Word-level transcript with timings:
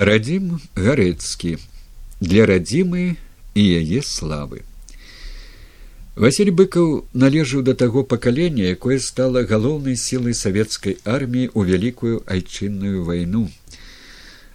радзім 0.00 0.56
гарэцкі. 0.80 1.58
Для 2.24 2.44
радзімы 2.48 3.20
і 3.52 3.62
яе 3.80 4.00
славы. 4.00 4.64
Василь 6.16 6.50
быкаў 6.56 7.04
належаў 7.12 7.60
да 7.68 7.74
таго 7.76 8.00
пакалення 8.08 8.72
якое 8.76 8.96
стала 9.04 9.44
галоўнай 9.44 10.00
сілай 10.00 10.32
савецкай 10.32 10.96
арміі 11.04 11.52
ў 11.52 11.60
вялікую 11.68 12.24
айчынную 12.24 13.04
вайну 13.04 13.44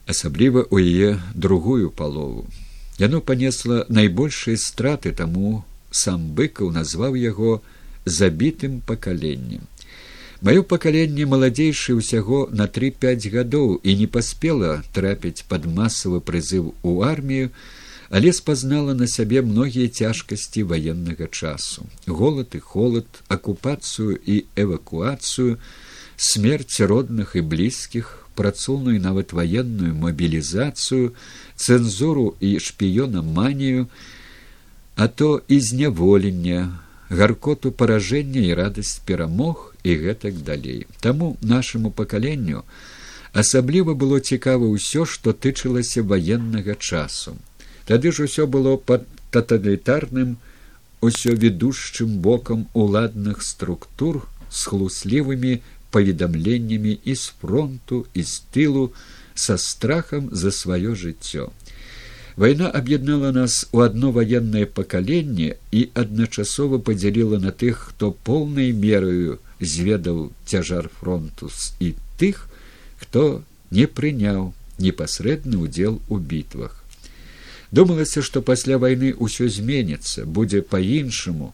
асабліва 0.10 0.66
ў 0.66 0.82
яе 0.82 1.10
другую 1.38 1.94
палову. 1.94 2.50
Яно 2.98 3.22
панесла 3.22 3.86
найбольшыя 3.86 4.58
страты 4.58 5.14
таму 5.14 5.62
сам 5.94 6.26
быкаў 6.34 6.74
назваў 6.74 7.22
яго 7.22 7.62
забітым 8.06 8.82
пакаленнем 8.82 9.70
маё 10.46 10.62
пакаленне 10.62 11.26
маладзейшае 11.26 11.98
ўсяго 11.98 12.46
на 12.54 12.68
три 12.70 12.92
пять 12.94 13.26
гадоў 13.34 13.80
і 13.82 13.96
не 14.02 14.06
паспела 14.06 14.84
трапіць 14.94 15.42
под 15.50 15.66
масавы 15.66 16.22
прызыў 16.22 16.74
у 16.86 17.02
армію 17.02 17.50
але 18.10 18.34
спазнала 18.34 18.94
на 18.94 19.08
сябе 19.08 19.42
многія 19.42 19.90
цяжкасці 19.90 20.64
ваеннага 20.64 21.28
часу. 21.28 21.90
Голад 22.06 22.54
і 22.54 22.62
холод 22.62 23.10
акупацыю 23.28 24.22
і 24.22 24.46
эвакуацыю 24.56 25.58
смерць 26.16 26.80
родных 26.80 27.36
і 27.36 27.42
блізкіх 27.42 28.30
працоўную 28.36 29.02
нават 29.02 29.34
ваенную 29.34 29.98
мабілізацыю 29.98 31.18
цэнзуру 31.58 32.36
і 32.40 32.60
шпіёна 32.60 33.26
манію 33.26 33.88
а 34.96 35.08
то 35.08 35.42
і 35.48 35.60
зняволення 35.60 36.80
гаркоту 37.10 37.72
паражэння 37.72 38.46
і 38.46 38.54
радасць 38.54 39.02
перамог 39.02 39.75
і 39.86 39.96
гэтак 40.02 40.42
далей. 40.42 40.86
Таму 41.00 41.38
нашаму 41.42 41.92
пакаленню 41.94 42.64
асабліва 43.42 43.94
было 43.94 44.18
цікава 44.20 44.66
ўсё 44.74 45.06
што 45.06 45.34
тычылася 45.46 46.02
ваеннага 46.02 46.74
часу. 46.80 47.38
Тады 47.86 48.12
ж 48.12 48.26
усё 48.26 48.50
было 48.50 48.78
под 48.78 49.06
таталітарным 49.30 50.38
усё 51.06 51.36
ведушчым 51.46 52.18
бокам 52.28 52.66
уладных 52.74 53.46
структур 53.46 54.26
з 54.50 54.66
хлуслівымі 54.72 55.60
паведамленнямі 55.92 56.98
і 57.04 57.16
з 57.16 57.36
фронту 57.42 58.06
і 58.14 58.24
з 58.24 58.42
тылу 58.56 58.90
са 59.36 59.60
страхам 59.62 60.32
за 60.32 60.50
сваё 60.50 60.96
жыццё 60.96 61.52
Вайна 62.36 62.70
аб'яднала 62.70 63.32
нас 63.32 63.70
у 63.72 63.80
адно 63.80 64.12
ваеннае 64.12 64.66
пакаленне 64.68 65.56
і 65.72 65.88
адначасова 65.96 66.80
падзяліла 66.84 67.40
на 67.40 67.52
тых, 67.52 67.92
хто 67.92 68.12
поўнай 68.12 68.74
мераю 68.76 69.40
зведаў 69.62 70.32
цяжар 70.44 70.90
фронтус 71.00 71.72
і 71.80 71.94
тых, 72.20 72.50
хто 73.00 73.44
не 73.72 73.88
прыняў 73.88 74.52
непасрэдны 74.84 75.64
ўдзел 75.64 76.02
у 76.12 76.18
бітвах. 76.20 76.84
Думалася, 77.72 78.20
што 78.22 78.44
пасля 78.44 78.78
вайны 78.84 79.16
ўсё 79.16 79.48
зменіцца, 79.48 80.28
будзе 80.28 80.60
па-іншаму, 80.60 81.54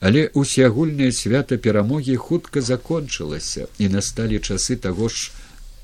але 0.00 0.32
усеагульнае 0.32 1.12
свята 1.12 1.60
перамогі 1.60 2.16
хутка 2.16 2.64
закончылася 2.64 3.68
і 3.76 3.92
насталі 3.92 4.40
часы 4.40 4.76
таго 4.80 5.12
ж 5.12 5.28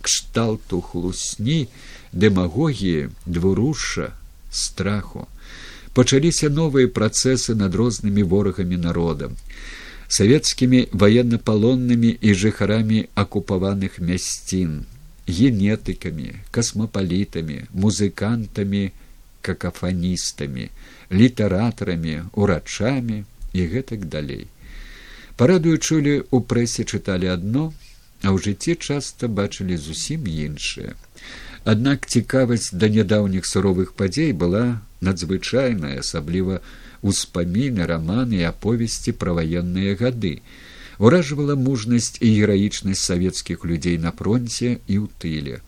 кшталту 0.00 0.80
хлусні, 0.80 1.68
дэмагогіі, 2.12 3.12
двуруша, 3.28 4.16
страху. 4.50 5.26
Пачаліся 5.94 6.48
новыя 6.48 6.86
працэсы 6.86 7.54
над 7.54 7.74
рознымі 7.74 8.22
ворагамі 8.22 8.76
народа. 8.76 9.30
Савецкімі 10.10 10.86
военнапалоннымі 10.92 12.10
і 12.20 12.34
жыхарамі 12.34 13.06
акупаваных 13.14 13.98
мясцін 13.98 14.86
генетыкамі 15.26 16.30
касмапалітамі 16.50 17.58
музыкантамі 17.70 18.82
какафаністамі 19.42 20.70
літаратарамі 21.10 22.16
урачамі 22.34 23.22
і 23.52 23.60
гэтак 23.74 24.06
далей. 24.06 24.46
Парадую 25.36 25.78
чулі 25.78 26.22
у 26.30 26.42
прэсе 26.42 26.84
чыталі 26.84 27.30
адно 27.34 27.70
а 28.22 28.34
ў 28.34 28.36
жыцці 28.44 28.76
часта 28.76 29.30
бачылі 29.30 29.78
зусім 29.80 30.26
іншае 30.26 30.94
Аднак 31.64 32.06
цікавасць 32.08 32.72
да 32.72 32.88
нядаўніх 32.88 33.44
суровых 33.44 33.92
падзей 33.92 34.32
была 34.32 34.80
надзвычайная, 35.04 36.00
асабліва 36.00 36.60
ўспаміны 37.04 37.84
раманы 37.84 38.40
і 38.40 38.48
аповесці 38.48 39.12
пра 39.12 39.36
ваенныя 39.36 39.96
гады. 40.00 40.40
Уражвала 41.00 41.56
мужнасць 41.56 42.16
і 42.20 42.32
гераічнасць 42.32 43.04
савецкіх 43.04 43.64
людзей 43.64 43.96
на 44.00 44.12
фронце 44.12 44.80
і 44.88 44.96
ў 45.00 45.06
тыле. 45.20 45.60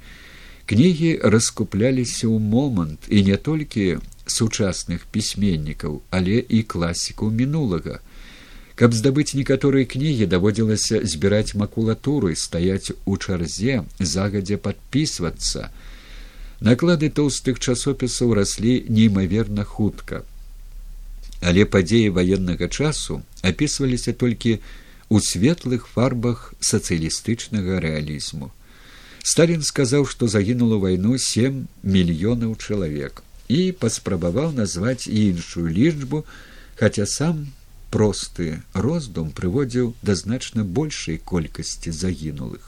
Кнігі 0.64 1.20
раскупляліся 1.24 2.28
ў 2.28 2.40
момант 2.40 3.08
і 3.08 3.24
не 3.28 3.36
толькі 3.36 4.00
сучасных 4.24 5.04
пісьменнікаў, 5.12 6.00
але 6.08 6.40
і 6.40 6.62
класікаў 6.62 7.32
мінулага. 7.32 8.00
Каб 8.82 8.94
здабыць 8.98 9.38
некаторыя 9.38 9.86
кнігі 9.86 10.26
даводзілася 10.26 10.98
збіраць 11.06 11.54
макулатуры, 11.54 12.34
стаяць 12.34 12.90
у 13.06 13.14
чарзе, 13.14 13.84
загадзя 14.12 14.58
падпісвацца. 14.64 15.68
Наклады 16.68 17.10
тоўстых 17.18 17.60
часопісаў 17.62 18.34
раслі 18.40 18.74
неймаверна 18.88 19.62
хутка. 19.62 20.24
Але 21.46 21.62
падзеі 21.76 22.10
ваеннага 22.18 22.66
часу 22.66 23.20
апісваліся 23.52 24.16
толькі 24.24 24.58
ў 24.58 25.16
светлых 25.30 25.86
фарбах 25.86 26.50
сацыялістычнага 26.58 27.78
рэалізму. 27.86 28.50
Сталін 29.22 29.62
сказаў, 29.62 30.10
што 30.10 30.26
загінула 30.26 30.82
вайну 30.82 31.22
сем 31.22 31.68
мільёнаў 31.86 32.58
чалавек 32.58 33.22
і 33.46 33.62
паспрабаваў 33.78 34.50
назваць 34.58 35.06
іншую 35.06 35.70
лічбу, 35.70 36.26
хаця 36.74 37.06
сам 37.06 37.46
просты 37.92 38.62
роздум 38.72 39.30
прыводзіў 39.38 39.92
да 40.02 40.16
значна 40.16 40.64
большай 40.64 41.18
колькасці 41.32 41.92
загінулых. 41.92 42.64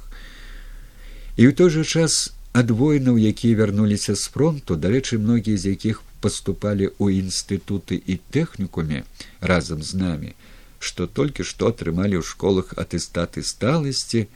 І 1.41 1.49
ў 1.49 1.53
той 1.59 1.71
жа 1.75 1.85
час 1.85 2.35
ад 2.53 2.71
воінаў, 2.71 3.17
якія 3.19 3.59
вярнуліся 3.59 4.15
з 4.15 4.29
фронту, 4.31 4.77
дарэчы, 4.77 5.19
многія 5.19 5.59
з 5.59 5.75
якіх 5.75 6.03
паступалі 6.21 6.93
ў 7.01 7.25
інстытуты 7.25 7.99
і 7.99 8.21
тэхнікуме 8.37 9.03
разам 9.41 9.83
з 9.83 9.99
намі, 10.03 10.31
што 10.79 11.09
толькі 11.09 11.43
што 11.49 11.73
атрымалі 11.73 12.21
ў 12.21 12.25
школах 12.25 12.77
атэстаты 12.85 13.43
сталасці, 13.43 14.29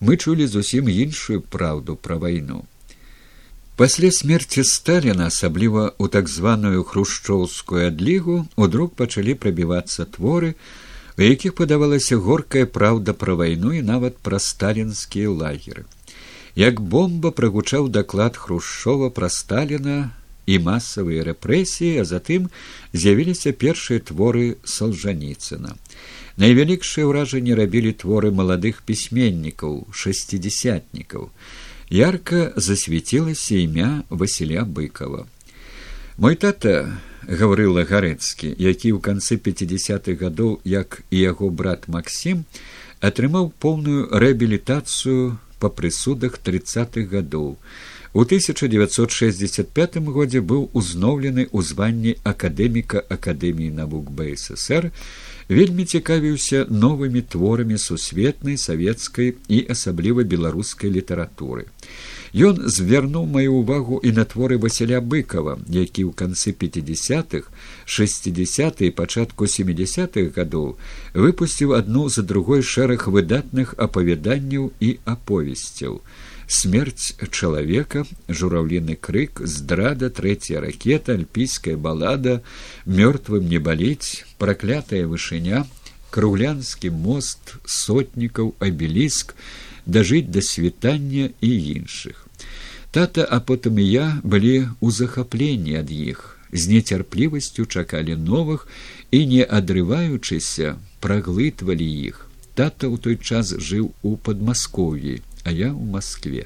мы 0.00 0.16
чулі 0.16 0.48
зусім 0.48 0.88
іншую 0.88 1.40
праўду 1.54 1.94
пра 1.94 2.16
вайну. 2.16 2.64
Пасля 3.78 4.08
смерці 4.10 4.64
сталіна 4.66 5.28
асабліва 5.30 5.82
ў 6.02 6.10
так 6.10 6.26
званую 6.26 6.82
хрушчоўскую 6.82 7.82
адлігу 7.88 8.38
удруг 8.64 8.88
пачалі 9.00 9.36
прабівацца 9.38 10.06
творы 10.16 10.48
у 11.14 11.22
якіх 11.22 11.54
падавалася 11.60 12.18
горкая 12.24 12.66
праўда 12.78 13.14
пра 13.20 13.36
вайну 13.38 13.70
і 13.78 13.82
нават 13.86 14.18
пра 14.18 14.42
сталінскія 14.42 15.30
лагеры. 15.30 15.86
Як 16.58 16.82
бомба 16.82 17.30
прагучаў 17.30 17.86
даклад 17.86 18.34
хрушчова 18.34 19.12
пра 19.14 19.30
сталіна 19.30 20.10
і 20.50 20.58
масавыя 20.66 21.22
рэпрэсіі 21.30 22.02
а 22.02 22.08
затым 22.10 22.50
з'явіліся 22.90 23.54
першыя 23.62 24.02
творы 24.02 24.58
салжаніцына. 24.66 25.78
Найвялікшае 26.34 27.06
ўражанне 27.06 27.54
рабілі 27.54 27.94
творы 28.02 28.34
маладых 28.42 28.82
пісьменнікаў 28.82 29.80
шасцідзясятнікаў 29.94 31.30
ярко 31.90 32.52
засветілася 32.56 33.56
імя 33.56 34.04
василя 34.08 34.64
быкова. 34.64 35.26
Мой 36.16 36.34
тата 36.36 36.98
гаврыла 37.28 37.84
гарэцкі 37.84 38.54
які 38.58 38.92
ў 38.92 38.98
канцы 39.00 39.36
пятидесятых 39.36 40.18
гадоў 40.20 40.60
як 40.64 41.02
і 41.10 41.18
яго 41.22 41.50
брат 41.50 41.88
максим 41.88 42.44
атрымаў 43.00 43.52
поўную 43.62 44.08
рэабілітацыю 44.10 45.38
па 45.58 45.68
прысудах 45.68 46.38
тридцатых 46.38 47.10
гадоў. 47.10 47.56
У 48.14 48.24
1965 48.24 49.96
годзе 50.08 50.40
быў 50.40 50.70
узноўлены 50.72 51.46
ў 51.52 51.58
званні 51.62 52.16
акадэміка 52.24 53.04
акадэміі 53.04 53.70
навук 53.78 54.10
бсср 54.10 54.90
вельмі 55.48 55.84
цікавіўся 55.84 56.66
новымі 56.68 57.22
творамі 57.22 57.78
сусветнай 57.80 58.60
савецкай 58.60 59.34
і 59.48 59.64
асабліва 59.74 60.22
беларускай 60.22 60.92
літаратуры. 60.92 61.66
Ён 62.36 62.68
звярнуў 62.68 63.24
маю 63.24 63.64
ўвагу 63.64 64.00
і 64.04 64.12
на 64.12 64.24
творы 64.28 64.60
васяля 64.60 65.00
быкова, 65.00 65.56
які 65.72 66.04
ў 66.04 66.12
канцы 66.12 66.52
пятидесятых 66.52 67.48
шестидесят 67.88 68.84
і 68.84 68.92
пачатку 68.92 69.48
семидесятых 69.48 70.36
гадоў 70.36 70.76
выпусціў 71.16 71.72
адну 71.80 72.08
за 72.12 72.22
другой 72.22 72.60
шэраг 72.60 73.08
выдатных 73.08 73.72
апавяданняў 73.80 74.72
і 74.80 75.00
аповесцяў 75.08 76.04
смерць 76.48 77.14
чалавека 77.30 78.04
жураўліны 78.28 78.96
крык 78.96 79.44
здрада 79.44 80.08
трэцяя 80.20 80.64
ракета 80.64 81.14
альпійская 81.20 81.76
балада 81.76 82.40
мёртвым 83.00 83.48
не 83.52 83.60
баліць 83.60 84.24
праклятая 84.40 85.04
вышыня 85.06 85.66
крулянскі 86.10 86.90
мост 86.90 87.58
сотнікаў 87.64 88.54
абеліск 88.64 89.36
дажыць 89.84 90.26
да 90.32 90.40
світання 90.40 91.28
і 91.40 91.52
іншых 91.74 92.24
Тата, 92.90 93.24
а 93.28 93.38
потым 93.40 93.78
і 93.78 93.84
я 93.84 94.06
былі 94.24 94.72
ў 94.80 94.88
захапленні 94.90 95.76
ад 95.76 95.90
іх, 95.92 96.40
з 96.52 96.72
нецярплівасцю 96.72 97.66
чакалі 97.68 98.16
новых 98.16 98.64
і, 99.12 99.20
не 99.28 99.44
адрываючыся, 99.44 100.80
праглытвалі 101.04 101.84
іх. 101.84 102.24
Тата 102.56 102.88
ў 102.88 102.96
той 102.96 103.20
час 103.20 103.52
жыў 103.60 103.92
у 104.00 104.16
падмасков'і, 104.16 105.20
а 105.48 105.50
я 105.50 105.72
ў 105.72 105.84
Маскве. 105.96 106.44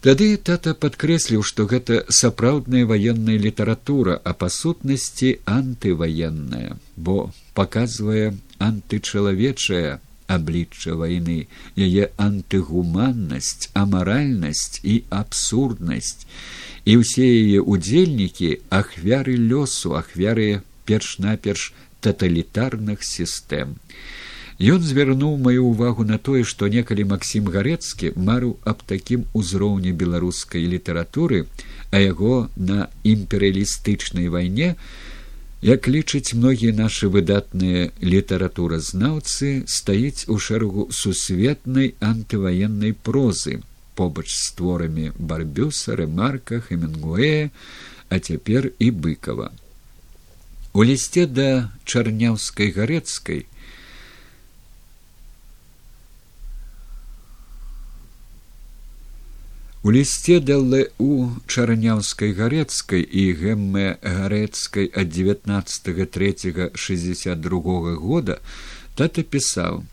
Тады 0.00 0.26
тата 0.48 0.72
падкрэсліў, 0.78 1.42
што 1.42 1.66
гэта 1.70 2.04
сапраўдная 2.08 2.84
ваенная 2.88 3.36
літаратура, 3.44 4.14
а 4.24 4.32
па 4.32 4.48
сутнасці 4.48 5.32
антываенная, 5.54 6.78
бо 6.96 7.16
паказвае 7.58 8.38
антычалавечае 8.62 9.98
аблічча 10.28 10.94
вайны, 11.00 11.38
яе 11.74 12.08
антыгуманнасць, 12.28 13.68
амаральнасць 13.82 14.80
і 14.84 15.02
абсурднасць. 15.20 16.24
І 16.88 17.02
ўсе 17.02 17.26
яе 17.26 17.60
удзельнікі 17.60 18.54
ахвяры 18.80 19.34
лёсу, 19.50 19.98
ахвяры 19.98 20.62
перш-наперш 20.88 21.72
таталітарных 22.00 23.02
сістэм. 23.04 23.76
Ён 24.58 24.82
звярнуў 24.82 25.36
маю 25.38 25.70
ўвагу 25.70 26.02
на 26.02 26.18
тое, 26.18 26.42
што 26.42 26.66
некалі 26.66 27.04
Макссім 27.06 27.46
гарэцкі 27.46 28.18
марыў 28.18 28.56
аб 28.66 28.82
такім 28.82 29.26
узроўні 29.32 29.92
беларускай 29.94 30.66
літаратуры, 30.66 31.46
а 31.94 32.02
яго 32.02 32.50
на 32.56 32.90
імперыялістычнай 33.06 34.26
вайне, 34.26 34.74
як 35.62 35.88
лічаць 35.88 36.34
многія 36.34 36.74
нашы 36.74 37.08
выдатныя 37.10 37.90
літаратуразнаўцы 38.02 39.66
стаіць 39.66 40.26
у 40.30 40.38
шэрагу 40.38 40.88
сусветнай 40.90 41.94
антываеннай 41.98 42.94
прозы 42.94 43.62
побач 43.98 44.30
з 44.30 44.54
творамі 44.54 45.10
барбюса 45.18 45.98
рэмарка 45.98 46.62
хемінгуэя 46.62 47.50
а 48.08 48.18
цяпер 48.18 48.70
і 48.78 48.90
быкова 48.90 49.50
у 50.74 50.86
лісце 50.86 51.26
да 51.26 51.74
чарняўскай 51.82 52.70
гарэцкай 52.70 53.46
У 59.86 59.92
лісце 59.94 60.40
ДЛУ 60.42 61.38
чараняўскай 61.46 62.32
гарэцкай 62.34 62.98
і 62.98 63.24
гэмме 63.38 64.02
гарэцкай 64.02 64.90
ад 64.90 65.12
19 65.14 65.90
года 68.02 68.38
тата 68.98 69.22
пісаў: 69.22 69.84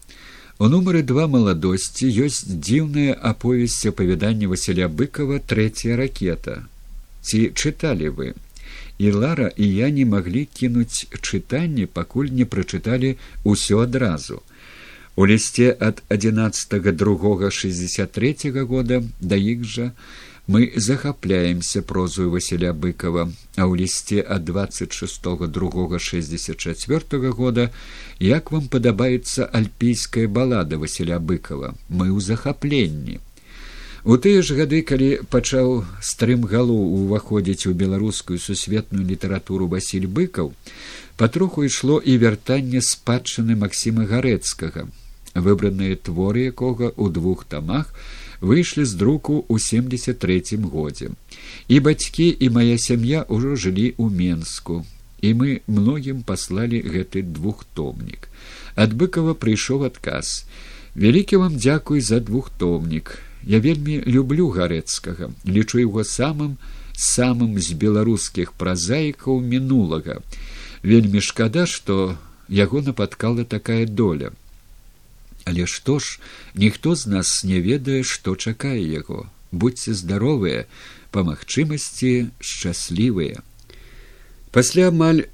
У 0.58 0.70
нумары 0.74 1.04
два 1.04 1.28
маладосці 1.28 2.10
ёсць 2.26 2.50
дзіўная 2.50 3.14
аповесць 3.14 3.86
апавядання 3.86 4.50
Васіля 4.50 4.90
быкова 4.90 5.38
трэцяя 5.54 6.02
ракета. 6.02 6.66
Ці 7.22 7.54
чыталі 7.54 8.10
вы? 8.10 8.34
І 8.98 9.12
Лара 9.12 9.52
і 9.54 9.70
я 9.70 9.90
не 9.94 10.06
маглі 10.06 10.48
кінуць 10.50 11.06
чытанне, 11.22 11.86
пакуль 11.86 12.34
не 12.34 12.50
прачыталі 12.50 13.18
ўсё 13.46 13.86
адразу. 13.86 14.42
У 15.15 15.25
лісце 15.25 15.71
ад 15.79 16.03
11 16.09 16.95
другога 16.95 17.51
63 17.51 18.51
года 18.67 19.03
да 19.21 19.35
іх 19.35 19.63
жа 19.63 19.91
мы 20.47 20.73
захапляемся 20.75 21.81
прозую 21.81 22.31
Васіля 22.31 22.73
быкова, 22.73 23.31
а 23.56 23.63
ў 23.63 23.79
лісце 23.79 24.19
ад 24.19 24.44
26 24.44 25.47
другога 25.47 26.00
64 26.00 27.29
года 27.31 27.71
як 28.19 28.51
вам 28.51 28.67
падабаецца 28.67 29.47
альпійская 29.47 30.27
балада 30.27 30.77
Васіля 30.77 31.19
быкова, 31.19 31.71
мы 31.88 32.12
ў 32.12 32.19
захапленні. 32.19 33.23
У 34.03 34.19
тыя 34.19 34.44
ж 34.44 34.59
гады, 34.59 34.83
калі 34.83 35.23
пачаў 35.31 35.88
стрым 36.03 36.44
галу 36.44 36.75
уваходзіць 36.75 37.71
у 37.71 37.73
беларускую 37.73 38.38
сусветную 38.38 39.07
літаратуру 39.07 39.71
Васіль 39.71 40.12
быкаў, 40.12 40.51
патроху 41.15 41.63
ішло 41.63 42.03
і 42.03 42.19
вяртанне 42.19 42.83
спадчыны 42.83 43.56
Масіма 43.56 44.06
гарэцкага 44.12 44.91
выбраныя 45.36 46.00
творы 46.00 46.48
якога 46.50 46.90
ў 46.96 47.12
двух 47.12 47.44
тамах 47.46 47.92
выйшлі 48.40 48.88
з 48.88 48.96
друку 48.96 49.44
ў 49.52 49.60
семьдесят 49.60 50.20
третьем 50.20 50.68
годзе. 50.72 51.12
І 51.68 51.80
бацькі 51.80 52.28
і 52.40 52.50
моя 52.50 52.78
сям'я 52.80 53.28
ўжо 53.28 53.56
жылі 53.60 53.94
ў 54.00 54.10
менску 54.10 54.86
і 55.22 55.34
мы 55.34 55.50
многім 55.68 56.24
паслалі 56.24 56.80
гэты 56.86 57.24
двухтомнік. 57.24 58.30
Ад 58.76 58.94
быкова 58.94 59.34
прыйшоў 59.34 59.88
адказ. 59.90 60.46
Вялікі 60.96 61.42
вам 61.42 61.58
дзякуй 61.58 62.02
за 62.02 62.20
двухтомнік. 62.20 63.20
Я 63.44 63.60
вельмі 63.60 64.02
люблю 64.06 64.50
гарэцкага 64.50 65.32
лічу 65.46 65.84
его 65.84 66.04
самым 66.04 66.58
самым 66.96 67.60
з 67.60 67.76
беларускіх 67.76 68.54
празаікаў 68.56 69.42
мінулага. 69.42 70.24
Вельмі 70.84 71.20
шкада 71.20 71.66
што 71.68 72.16
яго 72.48 72.82
напаткала 72.82 73.44
такая 73.44 73.86
доля 73.86 74.32
Але 75.45 75.69
што 75.69 76.00
ж 76.00 76.19
ніхто 76.56 76.95
з 76.95 77.07
нас 77.07 77.44
не 77.44 77.62
ведае, 77.62 78.03
што 78.03 78.36
чакае 78.36 78.81
яго. 78.81 79.30
Будьце 79.51 79.94
здаровыя 79.94 80.65
па 81.12 81.24
магчымасці 81.24 82.27
шчаслівыя. 82.42 83.42
Пасля 84.51 84.88
амаль 84.89 85.25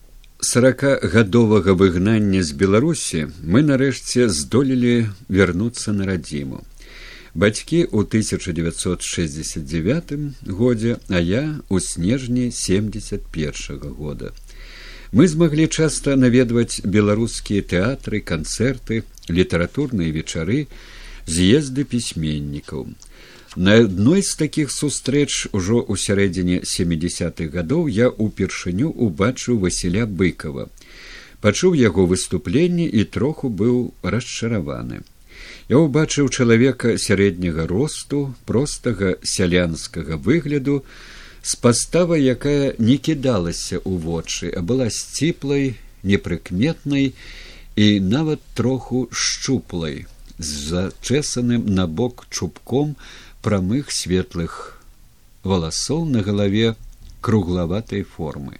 сорокагадовага 0.41 1.73
выгнання 1.77 2.43
з 2.43 2.51
беларусі 2.57 3.27
мы 3.41 3.61
нарэшце 3.65 4.29
здолелі 4.29 5.09
вярнуцца 5.29 5.93
на 5.95 6.05
радзіму. 6.09 6.63
Бацькі 7.33 7.87
ў 7.87 8.03
1969 8.03 10.51
годзе 10.51 10.99
а 11.07 11.19
я 11.23 11.61
у 11.69 11.79
снежні 11.79 12.51
71 12.51 13.79
-го 13.79 13.95
года 13.95 14.33
мы 15.11 15.27
змаглі 15.27 15.67
часта 15.67 16.15
наведваць 16.15 16.79
беларускія 16.87 17.67
тэатры 17.67 18.21
канцэрты 18.23 19.03
літаратурныя 19.27 20.11
вечары 20.15 20.67
з'езды 21.27 21.83
пісьменнікаў. 21.83 22.87
На 23.55 23.75
адной 23.83 24.23
з 24.23 24.35
такіх 24.39 24.71
сустрэч 24.71 25.51
ужо 25.51 25.83
ў 25.83 25.99
сярэдзіне 25.99 26.63
семидесятых 26.63 27.51
гадоў 27.51 27.91
я 27.91 28.07
ўпершыню 28.07 28.87
убачыў 28.87 29.59
васіля 29.59 30.07
быкова. 30.07 30.71
Пачуў 31.43 31.75
яго 31.75 32.07
выступленне 32.07 32.87
і 32.87 33.03
троху 33.03 33.51
быў 33.51 33.91
расчараваны. 34.03 35.03
Я 35.67 35.83
ўбачыў 35.83 36.31
чалавека 36.31 36.95
сярэдняга 36.95 37.67
росту 37.67 38.31
простага 38.47 39.19
сялянскага 39.19 40.15
выгляду 40.15 40.85
з 41.43 41.55
паставай 41.55 42.23
якая 42.23 42.73
не 42.77 42.97
кідалася 42.97 43.81
ў 43.81 43.97
вочы 43.97 44.53
а 44.53 44.61
была 44.61 44.89
сціплай 44.93 45.75
непрыкметнай 46.03 47.13
і 47.75 47.87
нават 47.99 48.41
троху 48.53 49.07
шчуплай 49.11 50.05
з 50.37 50.49
зачэсаным 50.69 51.65
на 51.65 51.87
бок 51.87 52.27
чубком 52.29 52.95
прамых 53.41 53.91
светлых 53.91 54.81
валасоў 55.43 56.05
на 56.05 56.21
галаве 56.21 56.75
круглаватай 57.21 58.03
формы. 58.03 58.57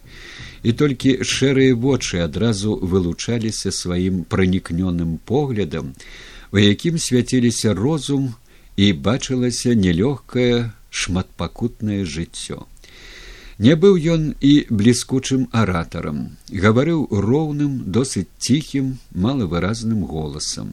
І 0.62 0.72
толькі 0.72 1.22
шэрыя 1.26 1.74
вочы 1.74 2.22
адразу 2.22 2.78
вылучаліся 2.78 3.74
сваім 3.74 4.22
пранікнёным 4.30 5.18
поглядам 5.26 5.94
у 6.52 6.58
якім 6.58 6.98
свяціліся 6.98 7.74
розум 7.74 8.34
і 8.76 8.92
бачылася 8.92 9.74
нелёгкае 9.74 10.70
шматпакутнае 10.90 12.04
жыццё 12.06 12.62
Не 13.58 13.74
быў 13.76 13.98
ён 14.00 14.22
і 14.40 14.52
бліскучым 14.70 15.48
аратарам, 15.52 16.36
гаварыў 16.48 17.08
роўным, 17.10 17.84
досыць 17.92 18.28
ціхім, 18.38 18.96
малавыразным 19.12 20.04
голасам. 20.08 20.72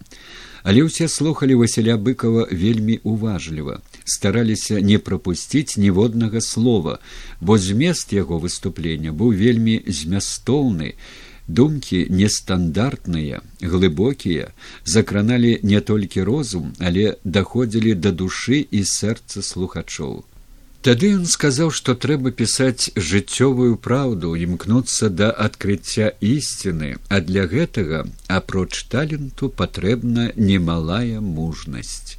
Але 0.63 0.83
ўсе 0.87 1.07
слухалі 1.07 1.59
Васіля 1.59 1.95
быкова 1.99 2.47
вельмі 2.51 2.99
уважліва, 3.03 3.79
стараліся 4.05 4.79
не 4.79 4.99
прапусціць 4.99 5.77
ніводнага 5.77 6.41
слова, 6.41 6.99
бо 7.41 7.57
змест 7.57 8.13
яго 8.13 8.39
выступлення 8.39 9.11
быў 9.11 9.35
вельмі 9.35 9.81
змястоўны. 9.87 10.95
Думкі 11.49 12.05
нестандартныя, 12.13 13.41
глыбокія, 13.57 14.53
закраналі 14.85 15.57
не 15.63 15.81
толькі 15.81 16.21
розум, 16.21 16.77
але 16.77 17.17
даходзілі 17.23 17.95
да 17.97 18.13
душы 18.13 18.61
і 18.61 18.85
сэрца 18.85 19.41
слухачоў. 19.41 20.28
Тады 20.79 21.07
ён 21.11 21.25
сказаў, 21.27 21.71
што 21.75 21.93
трэба 22.03 22.31
пісаць 22.31 22.91
жыццёвую 22.95 23.75
праўду, 23.87 24.31
імкнуцца 24.39 25.09
да 25.11 25.27
адкрыцця 25.45 26.13
ісціны, 26.23 26.91
а 27.09 27.19
для 27.19 27.43
гэтага 27.51 28.05
апроч 28.31 28.87
таленту 28.93 29.49
патрэбна 29.49 30.31
немалая 30.37 31.19
мужнасць. 31.19 32.15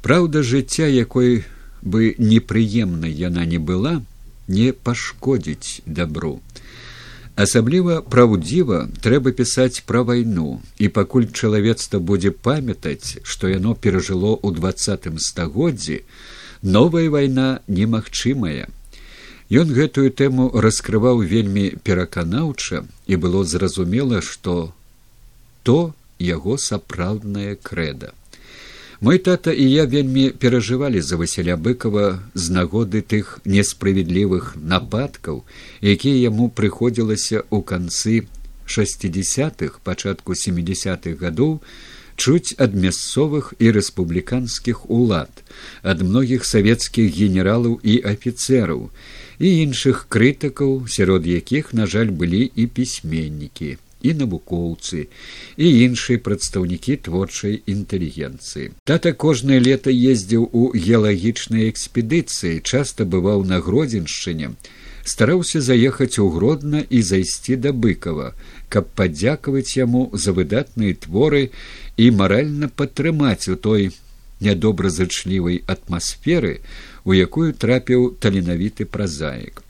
Праўда 0.00 0.40
жыцця, 0.40 0.88
якой 0.88 1.44
бы 1.82 2.14
непрыемнай 2.16 3.12
яна 3.12 3.44
не 3.44 3.60
была, 3.60 4.00
не 4.48 4.72
пашкодзіць 4.72 5.84
дабру. 5.84 6.40
Асабліва 7.36 8.00
праўдзіва 8.00 8.78
трэба 9.04 9.32
пісаць 9.36 9.84
пра 9.84 10.00
вайну, 10.08 10.62
і 10.78 10.88
пакуль 10.88 11.28
чалавецтва 11.28 12.00
будзе 12.00 12.32
памятаць, 12.32 13.20
што 13.24 13.52
яно 13.52 13.74
перажыло 13.74 14.32
ў 14.40 14.56
двадцатым 14.56 15.20
стагоддзі, 15.20 16.00
новая 16.64 17.10
вайна 17.12 17.60
немагчымая 17.68 18.72
Ён 19.52 19.70
гэтую 19.76 20.08
тэму 20.16 20.56
раскрываў 20.64 21.20
вельмі 21.20 21.76
пераканаўча 21.84 22.82
і 23.06 23.14
было 23.20 23.44
зразумела, 23.44 24.22
што 24.24 24.72
то 25.62 25.92
яго 26.18 26.56
сапраўдная 26.56 27.56
крэда. 27.60 28.12
Мой 29.04 29.18
тата 29.18 29.52
і 29.52 29.68
я 29.68 29.84
вельмі 29.84 30.30
перажывалі 30.32 31.02
за 31.04 31.20
Васіля 31.20 31.56
быкова 31.60 32.24
з 32.32 32.50
нагоды 32.56 33.04
тых 33.04 33.38
несправядлівых 33.44 34.56
нападкаў, 34.56 35.44
якія 35.84 36.32
яму 36.32 36.48
прыходзілася 36.48 37.44
ў 37.44 37.58
канцы 37.60 38.24
шестидесятых 38.64 39.80
пачатку 39.84 40.32
семидесятых 40.34 41.20
гадоў 41.20 41.60
чуць 42.16 42.54
ад 42.58 42.74
мясцовых 42.84 43.52
і 43.58 43.70
рэспубліканскіх 43.76 44.84
улад 44.90 45.42
ад 45.82 46.02
многіх 46.02 46.44
савецкіх 46.48 47.10
генералаў 47.20 47.78
і 47.82 47.96
афіцэраў 48.12 48.90
і 49.38 49.48
іншых 49.64 50.06
крытыкаў 50.08 50.86
сярод 50.96 51.26
якіх 51.26 51.72
на 51.80 51.86
жаль 51.86 52.14
былі 52.22 52.44
і 52.54 52.66
пісьменнікі 52.78 53.74
і 54.04 54.14
навукоўцы 54.20 55.06
і 55.56 55.66
іншыя 55.88 56.22
прадстаўнікі 56.28 56.96
творчай 57.08 57.60
інтэлігенцыі 57.74 58.70
тата 58.90 59.12
кожнае 59.26 59.60
лета 59.66 59.94
ездзіў 60.14 60.48
у 60.52 60.70
геалагічнай 60.86 61.70
экспедыцыі 61.72 62.60
часта 62.62 63.08
бываў 63.16 63.46
на 63.52 63.60
гродзеншчыне 63.68 64.52
стараўся 65.04 65.60
заехаць 65.60 66.18
у 66.18 66.28
гродна 66.36 66.84
і 66.88 67.00
зайсці 67.02 67.56
да 67.64 67.72
быкова 67.86 68.32
каб 68.68 68.88
падзякаваць 68.94 69.76
яму 69.76 70.10
за 70.12 70.32
выдатныя 70.32 70.94
творы 70.94 71.50
і 71.96 72.10
маральна 72.10 72.68
падтрымаць 72.68 73.48
у 73.48 73.56
той 73.56 73.90
нядобразычлівай 74.40 75.62
атмасферы 75.66 76.58
у 77.04 77.14
якую 77.14 77.52
трапіў 77.52 78.16
таленавіты 78.20 78.84
празаік. 78.84 79.62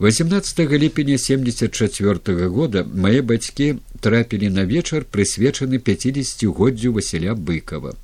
18 0.00 0.78
ліпеня 0.78 1.18
74 1.18 2.18
-го 2.34 2.48
года 2.48 2.84
мае 2.94 3.22
бацькі 3.22 3.74
трапілі 4.00 4.50
на 4.50 4.64
вечар 4.64 5.06
прысвечаны 5.12 5.78
50годдзю 5.78 6.92
Васіля 6.92 7.34
быкова. 7.34 7.94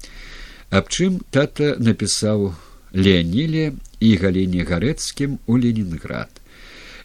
Аб 0.70 0.88
чым 0.88 1.20
тата 1.30 1.76
напісаў 1.78 2.54
Леаніле 2.94 3.72
і 4.00 4.16
галіне 4.16 4.64
гарэцкім 4.64 5.38
у 5.46 5.58
Ленінград. 5.58 6.30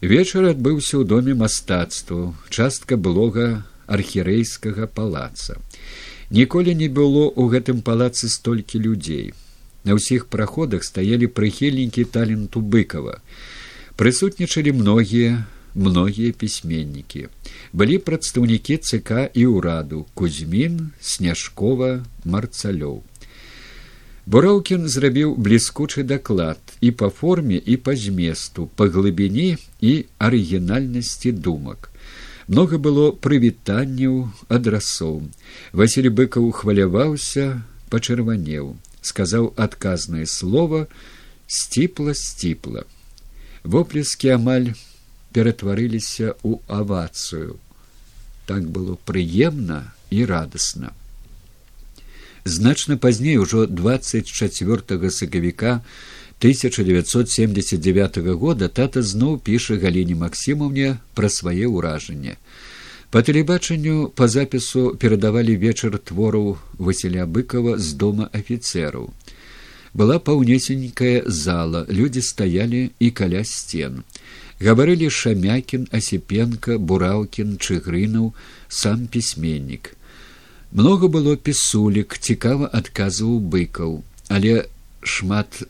Вечар 0.05 0.45
адбыўся 0.53 1.01
ў 1.01 1.03
доме 1.09 1.33
мастацтву, 1.33 2.35
частка 2.53 2.93
блога 2.93 3.65
архірэйскага 3.89 4.85
палаца. 4.85 5.57
Ніколі 6.29 6.75
не 6.77 6.89
было 6.93 7.23
ў 7.33 7.57
гэтым 7.57 7.81
палацы 7.81 8.29
столькі 8.29 8.81
людзей. 8.85 9.33
На 9.81 9.97
ўсіх 9.97 10.29
праходах 10.29 10.85
стаялі 10.85 11.25
прыхільнікі 11.25 12.05
таленту 12.05 12.61
быкова. 12.61 13.17
Прысутнічалі 13.97 14.77
многія 14.77 15.41
многія 15.73 16.37
пісьменнікі. 16.37 17.25
Былі 17.73 17.97
прадстаўнікі 17.97 18.77
ЦК 18.77 19.33
і 19.33 19.43
ўраду 19.57 20.05
Кузьмін, 20.13 20.93
сняжкова, 21.01 22.05
марцалёў. 22.23 23.01
Бураўкін 24.25 24.87
зрабіў 24.89 25.35
бліскучы 25.37 26.03
даклад 26.03 26.57
і 26.81 26.91
па 26.91 27.09
форме 27.09 27.61
і 27.61 27.77
па 27.77 27.93
зместу, 27.93 28.65
па 28.75 28.89
глыбіні 28.89 29.57
і 29.81 29.93
арыгінальнасці 30.17 31.31
думак. 31.31 31.91
Многа 32.47 32.77
было 32.77 33.11
прывітанняў 33.11 34.29
адрасоў. 34.49 35.21
Васіль 35.73 36.09
быкаў 36.09 36.49
хваляваўся, 36.57 37.61
пачырванеў 37.89 38.75
сказаў 39.05 39.53
адказнае 39.65 40.25
слово 40.25 40.85
сціпла 41.57 42.15
сціпла 42.21 42.83
воплескі 43.75 44.33
амаль 44.37 44.71
ператварыліся 45.37 46.33
ў 46.33 46.59
авацыю 46.79 47.57
так 48.49 48.65
было 48.77 48.97
прыемна 49.09 49.79
і 50.17 50.25
радасна 50.31 50.93
значна 52.45 52.97
пазней 52.97 53.37
ужо 53.37 53.65
двадцать 53.65 54.27
четвертого 54.27 55.09
сакавіка 55.09 55.81
1979 56.39 58.17
года 58.17 58.67
тата 58.69 59.01
зноў 59.01 59.39
піша 59.41 59.77
галіне 59.81 60.13
максімаўне 60.13 60.97
пра 61.17 61.29
свае 61.29 61.65
ўражанне 61.65 62.37
Па 63.09 63.23
тэлебачанню 63.25 64.11
па 64.19 64.27
запісу 64.27 64.93
перадавалі 65.01 65.55
вечар 65.57 65.97
твораў 65.97 66.57
Васіля 66.77 67.25
быкова 67.25 67.77
з 67.79 67.97
дома 67.97 68.29
афіцэраў. 68.39 69.09
Была 69.95 70.19
паўнесенькая 70.19 71.23
зала, 71.25 71.85
людзі 71.89 72.21
стаялі 72.21 72.91
і 72.99 73.11
каля 73.11 73.43
сцен. 73.47 74.03
Гаварылі 74.59 75.09
шамякін, 75.09 75.87
асіпенка, 75.95 76.77
бураўкін, 76.77 77.55
чыгрынаў, 77.55 78.33
сам 78.67 79.07
пісьменнік. 79.07 79.95
Многа 80.75 81.07
было 81.07 81.39
пісулік, 81.39 82.19
цікава 82.19 82.67
адказваў 82.67 83.39
быкаў, 83.51 84.03
але 84.27 84.67
шмат 85.07 85.63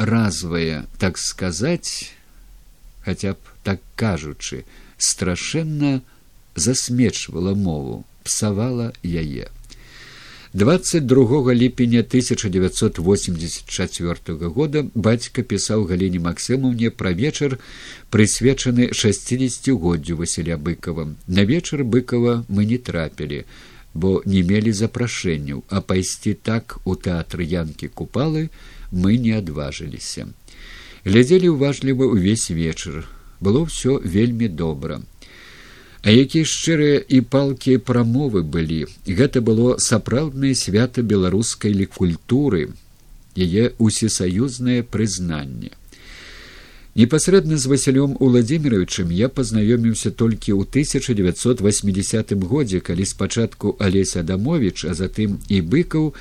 развае, 0.00 0.88
так 0.96 1.20
сказаць, 1.20 2.16
хаця 3.04 3.36
б 3.36 3.40
так 3.68 3.84
кажучы, 4.00 4.64
страшэнна, 4.96 6.00
засмечвала 6.56 7.52
мову 7.52 8.08
псавала 8.24 8.96
яе. 9.04 9.52
22 10.54 11.54
ліпеня 11.54 12.00
1984 12.00 14.48
года 14.48 14.86
бацька 14.94 15.42
пісаў 15.42 15.84
галіне 15.84 16.18
максімаўне 16.18 16.90
пра 16.90 17.12
вечар 17.12 17.58
прысвечаны 18.10 18.92
шестидесятгоддзю 18.92 20.16
василя 20.16 20.56
быкова 20.56 21.14
на 21.28 21.44
вечар 21.44 21.84
быкова 21.84 22.44
мы 22.48 22.64
не 22.64 22.78
трапілі 22.78 23.44
бо 23.94 24.22
не 24.26 24.42
мелі 24.46 24.72
запрашэнняў 24.72 25.64
а 25.68 25.80
пайсці 25.80 26.34
так 26.48 26.78
у 26.84 26.94
тэатры 26.94 27.46
янкі 27.46 27.88
купалы 27.88 28.50
мы 28.92 29.16
не 29.16 29.32
адважыліся. 29.38 30.28
Глядзелі 31.04 31.56
ўважліва 31.56 32.10
ўвесь 32.12 32.50
вечар. 32.50 33.08
Было 33.40 33.64
ўсё 33.64 33.98
вельмі 34.04 34.48
добра. 34.48 35.00
А 36.02 36.08
якія 36.12 36.44
шчырыя 36.44 37.00
і 37.00 37.20
палкія 37.20 37.80
прамовы 37.80 38.42
былі 38.42 38.86
гэта 39.04 39.40
было 39.44 39.76
сапраўднае 39.80 40.54
свята 40.54 41.02
беларускай 41.02 41.76
лікультуры 41.76 42.72
яе 43.36 43.64
усесаюзнае 43.78 44.80
прызнанне 44.82 45.76
непасрэдна 46.94 47.56
з 47.56 47.66
васілём 47.70 48.16
владимировичым 48.20 49.10
я 49.14 49.28
пазнаёміўся 49.28 50.10
толькі 50.10 50.52
ў 50.58 50.66
1980 50.66 52.34
годзе 52.42 52.80
калі 52.80 53.04
спачатку 53.06 53.76
алеся 53.78 54.20
адамович 54.20 54.84
а 54.84 54.94
затым 54.94 55.38
і 55.48 55.62
быкаў 55.62 56.14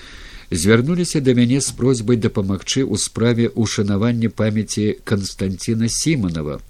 звярнуліся 0.51 1.21
да 1.21 1.33
мяне 1.33 1.61
з 1.61 1.73
просьбай 1.73 2.17
дапамагчы 2.17 2.85
ў 2.85 2.97
справе 2.97 3.49
ушанавання 3.49 4.29
памяці 4.29 4.97
константина 5.03 5.89
симонова 5.89 6.61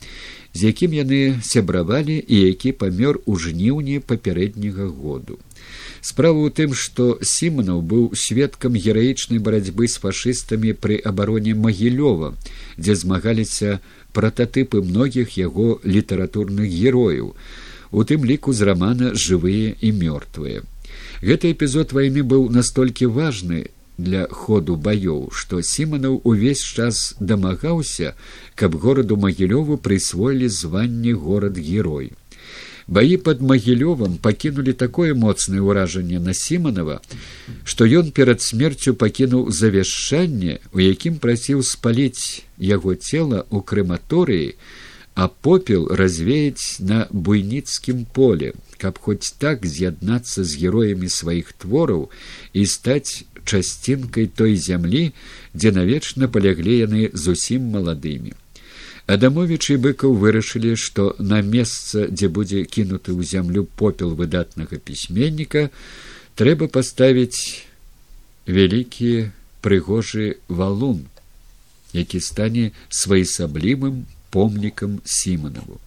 з 0.53 0.71
якім 0.71 0.93
яны 0.93 1.19
сябравалі 1.43 2.17
і 2.27 2.37
які 2.47 2.71
памёр 2.71 3.21
у 3.25 3.37
жніўні 3.37 3.99
папярэдняга 3.99 4.87
году. 4.89 5.37
Справа 6.01 6.39
ў 6.47 6.49
тым, 6.55 6.73
што 6.73 7.19
Сіманаў 7.21 7.81
быў 7.83 8.03
сведкам 8.15 8.75
гераічнай 8.75 9.39
барацьбы 9.39 9.87
з 9.87 9.99
фашыстамі 10.03 10.73
пры 10.73 10.99
абароне 11.11 11.55
магілёва, 11.55 12.35
дзе 12.77 12.95
змагаліся 12.95 13.79
прататыпы 14.13 14.81
многіх 14.81 15.35
яго 15.37 15.79
літаратурных 15.83 16.69
герояў, 16.71 17.35
у 17.91 18.03
тым 18.03 18.23
ліку 18.25 18.53
з 18.53 18.69
рамана 18.69 19.11
жывыя 19.13 19.75
і 19.81 19.89
мёртвыя. 19.91 20.63
Гэты 21.21 21.51
эпізод 21.51 21.91
вайны 21.91 22.23
быў 22.23 22.47
настолькі 22.49 23.11
важны, 23.11 23.67
для 23.99 24.27
ходу 24.31 24.75
баёў 24.87 25.27
што 25.35 25.59
сіманаў 25.69 26.21
увесь 26.31 26.63
час 26.63 26.99
дамагаўся 27.19 28.13
каб 28.61 28.77
гораду 28.83 29.17
магілёву 29.23 29.77
прысвоілі 29.87 30.47
званне 30.57 31.13
горад 31.23 31.59
герой 31.59 32.11
баі 32.97 33.17
под 33.25 33.41
магілёвым 33.51 34.17
пакінулі 34.25 34.73
такое 34.73 35.13
моцнае 35.23 35.61
ўражанне 35.61 36.19
на 36.25 36.33
сіманова 36.41 36.99
што 37.63 37.89
ён 38.01 38.11
перад 38.19 38.41
смерцю 38.41 38.95
пакінуў 39.03 39.49
завяшчанне 39.61 40.59
у 40.73 40.83
якім 40.83 41.21
прасіў 41.25 41.63
спаліць 41.71 42.43
яго 42.57 42.95
цела 42.95 43.45
ў 43.47 43.57
крэматорыі 43.71 44.53
а 45.19 45.27
попел 45.27 45.87
развеяць 46.01 46.79
на 46.79 47.05
буйніцкім 47.11 48.05
поле 48.19 48.53
каб 48.81 48.99
хоць 49.05 49.35
так 49.43 49.65
з'яднацца 49.67 50.43
з 50.43 50.61
героямі 50.63 51.09
сваіх 51.11 51.51
твораў 51.61 52.07
і 52.53 52.65
стаць 52.65 53.25
часцінкай 53.49 54.27
той 54.27 54.55
зямлі, 54.55 55.09
дзе 55.53 55.71
навечна 55.75 56.29
паляглі 56.29 56.77
яны 56.85 57.09
зусім 57.13 57.73
маладымі. 57.75 58.37
Адамовічы 59.09 59.77
быкаў 59.81 60.13
вырашылі, 60.21 60.75
што 60.77 61.15
на 61.17 61.41
месца, 61.41 62.05
дзе 62.13 62.29
будзе 62.29 62.65
кінуты 62.65 63.11
ў 63.17 63.25
зямлю 63.25 63.65
попел 63.65 64.13
выдатнага 64.13 64.77
пісьменніка, 64.77 65.69
трэба 66.37 66.69
паставіць 66.69 67.65
вялікі 68.45 69.33
прыгожы 69.65 70.37
валун. 70.47 71.07
які 71.93 72.19
стане 72.19 72.71
своеасаблівым 72.89 74.05
помнікам 74.29 75.01
сіманаву. 75.05 75.79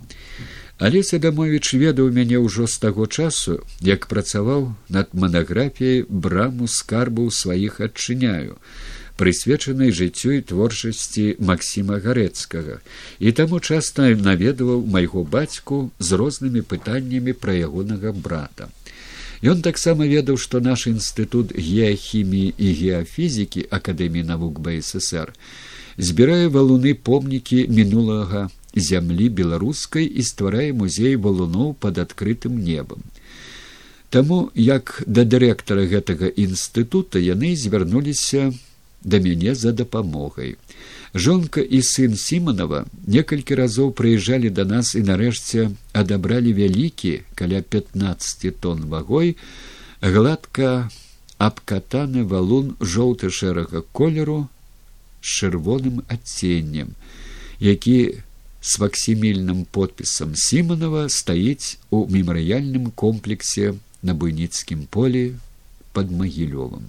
Алеся 0.79 1.19
дамовіч 1.23 1.79
ведаў 1.79 2.11
мяне 2.11 2.43
ўжо 2.43 2.67
з 2.67 2.79
таго 2.83 3.07
часу, 3.07 3.63
як 3.81 4.11
працаваў 4.11 4.75
над 4.91 5.15
манаграфіяй 5.15 6.03
браму 6.11 6.67
скарбу 6.67 7.31
сваіх 7.31 7.79
адчыняю, 7.79 8.59
прысвечанай 9.17 9.93
жыццю 9.93 10.37
і 10.39 10.45
творчасці 10.53 11.25
Масіма 11.39 11.99
гарэцкага, 12.05 12.79
і 13.19 13.33
таму 13.33 13.61
часта 13.61 14.09
наведаваў 14.13 14.87
майго 14.87 15.25
бацьку 15.25 15.91
з 15.99 16.21
рознымі 16.21 16.63
пытаннямі 16.63 17.33
пра 17.33 17.57
ягонага 17.57 18.13
брата. 18.13 18.69
Ён 19.43 19.63
таксама 19.63 20.07
ведаў, 20.07 20.39
што 20.39 20.61
наш 20.63 20.87
інстытут 20.87 21.53
геахіміі 21.59 22.55
і 22.57 22.69
геафізікі 22.81 23.67
акадэміі 23.71 24.29
навук 24.31 24.63
бСр 24.63 25.35
збірае 25.99 26.49
валуны 26.49 26.95
помнікі 26.95 27.67
мінулага 27.69 28.49
зямлі 28.75 29.29
беларускай 29.29 30.07
і 30.07 30.23
стварае 30.23 30.73
музей 30.73 31.17
валуноў 31.17 31.75
пад 31.75 31.99
адкрытым 31.99 32.57
небам. 32.57 33.03
Таму 34.09 34.51
як 34.55 35.03
да 35.07 35.25
дырэктара 35.25 35.85
гэтага 35.89 36.29
інстытута 36.29 37.19
яны 37.19 37.57
звярнуліся 37.57 38.53
да 39.05 39.21
мяне 39.21 39.55
за 39.55 39.73
дапамогай. 39.73 40.57
Жонка 41.15 41.61
і 41.61 41.83
сын 41.85 42.17
сіманова 42.17 42.87
некалькі 43.07 43.59
разоў 43.61 43.93
прыязджалі 43.93 44.49
да 44.49 44.65
нас 44.65 44.95
і 44.97 45.05
нарэшце 45.05 45.69
адабралі 45.93 46.57
вялікі 46.57 47.21
каля 47.35 47.61
15 47.61 48.49
тонн 48.61 48.89
вагой 48.89 49.37
гладка 50.01 50.89
абкатаны 51.37 52.25
валун 52.25 52.75
жоўты 52.81 53.29
шэрага 53.29 53.85
колеру 53.93 54.49
з 55.21 55.27
чырвоным 55.27 56.03
адценнем, 56.09 56.95
які 57.61 58.23
с 58.63 58.79
факсімільным 58.79 59.65
подпісам 59.65 60.35
сіманова 60.39 61.09
стаіць 61.11 61.79
у 61.91 62.07
мемарыяльным 62.07 62.91
комплексе 62.95 63.75
на 64.03 64.15
буйніцкім 64.15 64.87
полі 64.87 65.35
под 65.93 66.11
магілёвым 66.11 66.89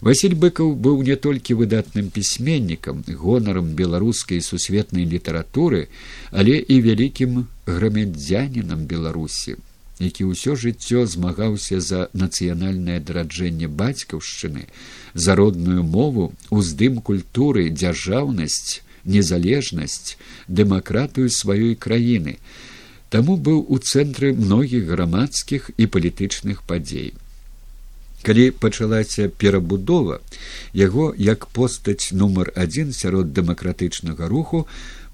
василь 0.00 0.34
быкаў 0.34 0.74
быў 0.74 1.02
не 1.02 1.16
толькі 1.16 1.58
выдатным 1.60 2.10
пісьменнікам 2.10 3.04
гонарам 3.08 3.72
беларускай 3.78 4.40
сусветнай 4.40 5.04
літаратуры 5.04 5.88
але 6.30 6.58
і 6.58 6.80
вялікім 6.88 7.46
грамадзянінам 7.66 8.86
беларусі 8.86 9.56
які 9.98 10.28
ўсё 10.28 10.56
жыццё 10.60 11.06
змагаўся 11.08 11.80
за 11.80 12.08
нацыянальнае 12.12 13.00
адраджэнне 13.00 13.68
бацькаўшчыны 13.68 14.68
за 15.14 15.36
родную 15.40 15.82
мову 15.82 16.32
уздым 16.50 17.00
культуры 17.00 17.70
дзяржаўнасць 17.70 18.84
незалежнасць 19.06 20.18
дэмакратыю 20.48 21.30
сваёй 21.30 21.74
краіны. 21.74 22.36
Таму 23.08 23.36
быў 23.38 23.62
у 23.70 23.78
цэнтры 23.78 24.34
многіх 24.34 24.90
грамадскіх 24.90 25.70
і 25.78 25.86
палітычных 25.86 26.66
падзей 26.66 27.14
калі 28.26 28.50
пачалася 28.62 29.28
перабудова 29.42 30.18
яго 30.74 31.14
як 31.30 31.46
постаць 31.58 32.10
нумар 32.20 32.50
адзін 32.66 32.92
сярод 33.00 33.32
дэмакратычнага 33.36 34.26
руху 34.32 34.66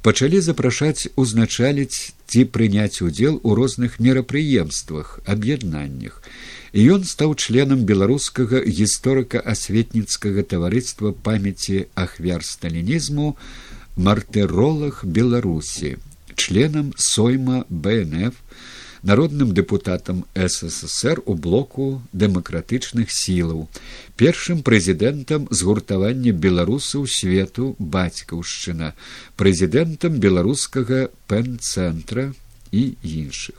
пачалі 0.06 0.40
запрашаць 0.40 1.08
узначаліць 1.22 2.14
ці 2.26 2.44
прыняць 2.56 3.02
удзел 3.06 3.38
у 3.42 3.54
розных 3.54 4.00
мерапрыемствах 4.00 5.20
аб'яднаннях. 5.34 6.22
І 6.72 6.86
ён 6.96 7.04
стаў 7.04 7.34
членам 7.36 7.84
беларускага 7.90 8.62
гісторыка 8.78 9.42
асветніцкага 9.54 10.42
таварыства 10.54 11.12
памяці 11.12 11.84
ахвяр 12.04 12.42
сталінізму 12.48 13.36
мартыролах 13.96 15.04
беларусі 15.04 15.98
членам 16.34 16.94
сойма 16.96 17.64
бнф 17.68 18.40
народным 19.02 19.52
депутатам 19.52 20.24
ссср 20.34 21.22
у 21.26 21.34
блоку 21.34 22.02
дэмакратычных 22.12 23.10
сілаў 23.10 23.66
першым 24.16 24.62
прэзідэнтам 24.62 25.48
згуртавання 25.50 26.32
беларусаў 26.32 27.06
свету 27.06 27.74
бацькаўшчына 27.78 28.94
прэзідэнтам 29.36 30.22
беларускага 30.22 31.10
пэн-цэнтра 31.26 32.30
і 32.70 32.82
іншых 33.02 33.58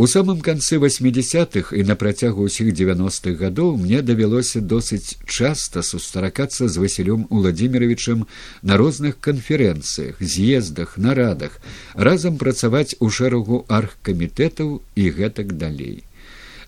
У 0.00 0.06
самым 0.06 0.40
канцы 0.40 0.78
восьмидесятых 0.78 1.74
і 1.76 1.82
на 1.84 1.94
працягу 1.94 2.46
ўсіх 2.48 2.72
девяностых 2.72 3.34
гадоў 3.36 3.74
мне 3.80 3.98
давялося 4.00 4.62
досыць 4.64 5.20
часта 5.28 5.82
сустракацца 5.84 6.68
з 6.72 6.80
васілём 6.80 7.26
владимировичем 7.28 8.22
на 8.62 8.78
розных 8.80 9.20
канферэнцыях 9.20 10.16
з'ездах 10.16 10.96
нарадах 10.96 11.60
разам 11.92 12.40
працаваць 12.40 12.96
у 12.96 13.10
шэрагу 13.12 13.60
аргкамітэтаў 13.68 14.80
і 14.96 15.04
гэтак 15.20 15.52
далей. 15.60 16.00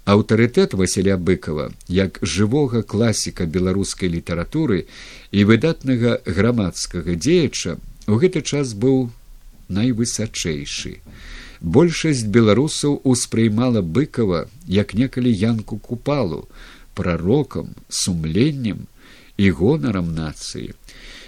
Аўтарытэт 0.05 0.77
василя 0.77 1.17
быкова 1.17 1.73
як 1.89 2.21
жывога 2.21 2.85
класіка 2.85 3.49
беларускай 3.49 4.13
літаратуры 4.13 4.85
і 5.33 5.49
выдатнага 5.49 6.21
грамадскага 6.29 7.17
дзеяча 7.17 7.81
у 8.13 8.21
гэты 8.21 8.45
час 8.45 8.77
быў 8.77 9.09
найвысачэйшы 9.73 11.01
большасць 11.63 12.27
беларусаў 12.27 13.01
успрымала 13.05 13.83
быкова 13.83 14.47
як 14.67 14.95
некалі 14.95 15.31
янку 15.31 15.79
купалу 15.79 16.49
прарокам 16.95 17.75
сумленнем 17.89 18.87
і 19.39 19.51
гонарам 19.51 20.13
нацыі. 20.15 20.75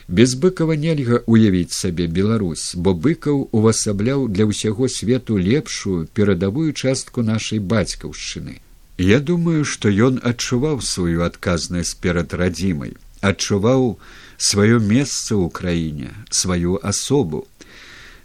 Без 0.09 0.35
быкова 0.35 0.77
нельга 0.77 1.23
уявіць 1.27 1.73
сабе 1.73 2.07
беларусь 2.07 2.75
бо 2.75 2.92
быкаў 2.92 3.49
увасабляў 3.53 4.29
для 4.29 4.44
ўсяго 4.51 4.88
свету 4.88 5.38
лепшую 5.38 6.05
перадавую 6.12 6.73
частку 6.73 7.23
нашай 7.23 7.59
бацькаўшчыны. 7.59 8.61
Я 8.99 9.20
думаю 9.20 9.64
што 9.64 9.88
ён 9.88 10.20
адчуваў 10.23 10.83
сваю 10.83 11.25
адказнасць 11.25 11.94
перад 11.94 12.35
радзімай 12.35 12.94
адчуваў 13.25 13.97
сваё 14.37 14.79
месца 14.85 15.33
ў 15.33 15.49
краіне 15.49 16.12
сваю 16.29 16.77
асобу 16.90 17.47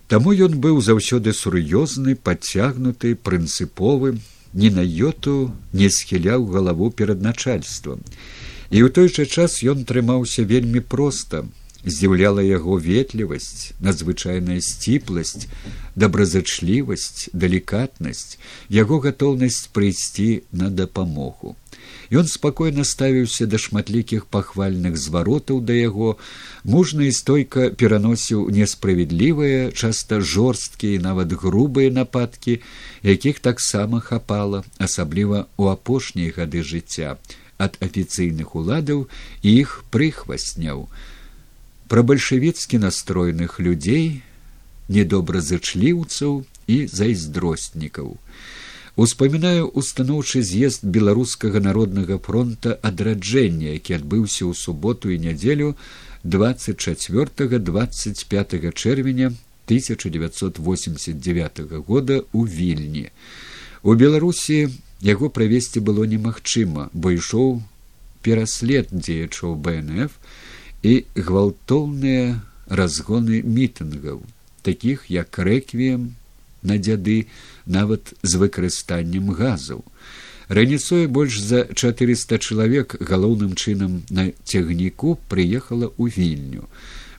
Таму 0.10 0.34
ён 0.34 0.58
быў 0.58 0.82
заўсёды 0.82 1.32
сур'ёзны, 1.38 2.16
падцягнуты, 2.18 3.14
прынцыповы, 3.14 4.18
ні 4.58 4.70
на 4.74 4.82
йоту 4.82 5.54
не 5.72 5.90
схіляў 5.94 6.50
галаву 6.50 6.90
перад 6.90 7.22
начальствам. 7.22 8.02
І 8.74 8.82
ў 8.82 8.90
той 8.90 9.14
жа 9.14 9.26
час 9.30 9.62
ён 9.62 9.86
трымаўся 9.86 10.46
вельмі 10.50 10.82
проста, 10.82 11.46
здзіўляла 11.86 12.42
яго 12.42 12.82
ветлівасць, 12.82 13.78
надзвычайная 13.86 14.58
сціпласць, 14.66 15.46
добразычлівасць, 15.94 17.30
далікатнасць, 17.34 18.42
яго 18.74 18.98
гатоўнасць 19.06 19.70
прыйсці 19.70 20.42
на 20.52 20.74
дапамогу. 20.74 21.54
Ён 22.10 22.26
спакойна 22.26 22.84
ставіўся 22.90 23.46
да 23.46 23.58
шматлікіх 23.62 24.26
пахвальных 24.34 24.98
зваротаў 24.98 25.62
да 25.62 25.74
яго, 25.78 26.18
мужна 26.66 27.06
і 27.06 27.14
стойка 27.14 27.70
пераносіў 27.70 28.50
несправядлівыя, 28.50 29.70
часта 29.72 30.18
жорсткія, 30.18 31.02
нават 31.06 31.38
грубыя 31.38 31.94
нападкі, 31.94 32.66
якіх 33.06 33.40
таксама 33.46 34.02
хапала, 34.02 34.66
асабліва 34.82 35.46
ў 35.54 35.64
апошнія 35.70 36.34
гады 36.34 36.66
жыцця. 36.66 37.22
Ад 37.62 37.78
афіцыйных 37.78 38.58
уладаў 38.58 39.06
і 39.46 39.50
іх 39.62 39.86
прыхвасняў. 39.94 40.90
Пра 41.94 42.02
бальшавіцкі 42.02 42.82
настроеных 42.82 43.62
людзей, 43.62 44.26
недобразычліўцаў 44.90 46.42
і 46.66 46.78
зайздростнікаў 46.90 48.18
успамінаю 49.00 49.68
устаноўчы 49.80 50.42
з'езд 50.44 50.84
беларускага 50.84 51.60
народнага 51.64 52.18
фронта 52.20 52.76
адраджэння 52.84 53.72
які 53.72 53.96
адбыўся 53.96 54.44
ў 54.44 54.54
суботу 54.60 55.08
і 55.14 55.20
нядзелю 55.24 55.76
двадцать 56.24 56.84
четверт 56.84 57.40
двадцать 57.64 58.26
пять 58.28 58.52
чэрвеня 58.76 59.32
тысяча 59.72 60.10
девятьсот 60.10 60.60
восемьдесят 60.60 61.20
девять 61.20 61.62
года 61.88 62.24
у 62.34 62.46
вільні. 62.46 63.08
У 63.84 63.96
беларусі 63.96 64.68
яго 65.00 65.30
правесці 65.32 65.80
было 65.80 66.04
немагчыма 66.04 66.90
бо 66.92 67.16
ішоў 67.16 67.64
пераслед 68.20 68.92
дзеячоў 68.92 69.56
бнф 69.56 70.12
і 70.84 71.08
гвалтоўныя 71.16 72.36
разгоны 72.68 73.40
мітынгаў 73.48 74.20
таких 74.62 75.08
як 75.08 75.40
рэквіем 75.40 76.19
на 76.62 76.78
дзяды 76.78 77.28
нават 77.66 78.14
з 78.22 78.42
выкарыстаннем 78.42 79.32
газаў. 79.32 79.84
Раніцой 80.50 81.06
больш 81.08 81.40
за 81.40 81.68
400 81.74 82.40
чалавек 82.40 82.98
галоўным 83.00 83.54
чынам 83.54 84.02
на 84.10 84.32
цягніку 84.44 85.20
прыехала 85.30 85.94
ў 85.94 86.10
вільню. 86.10 86.66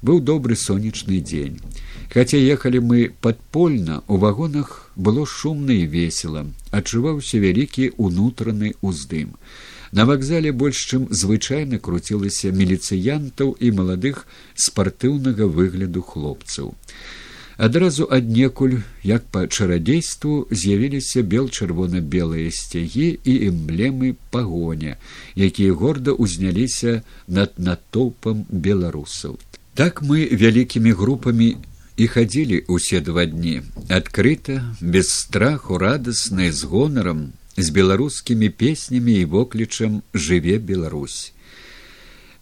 Быў 0.03 0.19
добры 0.21 0.57
сонечны 0.57 1.21
дзень. 1.21 1.61
Хаця 2.11 2.41
ехалі 2.41 2.81
мы 2.81 3.13
падпольна, 3.21 4.03
у 4.09 4.17
вагонах 4.17 4.91
было 4.97 5.27
шумна 5.27 5.77
і 5.77 5.87
весела, 5.87 6.47
адчуваўся 6.75 7.39
вялікі 7.39 7.93
ўнутраны 7.99 8.75
ўздым. 8.83 9.37
На 9.93 10.07
вакзале 10.07 10.51
больш 10.51 10.83
чым 10.91 11.07
звычайна 11.11 11.79
круцілася 11.79 12.51
міліцыянтаў 12.51 13.55
і 13.59 13.71
маладых 13.79 14.27
спартыўнага 14.55 15.47
выгляду 15.47 16.03
хлопцаў. 16.03 16.75
Адразу 17.61 18.07
аднекуль, 18.09 18.79
як 19.05 19.25
па 19.29 19.45
чарадзейству 19.45 20.49
з'явіліся 20.49 21.21
бел-чырвона-белыя 21.21 22.49
сцягі 22.49 23.09
і 23.21 23.35
эмблемы 23.53 24.15
пагоня, 24.33 24.97
якія 25.37 25.77
горда 25.77 26.15
ўзняліся 26.17 27.03
над 27.29 27.61
натоўпам 27.61 28.47
беларусаў. 28.49 29.37
Так 29.77 30.01
мы 30.01 30.25
вялікімі 30.33 30.97
групамі 30.97 31.51
і 32.01 32.09
хадзілі 32.09 32.65
ўсе 32.73 33.05
два 33.05 33.29
дні 33.29 33.61
адкрыта 33.93 34.65
без 34.81 35.13
страху 35.13 35.77
радасна 35.77 36.49
з 36.49 36.65
гонарам 36.65 37.37
з 37.61 37.69
беларускімі 37.77 38.49
песнямі 38.49 39.21
і 39.21 39.29
воклічам 39.37 40.01
жыве 40.17 40.57
Беларусь. 40.57 41.37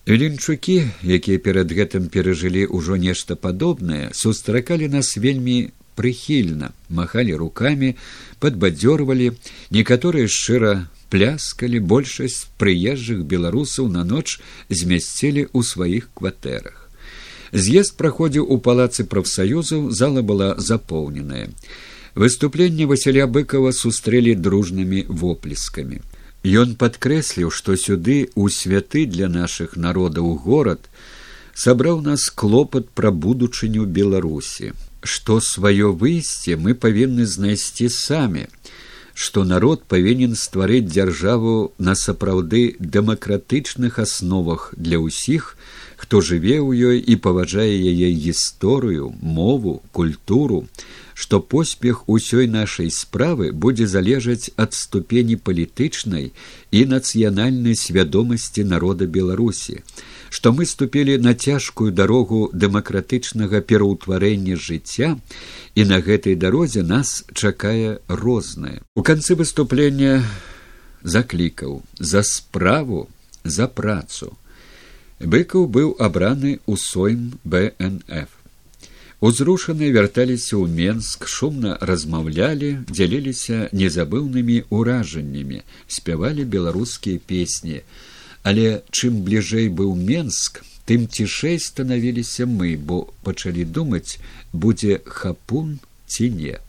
Лінчукі, 0.08 0.88
якія 1.04 1.36
перад 1.36 1.68
гэтым 1.68 2.08
перажылі 2.08 2.64
ўжо 2.72 2.96
нешта 2.96 3.36
падобнае, 3.36 4.08
сустракалі 4.16 4.88
нас 4.88 5.12
вельмі 5.20 5.68
прыхільна, 6.00 6.72
махалі 6.88 7.36
рукамі, 7.36 7.92
падбадзёрвалі, 8.40 9.36
некаторыя 9.68 10.24
шчыра 10.24 10.88
пляскалі 11.12 11.84
большасць 11.84 12.48
прыезджых 12.56 13.28
беларусаў 13.28 13.92
на 13.92 14.00
ноч 14.08 14.40
змясцілі 14.72 15.44
ў 15.52 15.60
сваіх 15.60 16.08
кватэрах. 16.16 16.88
З'езд 17.52 18.00
праходзіў 18.00 18.48
у 18.48 18.56
палацы 18.64 19.04
прафсаюзаў, 19.04 19.92
зала 19.92 20.24
была 20.24 20.56
запоўненая. 20.56 21.52
Выступленне 22.16 22.88
Васяля 22.88 23.28
быкова 23.28 23.76
сустрэлі 23.76 24.40
дружнымі 24.40 25.04
воплескамі. 25.08 26.00
Ён 26.46 26.76
падкрэсліў, 26.78 27.50
што 27.50 27.74
сюды 27.76 28.30
у 28.34 28.48
святы 28.48 29.06
для 29.06 29.28
нашых 29.28 29.76
народаў 29.76 30.34
горад 30.38 30.88
сабраў 31.54 32.00
нас 32.00 32.30
клопат 32.30 32.90
пра 32.94 33.10
будучыню 33.10 33.86
беларусі, 33.86 34.72
што 35.02 35.40
сваё 35.40 35.90
выйсце 35.92 36.54
мы 36.54 36.74
павінны 36.74 37.26
знайсці 37.26 37.88
самі, 37.90 38.46
што 39.14 39.42
народ 39.42 39.82
павінен 39.90 40.36
стварыць 40.38 40.86
дзяржаву 40.86 41.74
на 41.78 41.96
сапраўды 41.98 42.78
дэмакратычных 42.78 43.98
асновах 43.98 44.72
для 44.76 45.02
ўсіх, 45.02 45.58
хто 45.98 46.22
жыве 46.22 46.62
ў 46.62 46.94
ёй 46.94 46.98
і 47.02 47.18
паважае 47.18 47.74
яе 47.74 48.14
гісторыю, 48.14 49.10
мову, 49.18 49.82
культуру, 49.90 50.68
што 51.18 51.40
поспех 51.42 52.04
усёй 52.06 52.46
нашай 52.46 52.90
справы 52.94 53.50
будзе 53.50 53.86
залежаць 53.90 54.54
ад 54.54 54.74
ступені 54.78 55.34
палітычнай 55.48 56.30
і 56.70 56.84
нацыянальнай 56.92 57.74
свядомасці 57.74 58.62
народа 58.74 59.10
беларусі 59.18 59.82
што 60.30 60.52
мы 60.52 60.66
ступілі 60.66 61.18
на 61.18 61.34
цяжкую 61.34 61.90
дарогу 61.92 62.40
дэмакратычнага 62.52 63.60
пераўтварэння 63.72 64.56
жыцця 64.56 65.16
і 65.74 65.84
на 65.90 66.00
гэтай 66.04 66.36
дарозе 66.36 66.82
нас 66.82 67.24
чакае 67.32 67.98
рознае. 68.06 68.80
У 68.94 69.02
канцы 69.02 69.34
выступлення 69.34 70.22
заклікаў 71.02 71.82
за 71.98 72.22
справу 72.22 73.08
за 73.44 73.68
працу. 73.68 74.36
Быкаў 75.18 75.66
быў 75.66 75.96
абраны 75.98 76.60
ў 76.68 76.74
сойм 76.78 77.32
бнф 77.42 78.37
Узрушаныя 79.18 79.90
вярталіся 79.90 80.54
ў 80.54 80.70
Менск, 80.70 81.26
шумна 81.26 81.74
размаўлялі, 81.82 82.86
дзяліліся 82.86 83.66
незабыўнымі 83.74 84.70
ўражаннямі, 84.70 85.64
спявалі 85.90 86.46
беларускія 86.46 87.18
песні. 87.18 87.82
Але 88.46 88.86
чым 88.94 89.26
бліжэй 89.26 89.74
быў 89.74 89.98
Менск, 89.98 90.62
тым 90.86 91.10
цішэй 91.10 91.58
станавіліся 91.58 92.46
мы, 92.46 92.78
бо 92.78 93.10
пачалі 93.26 93.66
думаць, 93.66 94.22
будзе 94.54 95.02
хапун 95.02 95.82
ці 96.06 96.30
не. 96.38 96.62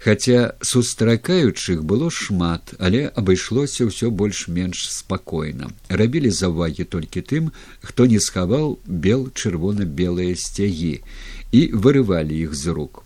Хаця 0.00 0.56
сустракаючых 0.60 1.84
было 1.84 2.08
шмат, 2.12 2.76
але 2.76 3.08
абышлося 3.08 3.88
ўсё 3.88 4.08
больш-менш 4.12 4.84
спакойна. 4.88 5.72
Рабілі 5.88 6.28
заўвагі 6.28 6.84
толькі 6.88 7.20
тым, 7.20 7.52
хто 7.84 8.04
не 8.08 8.20
схаваў 8.20 8.80
бел 8.84 9.28
чырвона-белыя 9.32 10.36
сцягі 10.36 11.04
і 11.52 11.70
вырывалі 11.74 12.36
іх 12.46 12.54
з 12.54 12.74
рук. 12.74 13.04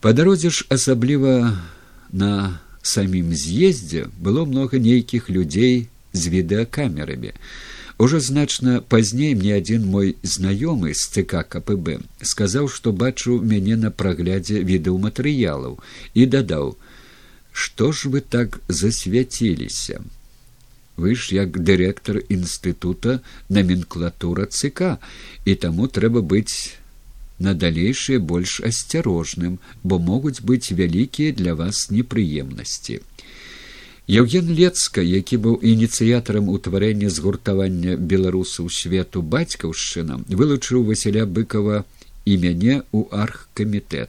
Па 0.00 0.12
дарозе 0.12 0.50
ж 0.50 0.66
асабліва 0.70 1.58
на 2.12 2.60
самім 2.82 3.34
з'ездзе 3.34 4.06
было 4.20 4.44
многа 4.46 4.78
нейкіх 4.78 5.30
людзей 5.30 5.88
з 6.12 6.22
відэакамерамі. 6.28 7.32
Ужо 7.98 8.20
значна 8.20 8.80
пазней 8.80 9.34
мне 9.34 9.58
адзін 9.58 9.86
мой 9.90 10.14
знаёмы 10.22 10.94
з 10.94 11.02
ЦК 11.10 11.42
КПБ 11.42 11.98
сказаў, 12.22 12.70
што 12.70 12.94
бачыў 12.94 13.42
мяне 13.42 13.74
на 13.74 13.90
праглядзе 13.90 14.62
відэаматэрыялаў 14.62 15.82
і 16.14 16.26
дадаў: 16.26 16.78
«Што 17.52 17.90
ж 17.90 18.06
вы 18.06 18.22
так 18.22 18.60
засвяціліся? 18.68 19.98
Вы 20.94 21.14
ж 21.18 21.34
як 21.34 21.58
дырэктар 21.58 22.22
інстытута 22.30 23.18
наменклатура 23.48 24.46
ЦК 24.46 25.02
і 25.44 25.58
таму 25.58 25.90
трэба 25.90 26.22
быць 26.22 26.77
на 27.38 27.54
далейшае 27.54 28.18
больш 28.18 28.60
асцярожным, 28.60 29.58
бо 29.82 29.98
могуць 29.98 30.40
быць 30.40 30.72
вялікія 30.72 31.32
для 31.32 31.54
вас 31.54 31.90
непрыемнасці. 31.90 33.00
Еўген 34.08 34.48
Лецка, 34.56 35.02
які 35.04 35.36
быў 35.36 35.60
ініцыятарам 35.60 36.48
утварэння 36.48 37.10
згуртавання 37.12 37.96
беларусаў 37.96 38.70
свету 38.72 39.20
бацькаўшчына, 39.20 40.24
вылучыў 40.32 40.86
Васіля 40.88 41.26
быкова 41.28 41.84
і 42.24 42.32
мяне 42.40 42.80
ў 42.88 43.04
архкамітэт. 43.12 44.08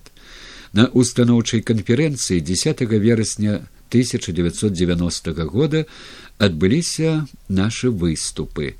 На 0.71 0.87
устаноўчай 0.87 1.61
канферэнцыі 1.67 2.39
10 2.39 2.81
верасня 2.95 3.67
1990 3.91 5.45
года 5.51 5.85
адбыліся 6.37 7.27
нашы 7.49 7.91
выступы. 7.91 8.75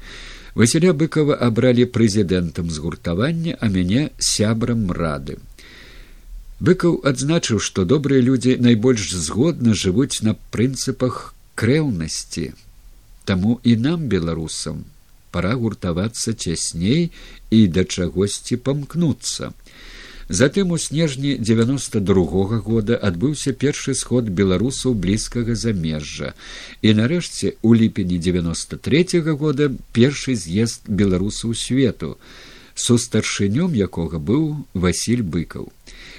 Васіля 0.56 0.94
быкова 0.94 1.38
абралі 1.38 1.86
прэзідэнтам 1.86 2.70
згуртавання, 2.74 3.58
а 3.60 3.70
мяне 3.70 4.10
сябрам 4.18 4.92
рады. 4.92 5.38
Быкаў 6.60 7.00
адзначыў, 7.06 7.60
што 7.60 7.86
добрыя 7.86 8.22
людзі 8.22 8.58
найбольш 8.60 9.14
згодна 9.14 9.74
жывуць 9.74 10.22
на 10.22 10.36
прынцыпах 10.52 11.34
крэўнасці. 11.56 12.52
Таму 13.26 13.60
і 13.64 13.76
нам 13.78 14.10
беларусам 14.12 14.84
пора 15.32 15.54
гуртавацца 15.56 16.34
цясней 16.34 17.12
і 17.54 17.60
да 17.68 17.86
чагосьці 17.86 18.58
памкнуцца. 18.58 19.54
Затым 20.30 20.72
у 20.72 20.78
снежні 20.78 21.38
девяносто 21.38 22.00
другога 22.00 22.60
года 22.62 22.96
адбыўся 22.96 23.52
першы 23.52 23.96
сход 23.98 24.30
беларусаў 24.30 24.94
блізкага 24.94 25.56
замежжа. 25.58 26.36
І 26.86 26.94
нарэшце 26.94 27.58
у 27.66 27.74
ліпені 27.74 28.20
девяносто 28.22 28.78
третьего 28.78 29.34
года 29.34 29.74
першы 29.92 30.36
з'езд 30.36 30.86
беларусаў 30.86 31.58
свету 31.58 32.18
сустаршынём 32.78 33.74
якога 33.74 34.22
быў 34.22 34.70
василь 34.74 35.26
быкаў. 35.26 35.74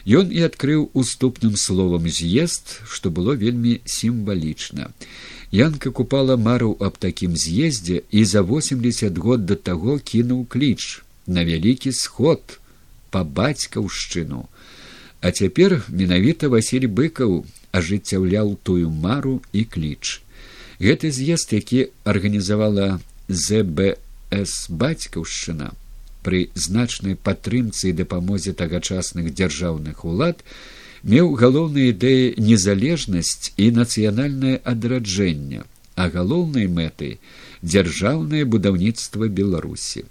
Ён 0.04 0.34
і 0.34 0.42
адкрыў 0.42 0.90
уступным 0.92 1.54
словам 1.54 2.10
з'езд 2.10 2.82
што 2.90 3.14
было 3.14 3.38
вельмі 3.38 3.78
сімвалічна. 3.86 4.90
Янка 5.54 5.94
купала 5.94 6.34
марыў 6.34 6.74
аб 6.82 6.98
такім 6.98 7.38
з'ездзе 7.38 8.02
і 8.10 8.24
за 8.24 8.42
восемьдесят 8.42 9.18
год 9.18 9.46
да 9.46 9.54
таго 9.54 10.02
кінуў 10.02 10.50
кліч 10.50 11.06
на 11.30 11.46
вялікі 11.46 11.94
сход 11.94 12.59
па 13.10 13.24
бацькаўшчыну. 13.24 14.46
А 15.20 15.30
цяпер 15.30 15.84
менавіта 15.88 16.48
Васіль 16.48 16.88
быкаў 16.88 17.44
ажыццяўляў 17.72 18.56
тую 18.62 18.90
мару 18.90 19.42
і 19.52 19.64
кліч. 19.64 20.22
Гэты 20.80 21.10
з'езд, 21.12 21.52
які 21.52 21.92
арганізавала 22.04 23.00
збс 23.28 24.70
бацькаўшчына 24.70 25.74
пры 26.22 26.48
значнай 26.54 27.16
падтрымцы 27.16 27.90
і 27.90 27.96
дапамозе 28.00 28.52
тагачасных 28.52 29.32
дзяржаўных 29.34 30.04
улад, 30.04 30.44
меў 31.02 31.32
галоўныя 31.40 31.92
ідэі 31.94 32.34
незалежнасць 32.44 33.52
і 33.56 33.70
нацыянальнае 33.76 34.60
адраджэнне, 34.72 35.64
а 35.96 36.08
галоўнай 36.16 36.68
мэтай 36.68 37.16
дзяржаўнае 37.62 38.44
будаўніцтва 38.44 39.28
беларусі. 39.28 40.04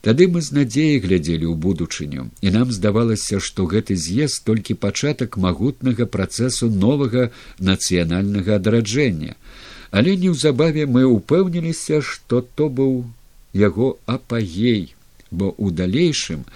Тады 0.00 0.32
мы 0.32 0.40
з 0.40 0.56
надзеяй 0.56 1.04
глядзелі 1.04 1.52
ў 1.52 1.60
будучыню, 1.60 2.32
і 2.40 2.48
нам 2.56 2.72
здавалася, 2.72 3.36
што 3.36 3.68
гэты 3.68 4.00
з'езд 4.00 4.48
толькі 4.48 4.80
пачатак 4.80 5.36
магутнага 5.36 6.08
працэсу 6.08 6.72
новага 6.72 7.28
нацыянальнага 7.60 8.56
адраджэння. 8.56 9.36
Але 9.92 10.16
неўзабаве 10.16 10.86
мы 10.86 11.04
ўпэўніліся, 11.04 12.00
што 12.00 12.40
то 12.40 12.72
быў 12.72 13.12
яго 13.52 13.98
апагей, 14.06 14.94
бо 15.30 15.52
ў 15.52 15.70
далейшым 15.76 16.48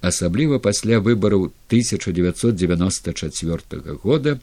асабліва 0.00 0.58
пасля 0.58 1.00
выбараў 1.00 1.52
1994 1.68 3.94
года 4.00 4.38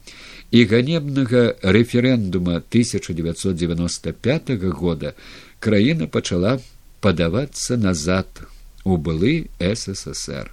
і 0.50 0.64
ганебнага 0.70 1.54
рэферэндума 1.62 2.62
1995 2.70 4.50
года 4.78 5.14
краіна 5.58 6.06
пачала 6.06 6.60
падавацца 7.06 7.78
назад 7.86 8.44
у 8.84 8.98
былы 9.08 9.34
ссср 9.60 10.50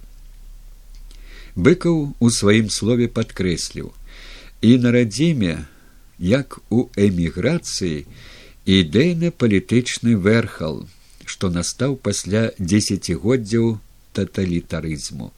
быкаў 1.68 2.00
у 2.18 2.32
сваім 2.38 2.72
слове 2.78 3.08
падкрэсліў 3.20 3.92
і 4.70 4.72
на 4.86 4.94
радзіме 4.96 5.54
як 6.32 6.58
у 6.70 6.88
эміграцыі 7.08 8.04
ідэйна 8.80 9.32
палітычны 9.42 10.18
верхал 10.28 10.84
што 11.32 11.50
настаў 11.50 11.96
пасля 11.96 12.50
дзесяцігоддзяў 12.58 13.78
таталітарызму. 14.12 15.32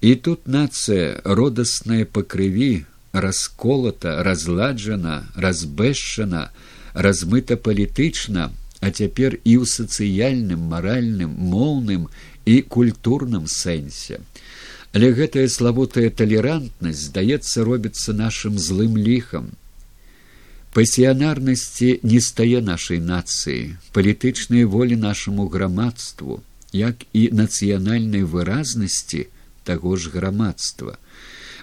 І 0.00 0.14
тут 0.14 0.48
нацыя 0.48 1.20
родасная 1.24 2.04
па 2.04 2.22
крыві 2.22 2.84
расколата, 3.12 4.22
разладжана, 4.26 5.28
разбэшчана, 5.36 6.48
размыта 6.94 7.56
палітычна, 7.56 8.50
а 8.80 8.90
цяпер 8.90 9.36
і 9.44 9.54
ў 9.60 9.64
сацыяльным, 9.68 10.66
маральным, 10.72 11.32
моўным 11.36 12.08
і 12.44 12.60
культурным 12.64 13.46
сэнсе. 13.46 14.20
Але 14.92 15.12
гэтая 15.14 15.46
славутая 15.48 16.10
талерантнасць 16.10 17.08
здаецца 17.08 17.64
робіцца 17.64 18.16
нашым 18.16 18.58
злым 18.58 18.96
ліхам. 18.96 19.52
Пасіянарнасці 20.74 21.98
не 22.02 22.20
стае 22.22 22.62
нашай 22.62 22.98
нацыі, 22.98 23.74
палітычнай 23.92 24.64
волі 24.64 24.96
нашаму 24.96 25.46
грамадству 25.48 26.42
як 26.72 27.02
і 27.12 27.30
нацыянальнай 27.34 28.22
выразнасці 28.22 29.26
таго 29.64 29.96
ж 29.96 30.10
грамадства. 30.10 30.98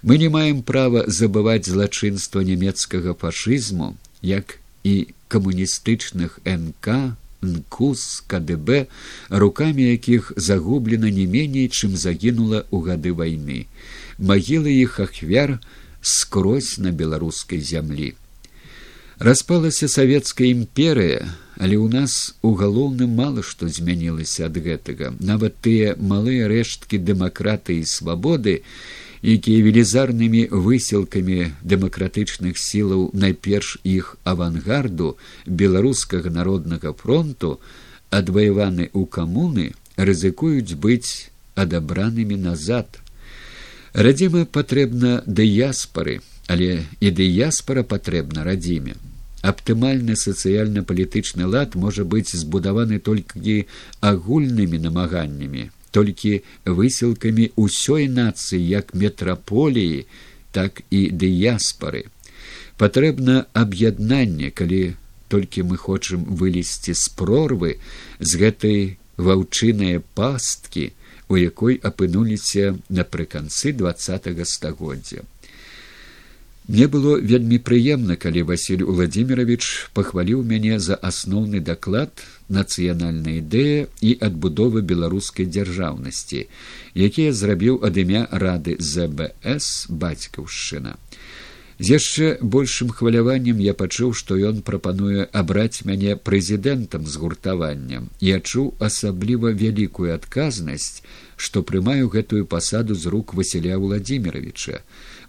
Мы 0.04 0.18
не 0.18 0.30
маем 0.30 0.62
права 0.62 1.08
забываць 1.08 1.66
злачынства 1.66 2.42
нямецкага 2.42 3.16
фашызму, 3.18 3.96
як 4.22 4.60
і 4.84 5.08
камуністычных 5.28 6.40
нк 6.46 7.16
нкус 7.42 8.24
кДб 8.28 8.88
руками 9.30 9.82
якіх 9.82 10.34
загублена 10.36 11.10
не 11.10 11.28
меней 11.28 11.70
чым 11.70 11.96
загінула 11.96 12.66
ў 12.72 12.78
гады 12.82 13.12
вайны. 13.14 13.68
Магілы 14.18 14.74
іх 14.74 15.00
ахвяр 15.00 15.60
скрозь 16.02 16.80
на 16.82 16.92
беларускай 16.92 17.62
зямлі. 17.62 18.16
Распалася 19.20 19.88
савецкая 19.88 20.50
імперыя 20.50 21.30
але 21.58 21.76
ў 21.78 21.90
нас 21.90 22.38
у 22.46 22.54
галоўным 22.54 23.18
мала 23.18 23.42
што 23.42 23.68
змянілася 23.68 24.46
ад 24.48 24.58
гэтага. 24.62 25.14
Нават 25.20 25.58
тыя 25.66 25.98
малыя 25.98 26.46
рэшткі 26.50 27.02
дэмакратыі 27.02 27.82
свабоды 27.90 28.62
якія 29.24 29.64
велізарнымі 29.66 30.48
высілкамі 30.52 31.54
дэмакратычных 31.64 32.58
сілаў 32.58 33.10
найперш 33.14 33.78
іх 33.84 34.16
авангарду 34.24 35.18
беларускага 35.46 36.30
народнага 36.30 36.94
фронту 36.94 37.60
адваяваны 38.10 38.90
ў 38.94 39.04
камуны 39.10 39.66
рызыкуюць 39.98 40.78
быць 40.78 41.34
адабранымі 41.56 42.38
назад. 42.38 42.88
Радзіма 43.94 44.46
патрэбна 44.46 45.24
дыяспары 45.26 46.22
але 46.48 46.84
і 47.00 47.12
дыяспара 47.12 47.84
патрэбна 47.84 48.44
радзіме. 48.48 48.96
Аптымальны 49.44 50.16
сацыяльна-палітычны 50.18 51.46
лад 51.46 51.76
можа 51.76 52.04
быць 52.04 52.34
збудаваны 52.34 53.00
толькі 53.00 53.68
агульнымі 54.02 54.80
намаганнямі 54.82 55.70
толькі 55.92 56.42
высілкамі 56.66 57.52
ўсёй 57.56 58.08
нацыі 58.12 58.62
як 58.62 58.94
метраполіі 58.94 60.06
так 60.52 60.82
і 60.90 61.02
дыяспары 61.24 62.06
патрэбна 62.78 63.46
аб'яднанне 63.54 64.52
калі 64.52 64.82
толькі 65.28 65.64
мы 65.70 65.78
хочам 65.78 66.24
вылезці 66.42 66.94
з 66.94 67.12
прорвы 67.20 67.78
з 68.20 68.42
гэтай 68.44 68.80
ваўчынай 69.18 70.00
пасткі 70.20 70.92
у 71.28 71.38
якой 71.38 71.80
апынуліся 71.84 72.78
напрыканцы 72.90 73.74
двадцатого 73.74 74.46
стагоддзя 74.46 75.26
Мне 76.68 76.88
было 76.92 77.16
вельмі 77.16 77.58
прыемна, 77.64 78.18
калі 78.20 78.42
Васіль 78.50 78.84
Владимирович 78.84 79.88
пахваліў 79.96 80.44
мяне 80.44 80.80
за 80.84 81.00
асноўны 81.00 81.62
даклад 81.64 82.12
нацыянальнай 82.52 83.40
ідэя 83.40 83.88
і 84.04 84.12
адбудовы 84.28 84.84
беларускай 84.84 85.48
дзяржаўнасці, 85.48 86.44
якія 87.08 87.32
зрабіў 87.32 87.80
ад 87.88 87.96
імя 88.04 88.28
рады 88.44 88.76
збс 88.84 89.88
бацькаўшчына. 89.88 91.00
З 91.80 91.88
яшчэ 91.94 92.28
большым 92.42 92.92
хваляваннем 92.92 93.64
я 93.64 93.72
пачуў, 93.72 94.12
што 94.12 94.36
ён 94.36 94.60
прапануе 94.60 95.24
абраць 95.32 95.88
мяне 95.88 96.20
прэзідэнтам 96.20 97.08
з 97.08 97.22
гуртаваннем 97.22 98.10
і 98.20 98.34
адчуў 98.42 98.74
асабліва 98.84 99.56
вялікую 99.56 100.12
адказнасць, 100.20 101.00
што 101.38 101.64
прымаю 101.64 102.10
гэтую 102.12 102.44
пасаду 102.44 102.98
з 102.98 103.14
рук 103.14 103.38
Васіля 103.40 103.78
Владимировича 103.78 104.82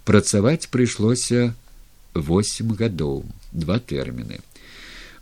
працаваць 0.09 0.73
прыйшлося 0.73 1.53
восемь 2.17 2.73
гадоў 2.73 3.25
два 3.53 3.77
тэрміны. 3.77 4.39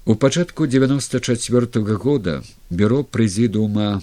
У 0.07 0.15
пачатку 0.15 0.65
девяносто 0.65 1.19
четвертого 1.19 1.97
года 1.99 2.41
бюро 2.69 3.03
прэзідуума 3.03 3.99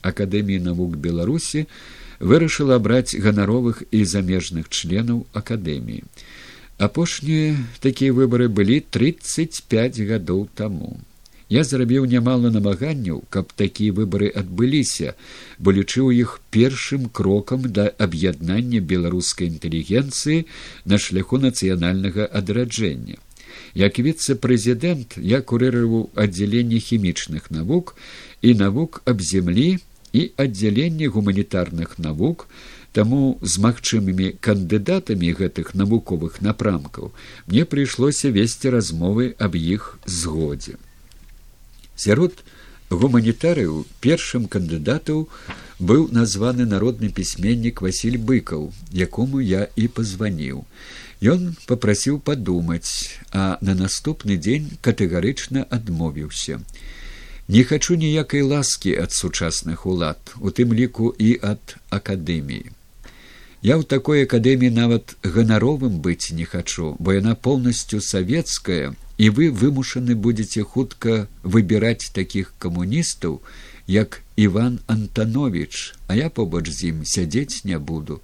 акадэміі 0.00 0.64
навук 0.64 0.96
беларусі 0.96 1.66
вырашыла 2.20 2.80
абраць 2.80 3.12
ганаровых 3.12 3.84
і 3.92 4.00
замежных 4.08 4.72
членаў 4.72 5.26
акадэміі. 5.36 6.08
Апошнія 6.80 7.60
такія 7.84 8.16
выбары 8.16 8.48
былі 8.48 8.80
тридцать 8.80 9.60
пять 9.68 10.00
гадоў 10.00 10.48
таму 10.56 10.96
Я 11.52 11.62
зрабіў 11.68 12.06
нямала 12.08 12.48
намаганняў, 12.52 13.18
каб 13.28 13.50
такія 13.60 13.92
выбары 13.92 14.28
адбыліся, 14.40 15.12
бо 15.58 15.72
лічыў 15.76 16.08
іх 16.16 16.30
першым 16.56 17.08
крокам 17.18 17.66
да 17.78 17.84
аб'яднання 18.04 18.80
беларускай 18.92 19.50
інтэлігенцыі 19.52 20.46
на 20.88 20.98
шляху 21.06 21.40
нацыянальнага 21.42 22.24
адраджэння. 22.40 23.18
Як 23.76 24.00
віцэ-прэзідэнт 24.06 25.18
я 25.32 25.40
курыраваў 25.50 26.06
аддзяленне 26.24 26.80
хімічных 26.86 27.50
навук 27.56 27.92
і 28.40 28.54
навук 28.62 29.02
аб 29.04 29.20
зямлі 29.20 29.66
і 30.12 30.22
аддзяленне 30.46 31.10
гуманітарных 31.16 31.98
навук, 31.98 32.46
Таму 32.96 33.40
з 33.40 33.56
магчымымі 33.64 34.26
кандыдатамі 34.46 35.30
гэтых 35.36 35.72
навуковых 35.82 36.42
напрамкаў 36.46 37.08
мне 37.48 37.64
прыйшлося 37.64 38.28
весці 38.36 38.72
размовы 38.74 39.32
аб 39.40 39.56
іх 39.56 39.86
згодзе 40.04 40.76
сярод 42.02 42.42
гуманітарыяў 43.02 43.84
першым 44.04 44.48
кандыдатаў 44.54 45.28
быў 45.90 46.08
названы 46.16 46.66
народны 46.72 47.10
пісьменнік 47.18 47.80
василь 47.86 48.18
быкаў 48.30 48.68
якому 49.04 49.40
я 49.40 49.68
і 49.76 49.88
пазваніў. 49.88 50.64
Ён 51.22 51.54
попрасіў 51.70 52.18
падумаць 52.18 53.14
а 53.30 53.56
на 53.60 53.74
наступны 53.78 54.36
дзень 54.36 54.68
катэгарычна 54.82 55.64
адмовіўся. 55.78 56.60
Не 57.48 57.62
хачу 57.64 57.94
ніякай 57.98 58.42
ласкі 58.42 58.94
ад 59.02 59.12
сучасных 59.12 59.86
улад 59.86 60.34
у 60.40 60.50
тым 60.50 60.74
ліку 60.74 61.14
і 61.18 61.38
ад 61.42 61.76
акадэміі. 61.90 62.70
Я 63.62 63.78
ў 63.78 63.86
такой 63.86 64.26
акадэміі 64.26 64.74
нават 64.74 65.14
ганаровым 65.22 66.02
быць 66.02 66.34
не 66.34 66.46
хачу 66.46 66.94
бо 66.98 67.14
яна 67.14 67.34
поўнасцю 67.38 68.02
савецкая 68.02 68.94
і 69.22 69.28
вы 69.30 69.50
вымушаны 69.54 70.14
будете 70.18 70.64
хутка 70.66 71.12
выбіраць 71.46 72.10
такіх 72.14 72.48
камуністаў 72.58 73.36
як 73.86 74.18
иван 74.34 74.80
антанович 74.94 75.94
а 76.08 76.16
я 76.18 76.26
побач 76.38 76.66
з 76.66 76.90
ім 76.90 77.04
сядзець 77.06 77.62
не 77.62 77.78
буду. 77.78 78.18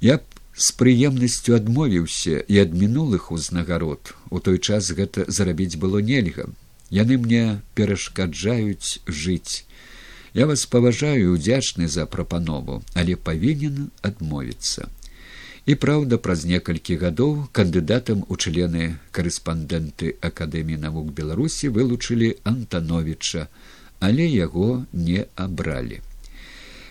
Я 0.00 0.16
б 0.18 0.26
з 0.58 0.74
прыемнасцю 0.80 1.54
адмовіўся 1.54 2.42
і 2.42 2.58
ад 2.64 2.74
мінулых 2.74 3.30
узнагарод. 3.30 4.14
У 4.34 4.42
той 4.42 4.58
час 4.58 4.90
гэта 4.90 5.30
зарабіць 5.30 5.78
было 5.78 6.02
нельга. 6.02 6.50
Яны 6.90 7.18
мне 7.22 7.62
перашкаджаюць 7.78 8.98
жыць. 9.06 9.62
Я 10.34 10.50
вас 10.50 10.66
паважаю 10.66 11.38
удзячны 11.38 11.86
за 11.86 12.10
прапанову 12.10 12.82
але 12.98 13.14
павінен 13.14 13.90
адмовіцца 14.02 14.90
і 15.66 15.74
праўда 15.80 16.18
праз 16.24 16.44
некалькі 16.44 16.96
гадоў 17.00 17.36
кандыдатам 17.56 18.24
у 18.28 18.36
члены 18.36 18.88
карэспандэнты 19.16 20.16
акадэміі 20.28 20.80
навук 20.82 21.12
беларусі 21.20 21.72
вылучылі 21.76 22.34
антановича 22.44 23.48
але 24.00 24.26
яго 24.28 24.84
не 24.92 25.24
абралі. 25.34 26.00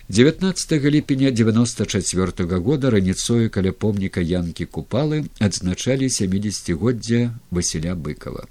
19 0.08 0.72
ліпеня 0.84 1.30
девяносто 1.30 1.86
четвертого 1.86 2.58
года 2.60 2.90
раніцою 2.90 3.50
каля 3.50 3.72
помніка 3.72 4.20
янкі 4.20 4.66
купалы 4.66 5.24
адзначалі 5.38 6.10
семидесятгоддзя 6.10 7.32
василя 7.50 7.94
быкова. 7.94 8.44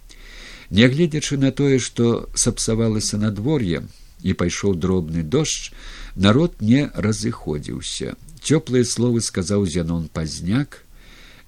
Нягледзячы 0.71 1.37
на 1.37 1.51
тое 1.51 1.77
што 1.77 2.29
сапсавалася 2.33 3.19
надвор'е 3.21 3.83
і 4.23 4.33
пайшоў 4.33 4.79
дробны 4.79 5.21
дождж 5.21 5.69
народ 6.15 6.55
не 6.61 6.89
разыходзіўся 6.95 8.15
цёплыя 8.43 8.83
словы 8.83 9.21
сказаў 9.21 9.65
зянон 9.65 10.09
пазняк 10.11 10.83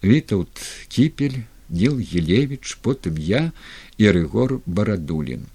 вітаўт 0.01 0.63
кіпель 0.88 1.43
ніл 1.69 1.99
елевич 1.99 2.77
потым 2.81 3.19
я 3.19 3.51
і 3.97 4.12
рыгор 4.15 4.62
барадулін 4.65 5.45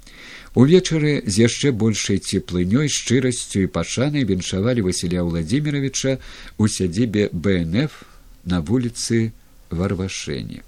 увечары 0.55 1.23
з 1.27 1.47
яшчэ 1.47 1.73
большай 1.73 2.19
цеплынёй 2.19 2.89
шчырасцю 2.89 3.65
і 3.65 3.73
пашанай 3.73 4.25
віншавалі 4.25 4.83
васіля 4.89 5.23
владимировича 5.23 6.19
у 6.59 6.69
сядзібе 6.69 7.31
бнф 7.33 8.03
на 8.45 8.61
вуліцы 8.61 9.33
варвашэні. 9.71 10.63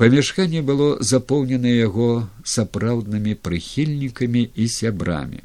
Памяшканне 0.00 0.62
было 0.64 0.96
запоўнена 1.04 1.68
яго 1.68 2.28
сапраўднымі 2.44 3.36
прыхільнікамі 3.36 4.48
і 4.56 4.68
сябрамі 4.68 5.44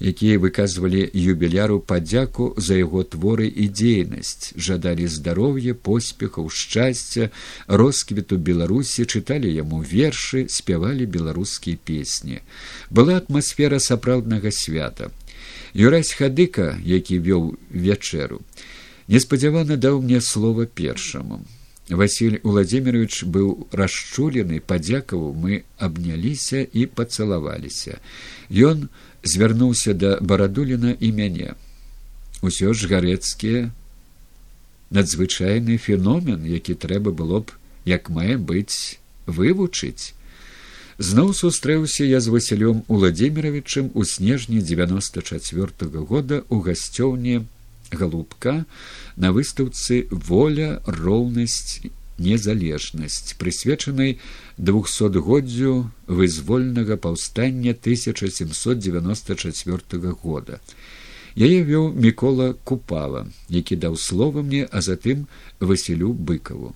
якія 0.00 0.38
выказвалі 0.42 1.06
юбіляру 1.14 1.80
падзяку 1.80 2.54
за 2.56 2.78
яго 2.80 3.04
творы 3.04 3.46
і 3.46 3.68
дзейнасць 3.68 4.54
жадалі 4.56 5.06
здароўя 5.06 5.74
поспехаў 5.74 6.50
шчасця 6.50 7.30
росквіту 7.68 8.38
беларусі 8.38 9.06
чыталі 9.06 9.50
яму 9.54 9.82
вершы 9.82 10.46
спявалі 10.50 11.06
беларускія 11.06 11.76
песні. 11.76 12.40
Была 12.90 13.16
атмасфера 13.22 13.78
сапраўднага 13.78 14.50
свята. 14.50 15.10
Юрась 15.74 16.12
хадыка 16.12 16.78
які 16.82 17.18
вёў 17.18 17.54
вячэру 17.70 18.42
неспадзявана 19.08 19.76
даў 19.76 20.02
мне 20.02 20.20
слова 20.20 20.66
першаму. 20.66 21.44
Василь 21.88 22.40
владимирович 22.42 23.24
быў 23.28 23.68
расчулены 23.70 24.60
падзякаваў 24.60 25.34
мы 25.36 25.64
абняліся 25.76 26.64
і 26.64 26.86
пацалаваліся. 26.86 28.00
Ён 28.48 28.88
звярнуўся 29.24 29.94
да 29.94 30.18
барадуліна 30.20 30.96
і 31.00 31.12
мяне. 31.12 31.54
Усё 32.42 32.74
ж 32.74 32.88
гарэцкія 32.92 33.72
надзвычайны 34.94 35.78
феномен 35.80 36.44
які 36.44 36.76
трэба 36.76 37.10
было 37.10 37.40
б 37.40 37.56
як 37.88 38.10
мае 38.10 38.36
быць 38.36 39.00
вывучыць. 39.26 40.12
Зноў 40.98 41.34
сустрэўся 41.34 42.04
я 42.04 42.20
з 42.20 42.30
васілём 42.30 42.84
владимировичем 42.86 43.90
у 43.94 44.04
снежні 44.04 44.62
девяносто 44.62 45.22
четверт 45.22 45.82
-го 45.82 46.06
года 46.06 46.42
у 46.48 46.60
гасцёўне 46.60 47.44
галубка 47.90 48.64
на 49.16 49.32
выстаўцы 49.32 50.06
воля 50.10 50.80
роўнасць 50.86 51.82
незалежнасць 52.18 53.34
прысвечанай 53.38 54.18
двухсотгоддзю 54.58 55.90
вызвольнага 56.06 56.96
паўстання 56.96 57.72
1794 57.72 60.12
года. 60.22 60.60
Яе 61.34 61.66
вёў 61.66 61.90
мікола 61.98 62.54
купала 62.62 63.26
які 63.50 63.74
даў 63.82 63.96
слова 63.98 64.42
мне 64.42 64.68
а 64.70 64.80
затым 64.86 65.26
васілю 65.58 66.14
быкаву 66.14 66.70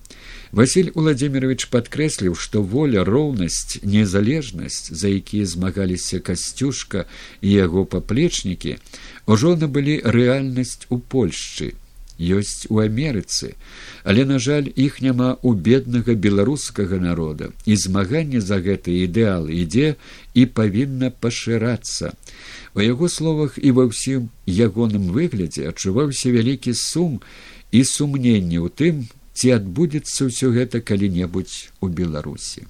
василь 0.51 0.91
владимирович 0.95 1.71
падкрэсліў 1.71 2.35
што 2.35 2.59
воля 2.73 3.07
роўнасць 3.07 3.79
незалежнасць 3.95 4.91
за 4.91 5.07
якія 5.07 5.47
змагаліся 5.47 6.19
касцюшка 6.19 7.07
і 7.39 7.55
яго 7.55 7.85
паплечнікі 7.85 8.75
ўжо 9.31 9.55
набылі 9.55 10.01
рэальнасць 10.03 10.91
у 10.91 10.99
польшчы 10.99 11.71
ёсць 12.19 12.67
у 12.69 12.83
амерыцы 12.83 13.55
але 14.03 14.25
на 14.25 14.39
жаль 14.39 14.69
іх 14.75 15.01
няма 15.01 15.37
у 15.41 15.53
беднага 15.53 16.13
беларускага 16.15 16.99
народа. 16.99 17.51
І 17.65 17.75
змаганне 17.75 18.41
за 18.41 18.59
гэты 18.63 18.95
ідэал 19.05 19.49
ідзе 19.49 19.95
і 20.33 20.45
павінна 20.45 21.11
пашырацца. 21.11 22.13
У 22.73 22.81
яго 22.81 23.09
словах 23.09 23.59
і 23.61 23.71
ва 23.77 23.89
ўсім 23.89 24.29
ягоным 24.47 25.11
выглядзе 25.13 25.69
адчуваўся 25.69 26.31
вялікі 26.31 26.73
сум 26.73 27.21
і 27.71 27.83
сумненне 27.83 28.57
ў 28.57 28.69
тым 28.73 29.05
ці 29.33 29.55
адбудзецца 29.59 30.31
ўсё 30.31 30.51
гэта 30.55 30.81
калі 30.81 31.09
небудзь 31.13 31.69
у 31.81 31.87
беларусі 31.87 32.65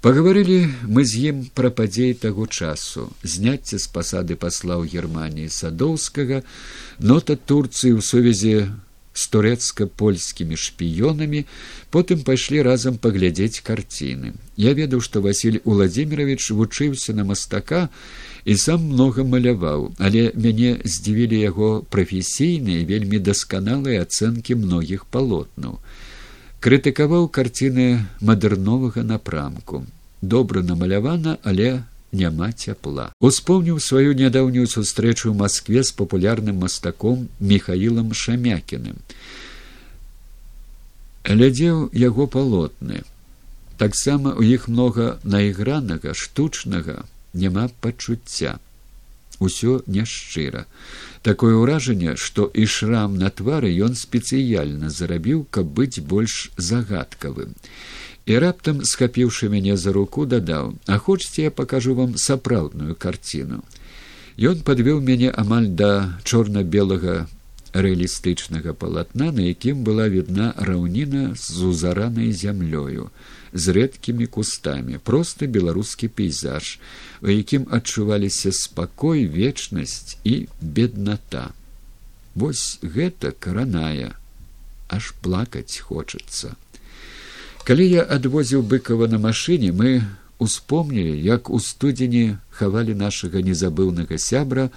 пагаварылі 0.00 0.58
мы 0.88 1.04
з 1.04 1.30
ім 1.30 1.40
пра 1.52 1.68
падзеі 1.68 2.16
таго 2.20 2.46
часу. 2.46 3.08
Зняцце 3.22 3.76
з 3.76 3.86
пасады 3.92 4.36
пасла 4.36 4.80
ў 4.80 4.88
германії 4.88 5.52
садоўскага 5.52 6.40
нота 7.04 7.36
турцыі 7.36 7.92
ў 7.92 8.00
сувязі 8.00 8.54
з 9.12 9.22
турэцка-польскімі 9.34 10.56
шпіёнамі 10.56 11.44
потым 11.92 12.24
пайшлі 12.24 12.62
разам 12.64 12.96
паглядзець 12.96 13.60
карціны. 13.60 14.32
Я 14.56 14.72
ведаў 14.72 15.04
што 15.04 15.20
василь 15.20 15.60
владимирович 15.64 16.48
вучыўся 16.56 17.12
на 17.12 17.28
мастака 17.28 17.88
і 18.48 18.56
сам 18.56 18.86
многа 18.88 19.26
маляваў 19.28 19.92
але 19.98 20.30
мяне 20.32 20.80
здзівілі 20.84 21.44
яго 21.44 21.70
прафесійныя 21.92 22.88
вельмі 22.88 23.20
дасканалыя 23.20 24.08
ацэнкі 24.08 24.56
многіх 24.64 25.04
палотнаў 25.12 25.76
крытыкаваў 26.60 27.28
карціны 27.32 28.04
мадэрновага 28.20 29.02
напрамку. 29.02 29.84
Добра 30.20 30.62
намалявана 30.62 31.38
але 31.42 31.82
няма 32.12 32.52
цяпла. 32.52 33.12
Успомніў 33.20 33.80
сваю 33.80 34.12
нядаўнюю 34.18 34.66
сустрэчу 34.68 35.32
ў 35.32 35.34
москве 35.40 35.80
з 35.82 35.96
папулярным 35.96 36.60
мастаком 36.60 37.28
михаилам 37.40 38.12
шамякіным. 38.12 39.00
Глядзеў 41.24 41.88
яго 41.96 42.26
палотны. 42.26 43.04
Таксама 43.80 44.36
у 44.36 44.44
іх 44.44 44.68
многа 44.68 45.16
найгранага 45.24 46.12
штучнага 46.12 47.04
няма 47.32 47.70
пачуцця 47.80 48.58
усё 49.38 49.80
няшчыра 49.86 50.66
такое 51.22 51.54
ўражанне 51.56 52.16
што 52.16 52.48
і 52.54 52.66
шрам 52.66 53.16
на 53.22 53.30
твары 53.30 53.72
ён 53.86 53.96
спецыяльна 54.02 54.90
зарабіў 54.90 55.46
каб 55.50 55.72
быць 55.80 56.00
больш 56.00 56.50
загадкавым. 56.56 57.54
І 58.26 58.38
раптам 58.44 58.84
схапіўшы 58.84 59.48
мяне 59.52 59.76
за 59.76 59.92
руку 59.92 60.24
дадаў 60.26 60.74
а 60.86 60.98
хочце 60.98 61.48
я 61.48 61.50
пакажу 61.50 61.94
вам 61.94 62.16
сапраўдную 62.16 62.94
карціну? 62.94 63.60
Ён 64.38 64.64
падвёў 64.64 65.00
мяне 65.04 65.28
амаль 65.30 65.68
да 65.82 66.16
чорна 66.24 66.62
белага 66.62 67.26
рэалістычнага 67.74 68.72
палатна 68.74 69.30
на 69.32 69.46
якім 69.46 69.84
была 69.84 70.08
відна 70.08 70.54
раўніна 70.56 71.34
з 71.36 71.68
узаранай 71.70 72.32
зямлёю 72.32 73.10
з 73.52 73.74
рэдкімі 73.76 74.26
кустамі 74.26 74.98
просто 75.04 75.46
беларускі 75.46 76.08
пейзаж 76.08 76.78
у 77.22 77.28
якім 77.28 77.66
адчуваліся 77.70 78.52
спакой 78.52 79.26
вечнасць 79.26 80.16
і 80.24 80.48
бедната 80.60 81.50
вось 82.34 82.78
гэта 82.82 83.32
караная 83.36 84.16
аж 84.88 85.12
плакаць 85.22 85.78
хочацца. 85.84 86.56
Калі 87.64 87.86
я 87.86 88.02
адвозіў 88.02 88.64
быкова 88.64 89.06
на 89.06 89.20
машыне 89.20 89.72
мы 89.72 90.00
успомнілі 90.40 91.20
як 91.20 91.50
у 91.50 91.60
студзені 91.60 92.40
хавалі 92.50 92.96
нашага 92.96 93.44
незабыўнага 93.44 94.16
сябра 94.18 94.70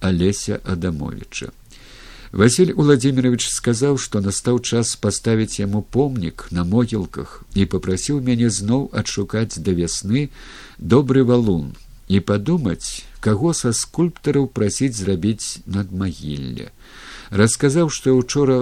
алеся 0.00 0.60
адамовича 0.64 1.52
Василь 2.32 2.72
Владимирович 2.72 3.48
сказаў, 3.50 3.98
што 3.98 4.20
настаў 4.22 4.60
час 4.62 4.94
паставіць 4.94 5.58
яму 5.58 5.82
помнік 5.82 6.46
на 6.54 6.62
могілках 6.64 7.42
і 7.58 7.66
попрасіў 7.66 8.22
мяне 8.22 8.50
зноў 8.54 8.88
адшукаць 8.94 9.58
да 9.58 9.74
вясны 9.74 10.30
добры 10.78 11.24
валун 11.26 11.74
і 12.10 12.20
падумаць, 12.30 13.06
каго 13.24 13.54
са 13.54 13.72
скульптараў 13.80 14.48
прасіць 14.58 14.96
зрабіць 14.98 15.62
над 15.78 15.94
магілле. 16.02 16.70
Расказаў, 17.30 17.90
што 17.94 18.16
учора 18.18 18.60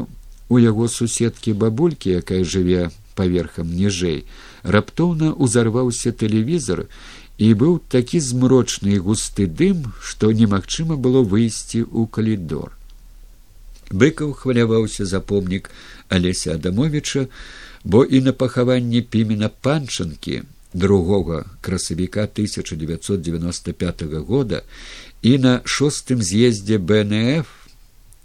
у 0.48 0.60
яго 0.62 0.88
суседкі 0.92 1.56
бабулькі, 1.64 2.18
якая 2.20 2.42
жыве 2.44 2.90
паверхам 3.16 3.72
ніжэй, 3.74 4.24
раптоўна 4.62 5.32
узарваўся 5.32 6.12
тэлевізор 6.12 6.86
і 7.38 7.48
быў 7.54 7.78
такі 7.96 8.20
змрочны 8.20 8.98
і 8.98 9.04
густы 9.06 9.46
дым, 9.46 9.86
што 10.02 10.34
немагчыма 10.42 11.00
было 11.08 11.22
выйсці 11.22 11.86
ў 11.86 12.10
калідор 12.10 12.78
быкаў 13.90 14.32
хваляваўся 14.32 15.04
за 15.04 15.20
помнік 15.20 15.70
алеся 16.08 16.54
адамовича 16.54 17.26
бо 17.84 18.04
і 18.04 18.20
на 18.20 18.32
пахаванні 18.32 19.02
пімена 19.02 19.48
панчанкі 19.48 20.42
другога 20.74 21.44
красавіка 21.60 22.22
1995 22.22 24.02
года 24.02 24.62
і 25.22 25.38
на 25.38 25.60
шостым 25.64 26.22
з'ездзе 26.22 26.78
бнф 26.78 27.46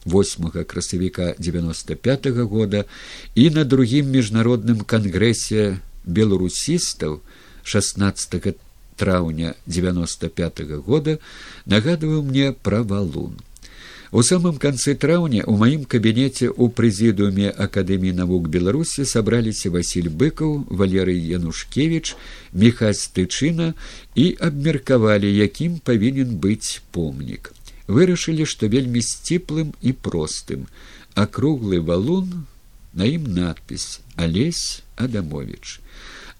восьмага 0.06 0.64
красавіка 0.64 1.36
95 1.39 2.26
-го 2.26 2.44
года 2.44 2.86
і 3.36 3.50
на 3.50 3.64
другім 3.64 4.12
міжнародным 4.12 4.84
кангрэсе 4.84 5.80
беларусістаў 6.06 7.22
16 7.64 8.56
траўня 8.96 9.56
95 9.66 10.60
-го 10.60 10.78
года 10.82 11.18
нагадваў 11.66 12.24
мне 12.24 12.52
пра 12.52 12.82
валун 12.82 13.39
У 14.14 14.22
самым 14.22 14.57
канцы 14.61 14.93
траўня 15.03 15.41
ў 15.41 15.53
маім 15.57 15.86
кабінеце 15.89 16.45
ў 16.45 16.70
прэзідыуме 16.80 17.49
акадэміі 17.66 18.14
навук 18.20 18.45
беларусі 18.55 19.05
сабраліся 19.09 19.72
васіль 19.74 20.09
быкаў 20.22 20.51
валерый 20.82 21.18
янушкевич 21.38 22.14
міхась 22.53 23.01
тычына 23.16 23.74
і 24.14 24.26
абмеркавалі 24.49 25.34
якім 25.34 25.82
павінен 25.89 26.38
быць 26.45 26.86
помнік 26.93 27.49
вырашылі 27.88 28.45
што 28.53 28.70
вельмі 28.70 29.01
сціплым 29.01 29.74
і 29.82 29.97
простым. 29.97 30.70
Акруглы 31.18 31.82
валун 31.82 32.45
на 32.93 33.09
ім 33.09 33.26
надпіс 33.34 33.97
алесь 34.16 34.84
адамович 34.95 35.80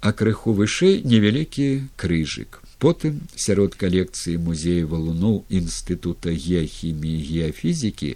а 0.01 0.13
крыху 0.13 0.53
вышэй 0.61 1.01
невялікі 1.01 1.89
крыжык 1.97 2.62
потым 2.84 3.20
сярод 3.40 3.76
калекцыі 3.80 4.40
музея 4.44 4.84
валуноў 4.94 5.36
інстытута 5.48 6.36
геахіміі 6.36 7.20
геафізікі 7.28 8.10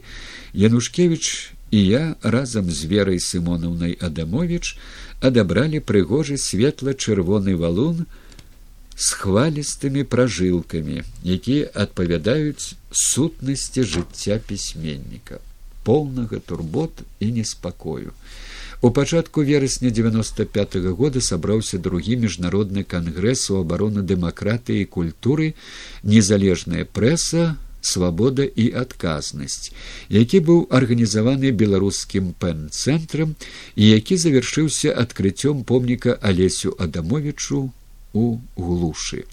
янушкевич 0.68 1.56
і 1.72 1.84
я 1.88 2.04
разам 2.36 2.72
з 2.72 2.92
верай 2.92 3.20
сымонаўнай 3.24 3.96
адамович 4.10 4.76
адабралі 5.30 5.80
прыгожы 5.80 6.36
светла-чырвоны 6.36 7.56
валун 7.64 8.04
з 8.98 9.08
хвалістымі 9.22 10.04
пражылкамі 10.04 11.04
якія 11.38 11.72
адпавядаюць 11.86 12.76
сутнасці 12.92 13.88
жыцця 13.96 14.40
пісьменніка 14.52 15.40
поўнага 15.88 16.44
турбот 16.44 17.08
і 17.24 17.32
неспакою 17.40 18.12
У 18.80 18.92
пачатку 18.92 19.42
верасня 19.42 19.90
девяносто 19.90 20.46
пять 20.46 20.76
-го 20.76 20.94
года 20.94 21.22
сабраўся 21.22 21.78
другі 21.78 22.18
міжнародны 22.18 22.84
кангрэс 22.84 23.50
у 23.50 23.64
абароны 23.64 24.04
дэмакратыі 24.06 24.82
і 24.82 24.86
культуры 24.86 25.56
незалежная 26.04 26.86
прэса 26.86 27.56
свабода 27.82 28.44
і 28.44 28.70
адказнасць 28.78 29.72
які 30.10 30.40
быў 30.46 30.60
арганізаваны 30.70 31.50
беларускім 31.52 32.34
пэн-цэнтрам 32.38 33.34
і 33.76 33.84
які 33.98 34.18
завяршыўся 34.18 34.94
адкрыццём 34.94 35.64
помніка 35.64 36.14
алесю 36.22 36.76
адамовичу 36.78 37.74
у 38.14 38.26
глушы 38.56 39.26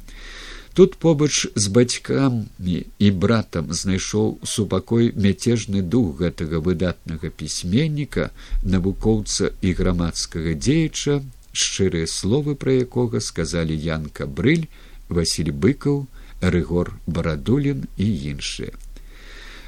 Тут 0.74 0.96
побач 0.96 1.46
з 1.54 1.70
бацькамі 1.70 2.78
і 2.98 3.10
братам 3.24 3.70
знайшоў 3.70 4.42
супакой 4.42 5.12
мяцежны 5.14 5.82
дух 5.86 6.18
гэтага 6.18 6.58
выдатнага 6.58 7.30
пісьменніка, 7.30 8.30
навукоўца 8.66 9.54
і 9.62 9.70
грамадскага 9.80 10.58
дзеяча, 10.58 11.22
шчырыя 11.54 12.10
словы 12.10 12.58
пра 12.58 12.74
якога 12.82 13.22
сказалі 13.22 13.78
Янка 13.78 14.26
Брыль, 14.26 14.66
Васіль 15.08 15.54
быкаў, 15.54 16.08
Рыгор 16.42 16.90
Барадулін 17.06 17.86
і 17.94 18.08
іншыя. 18.34 18.74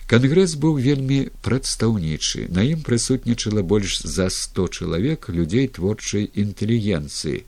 Кангрэс 0.07 0.53
быў 0.63 0.77
вельмі 0.79 1.31
прадстаўнічы. 1.43 2.47
На 2.55 2.63
ім 2.63 2.83
прысутнічала 2.87 3.63
больш 3.67 4.03
за 4.07 4.27
сто 4.31 4.67
чалавек 4.71 5.27
людзей 5.35 5.67
творчай 5.67 6.31
інтэлігенцыі, 6.31 7.43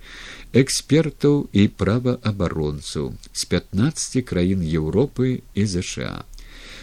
экспертаў 0.52 1.48
і 1.52 1.68
праваабаронцаў 1.68 3.14
з 3.32 3.44
15 3.44 4.24
краін 4.24 4.64
Еўропы 4.64 5.42
і 5.54 5.66
ЗША. 5.66 6.24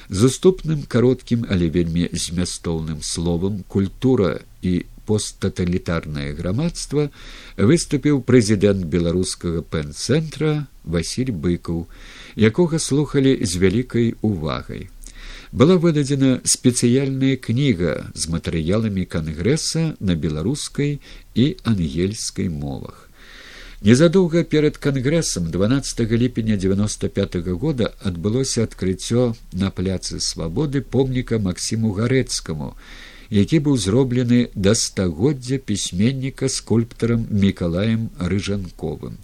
З 0.09 0.29
уступным 0.29 0.85
кароткім, 0.87 1.45
але 1.49 1.69
вельмі 1.69 2.09
змястоўным 2.13 3.01
словам 3.01 3.63
культура 3.67 4.41
і 4.61 4.85
посттаталітарнае 5.05 6.33
грамадства 6.33 7.09
выступіў 7.57 8.21
прэзідэнт 8.25 8.85
беларускага 8.85 9.61
пэн-цэнтра 9.61 10.65
Васіль 10.85 11.33
быкаў, 11.33 11.85
якога 12.37 12.77
слухалі 12.77 13.37
з 13.41 13.57
вялікай 13.57 14.13
увагай 14.21 14.89
была 15.55 15.77
выдадзена 15.79 16.41
спецыяльная 16.43 17.37
кніга 17.39 18.11
з 18.13 18.27
матэрыяламі 18.33 19.05
кангрэса 19.07 19.95
на 19.99 20.15
беларускай 20.19 20.99
і 21.33 21.45
ангельскай 21.63 22.49
мовах 22.51 23.04
незадоўга 23.85 24.41
перад 24.43 24.77
кангрэсам 24.81 25.51
12 25.53 26.17
ліпеня 26.17 26.55
95 26.57 27.35
-го 27.35 27.53
года 27.53 27.93
адбылося 28.01 28.63
адкрыццё 28.63 29.35
на 29.53 29.69
пляцы 29.69 30.19
свабоды 30.19 30.81
помніка 30.81 31.37
максіму 31.37 31.91
гарэцкаму 31.93 32.73
які 33.29 33.59
быў 33.59 33.77
зроблены 33.77 34.49
да 34.55 34.73
стагоддзя 34.75 35.57
пісьменніка 35.57 36.49
скульптарам 36.49 37.27
мікалаем 37.29 38.09
рыжанковым. 38.19 39.17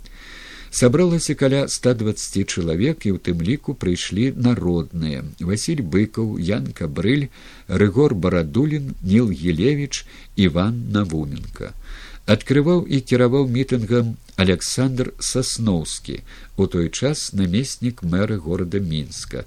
Сабралася 0.71 1.35
каля 1.35 1.67
ста 1.67 1.93
двадцати 1.93 2.45
чалавек 2.45 3.05
і 3.05 3.11
ў 3.11 3.19
тым 3.19 3.41
ліку 3.43 3.73
прыйшлі 3.75 4.31
народныя 4.37 5.25
василь 5.39 5.81
быкаў 5.83 6.37
янка 6.39 6.87
брыль 6.87 7.27
рыгор 7.67 8.15
барадулін 8.15 8.95
нил 9.03 9.33
елевич 9.33 10.05
иван 10.37 10.79
навуменко 10.95 11.73
адкрываў 12.25 12.85
і 12.85 13.01
кіраваў 13.01 13.47
мітынгам 13.49 14.15
александр 14.35 15.13
сасноўскі 15.19 16.21
у 16.57 16.67
той 16.67 16.89
час 16.89 17.33
намеснік 17.33 18.03
мэра 18.03 18.37
горада 18.47 18.79
мінска 18.79 19.45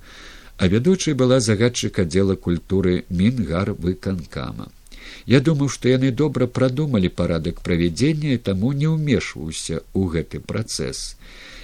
а 0.56 0.70
вядучай 0.70 1.14
была 1.14 1.40
загадчык 1.40 1.98
аддзела 1.98 2.34
культуры 2.34 3.04
мінгар 3.10 3.72
выканкама 3.74 4.70
Я 5.26 5.40
думаю, 5.40 5.68
што 5.68 5.88
яны 5.88 6.10
добра 6.10 6.46
прадумалі 6.46 7.08
парадак 7.08 7.60
правядзення 7.66 8.34
і 8.36 8.42
таму 8.48 8.72
не 8.72 8.88
ўмешваўся 8.92 9.80
ў 9.80 10.02
гэты 10.14 10.40
працэс. 10.40 11.16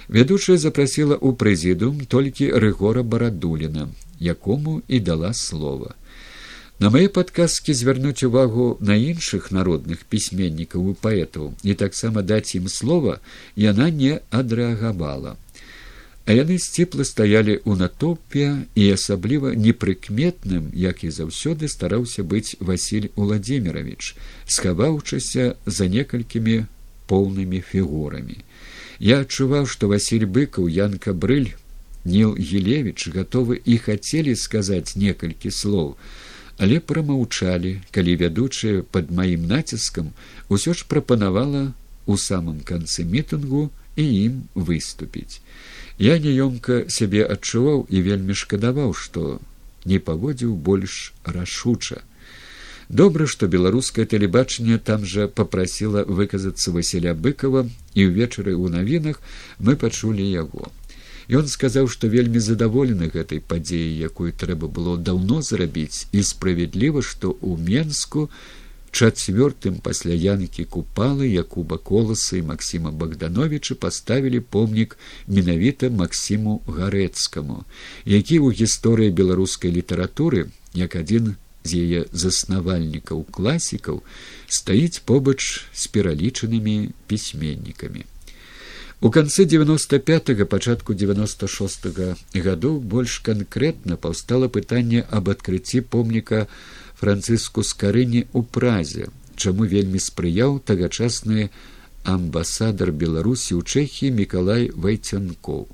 Вядучая 0.09 0.57
запрасіла 0.57 1.15
ў 1.15 1.37
прэзідум 1.37 2.05
толькі 2.05 2.51
рыгора 2.63 3.03
барадуліна, 3.03 3.89
якому 4.19 4.81
і 4.87 4.99
дала 4.99 5.33
слова. 5.33 5.93
На 6.81 6.89
мае 6.89 7.07
падказкі 7.15 7.73
звярнуць 7.77 8.25
увагу 8.25 8.65
на 8.81 8.97
іншых 8.97 9.51
народных 9.53 10.01
пісьменнікаў 10.09 10.89
і 10.91 10.97
паэтаў 11.05 11.53
і 11.61 11.77
таксама 11.81 12.25
даць 12.25 12.57
ім 12.57 12.67
слова 12.75 13.19
яна 13.63 13.89
не 14.01 14.17
адрэагавала 14.41 15.37
а 16.25 16.33
яны 16.37 16.57
сціпла 16.63 17.05
стаялі 17.05 17.57
ў 17.65 17.77
натопе 17.81 18.45
і 18.73 18.83
асабліва 18.95 19.53
непрыкметным 19.57 20.69
як 20.73 21.03
і 21.03 21.09
заўсёды 21.13 21.69
стараўся 21.73 22.23
быць 22.23 22.57
василь 22.59 23.09
владимирович 23.15 24.13
схаваўчыся 24.45 25.55
за 25.65 25.87
некалькімі 25.95 26.65
поўнымі 27.11 27.61
фігурамі. 27.69 28.37
Я 28.99 29.21
адчуваў 29.25 29.65
што 29.65 29.89
василь 29.91 30.25
быкаў 30.25 30.69
янка 30.69 31.13
брыль 31.13 31.51
нил 32.05 32.37
елевич 32.37 33.09
гатовы 33.13 33.59
і 33.65 33.77
хацелі 33.77 34.35
сказаць 34.35 34.95
некалькі 34.95 35.51
слоў 35.51 35.97
але 36.61 36.79
прамаўчалі 36.93 37.73
калі 37.97 38.15
вядучая 38.23 38.77
под 38.95 39.11
маім 39.19 39.45
націскам 39.51 40.13
усё 40.47 40.77
ж 40.77 40.85
прапанавала 40.87 41.67
у 42.05 42.17
самым 42.29 42.61
канцы 42.71 43.05
мітынгу 43.05 43.69
і 43.97 44.05
ім 44.25 44.41
выступіць 44.55 45.41
Я 46.01 46.17
няёмка 46.17 46.85
сябе 46.89 47.21
адчуваў 47.33 47.83
і 47.85 47.99
вельмі 48.01 48.33
шкадаваў, 48.33 48.93
што 48.97 49.37
не 49.85 49.99
паводзіў 49.99 50.55
больш 50.55 51.13
рашуча. 51.25 52.01
Добра, 52.89 53.27
што 53.33 53.47
беларускае 53.47 54.05
тэлебачанне 54.09 54.79
там 54.87 55.05
жа 55.05 55.27
попрасіла 55.27 56.01
выказацца 56.07 56.73
Васіля 56.73 57.13
быкова 57.13 57.63
і 57.93 58.07
ўвечары 58.09 58.57
ў 58.57 58.73
навінах 58.73 59.21
мы 59.59 59.77
пачулі 59.77 60.25
яго. 60.25 60.73
Ён 61.31 61.47
сказаў, 61.47 61.87
што 61.87 62.07
вельмі 62.11 62.39
задаволены 62.43 63.07
гэтай 63.11 63.39
падзеяй, 63.39 63.93
якую 64.07 64.33
трэба 64.35 64.67
было 64.67 64.97
даўно 64.97 65.41
зрабіць 65.41 66.07
і 66.11 66.23
справядліва, 66.27 66.99
што 66.99 67.31
ў 67.39 67.55
менску, 67.55 68.27
чацвёртым 68.91 69.79
пасля 69.79 70.13
янкі 70.13 70.65
купалы 70.75 71.27
якуба 71.31 71.77
коласа 71.77 72.37
і 72.37 72.43
максіма 72.51 72.91
богдановича 72.91 73.75
паставілі 73.75 74.43
помнік 74.55 74.97
менавіта 75.27 75.89
максіму 75.89 76.59
гарэцкаму 76.67 77.63
які 78.05 78.43
ў 78.43 78.51
гісторыі 78.61 79.15
беларускай 79.15 79.71
літаратуры 79.71 80.51
як 80.75 80.99
адзін 80.99 81.35
з 81.63 81.79
яе 81.87 82.05
заснавальнікаў 82.11 83.23
класікаў 83.31 84.03
стаіць 84.59 85.03
побач 85.07 85.39
з 85.71 85.87
пералічанымі 85.95 86.91
пісьменнікамі 87.07 88.10
у 89.03 89.09
канцы 89.09 89.45
девяносто 89.45 89.97
пять 89.97 90.47
пачатку 90.47 90.93
девяносто 90.93 91.47
шест 91.47 91.87
гадоў 92.33 92.79
больш 92.79 93.17
канкрэтна 93.25 93.97
паўстала 93.97 94.47
пытанне 94.47 95.01
аб 95.09 95.29
адкрыцці 95.33 95.81
помніка 95.81 96.41
францыску 97.01 97.63
скарыні 97.65 98.21
ў 98.29 98.45
празе 98.57 99.09
чаму 99.35 99.65
вельмі 99.65 99.97
спрыяў 99.97 100.59
тагачасны 100.61 101.49
амбасадар 102.05 102.91
беларусі 103.03 103.57
ў 103.57 103.65
чэхі 103.65 104.11
мікалай 104.21 104.69
вайцянкоў 104.69 105.65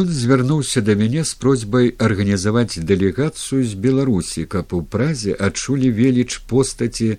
ён 0.00 0.08
звярнуўся 0.08 0.80
да 0.86 0.96
мяне 0.96 1.24
з 1.28 1.36
просьбай 1.44 1.92
арганізаваць 2.08 2.80
дэлегацыю 2.80 3.60
з 3.60 3.76
беларусі 3.88 4.46
каб 4.48 4.72
у 4.72 4.80
празе 4.96 5.36
адчулі 5.48 5.92
веліч 6.00 6.40
постаці 6.48 7.10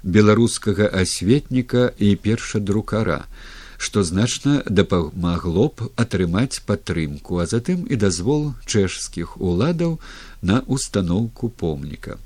беларускага 0.00 0.88
асветніка 1.04 1.92
і 1.98 2.16
першадрукара 2.28 3.20
што 3.84 4.02
значна 4.08 4.62
дапамагло 4.80 5.66
б 5.68 5.88
атрымаць 6.00 6.64
падтрымку, 6.68 7.40
а 7.42 7.44
затым 7.50 7.84
і 7.84 7.98
дазвол 8.00 8.46
чэшскіх 8.64 9.36
уладаў 9.36 9.98
на 10.40 10.62
установку 10.66 11.50
помніка. 11.62 12.16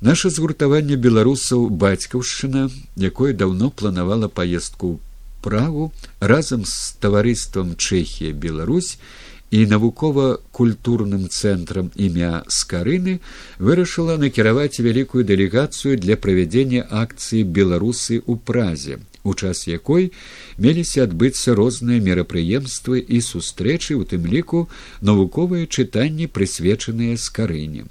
Наша 0.00 0.30
згуртаванне 0.30 0.96
беларусаў 1.00 1.66
бацькаўшчына, 1.82 2.68
якое 3.10 3.32
даўно 3.32 3.70
планавала 3.70 4.28
паездку 4.28 4.94
ў 4.94 4.98
праву 5.42 5.90
разам 6.20 6.64
з 6.64 6.94
таварыствам 7.02 7.74
Чэхія 7.74 8.32
Беларусь, 8.32 8.98
і 9.54 9.66
навукова-культурным 9.70 11.26
цэнтрам 11.30 11.90
імя 11.94 12.42
скарыны 12.50 13.18
вырашыла 13.58 14.16
накіраваць 14.18 14.82
вялікую 14.82 15.22
дэлегацыю 15.28 15.98
для 15.98 16.16
правядзення 16.18 16.86
акцыі 17.02 17.44
беларусы 17.58 18.18
ў 18.18 18.34
празе 18.50 18.98
у 19.24 19.34
час 19.34 19.64
якой 19.66 20.12
меліся 20.58 21.08
адбыцца 21.08 21.56
розныя 21.58 22.00
мерапрыемствы 22.04 23.00
і 23.00 23.20
сустрэчы 23.24 23.96
у 23.96 24.04
тым 24.04 24.28
ліку 24.28 24.68
навуковыя 25.00 25.66
чытанні 25.66 26.28
прысвечаныя 26.28 27.16
скарыне. 27.16 27.88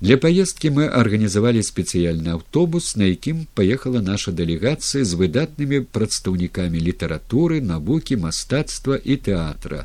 Для 0.00 0.16
паездкі 0.16 0.70
мы 0.76 0.86
арганізавалі 1.00 1.62
спецыяльны 1.66 2.36
аўтобус 2.36 2.94
на 2.96 3.10
якім 3.10 3.44
паехала 3.58 4.00
наша 4.00 4.32
дэлегацыя 4.32 5.04
з 5.04 5.18
выдатнымі 5.20 5.82
прадстаўнікамі 5.96 6.80
літаратуры 6.88 7.60
навукі 7.60 8.16
мастацтва 8.22 8.96
і 9.02 9.16
тэатра. 9.16 9.84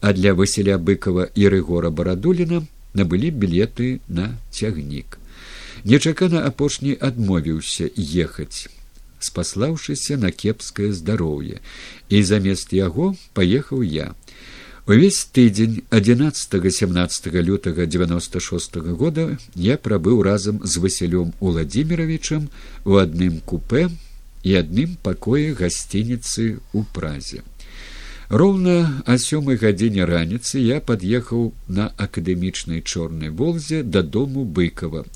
А 0.00 0.12
для 0.12 0.34
василя 0.34 0.78
быкова 0.78 1.28
і 1.34 1.48
рыгора 1.54 1.90
барадуліна 1.90 2.64
набылі 2.94 3.30
білеты 3.30 4.00
на 4.08 4.34
цягнік. 4.50 5.18
Нечакана 5.84 6.42
апошні 6.46 6.96
адмовіўся 6.98 7.90
ехаць 7.94 8.70
спаслаўшыся 9.20 10.16
на 10.16 10.30
кепскае 10.30 10.92
здароўе. 10.92 11.60
І 12.08 12.22
замест 12.22 12.72
яго 12.72 13.14
паехаў 13.34 13.82
я. 13.82 14.14
Увесь 14.88 15.28
тыдзень 15.32 15.84
11 15.90 16.64
лютага 17.44 17.86
девяносто 17.86 18.40
шест 18.40 18.76
-го 18.76 18.96
года 18.96 19.38
я 19.54 19.76
прабыў 19.76 20.22
разам 20.22 20.60
з 20.64 20.78
василём 20.78 21.32
владимировичам 21.40 22.48
у 22.84 22.96
адным 22.96 23.40
купе 23.44 23.90
і 24.42 24.50
адным 24.54 24.96
пакоі 25.02 25.52
гасцініцы 25.52 26.56
ў 26.72 26.84
празе 26.94 27.42
Роўна 28.28 29.00
о 29.08 29.14
сёмай 29.16 29.56
гадзіне 29.56 30.04
раніцы 30.04 30.60
я 30.60 30.82
пад'ехаў 30.84 31.44
на 31.72 31.86
акадэмічнай 31.96 32.82
чорнай 32.84 33.32
волзе 33.32 33.80
да 33.82 34.02
дому 34.02 34.44
быкова. 34.44 35.06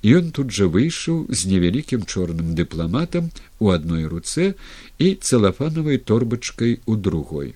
Ён 0.00 0.32
тут 0.32 0.56
жа 0.56 0.70
выйшаў 0.72 1.28
з 1.28 1.52
невялікім 1.52 2.08
чорным 2.08 2.56
дыпламатам 2.56 3.28
у 3.60 3.68
адной 3.76 4.08
руцэ 4.08 4.56
і 4.96 5.12
цэлафанавай 5.20 6.00
торбачкай 6.00 6.80
у 6.86 6.96
другой. 6.96 7.52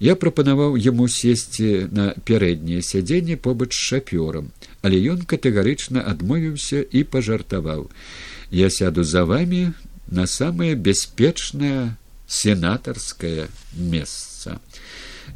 Я 0.00 0.16
прапанаваў 0.16 0.80
яму 0.80 1.12
сесці 1.12 1.92
на 1.92 2.14
пярэдняе 2.24 2.80
сядзенне 2.80 3.36
побач 3.36 3.76
з 3.76 3.84
шапёрам, 3.92 4.48
але 4.80 4.96
ён 5.12 5.28
катэгарычна 5.28 6.00
адмовіўся 6.00 6.80
і 6.80 7.04
пажартаваў: 7.04 7.90
«Я 8.64 8.70
сяду 8.70 9.04
за 9.04 9.28
вами 9.28 9.74
на 10.08 10.24
самае 10.26 10.72
бяспечнае 10.74 12.00
сенатарскае 12.24 13.52
месца. 13.76 14.33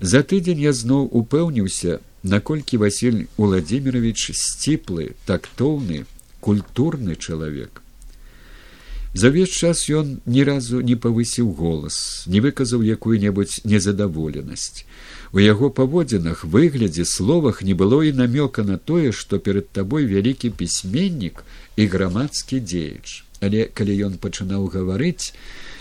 За 0.00 0.22
тыдзень 0.22 0.61
я 0.62 0.72
зноў 0.72 1.09
упэўніўся, 1.20 1.98
наколькі 2.22 2.80
Васіль 2.84 3.26
Уладзімирович 3.36 4.30
сціплы, 4.34 5.12
тактоўны, 5.26 6.04
культурны 6.40 7.16
чалавек. 7.16 7.82
За 9.14 9.32
ўвесь 9.32 9.50
час 9.50 9.88
ён 9.88 10.20
ні 10.28 10.44
разу 10.44 10.80
не 10.84 10.94
павысіў 10.94 11.48
голас, 11.56 12.24
не 12.28 12.44
выказаў 12.44 12.84
якую-небудзь 12.84 13.64
незадаволенасць. 13.64 14.84
У 15.32 15.40
яго 15.40 15.70
паводзінах, 15.72 16.44
выглядзе 16.44 17.04
словах 17.09 17.62
не 17.62 17.72
было 17.72 18.04
і 18.04 18.12
намёка 18.12 18.62
на 18.62 18.76
тое, 18.76 19.12
што 19.12 19.38
перад 19.38 19.72
табой 19.72 20.04
вялікі 20.04 20.52
пісьменнік 20.52 21.42
і 21.76 21.86
грамадскі 21.86 22.61
дзеяч. 22.61 23.24
Але 23.40 23.64
калі 23.72 23.96
ён 24.12 24.14
пачынаў 24.20 24.68
гаварыць, 24.76 25.32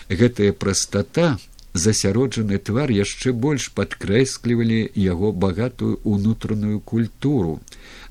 гэтая 0.09 0.55
прастата 0.55 1.37
засяроджаны 1.83 2.57
твар 2.69 2.91
яшчэ 2.91 3.33
больш 3.45 3.69
падкрэслівалі 3.77 4.79
яго 5.03 5.31
багатую 5.31 5.99
унутраную 6.03 6.79
культуру 6.79 7.59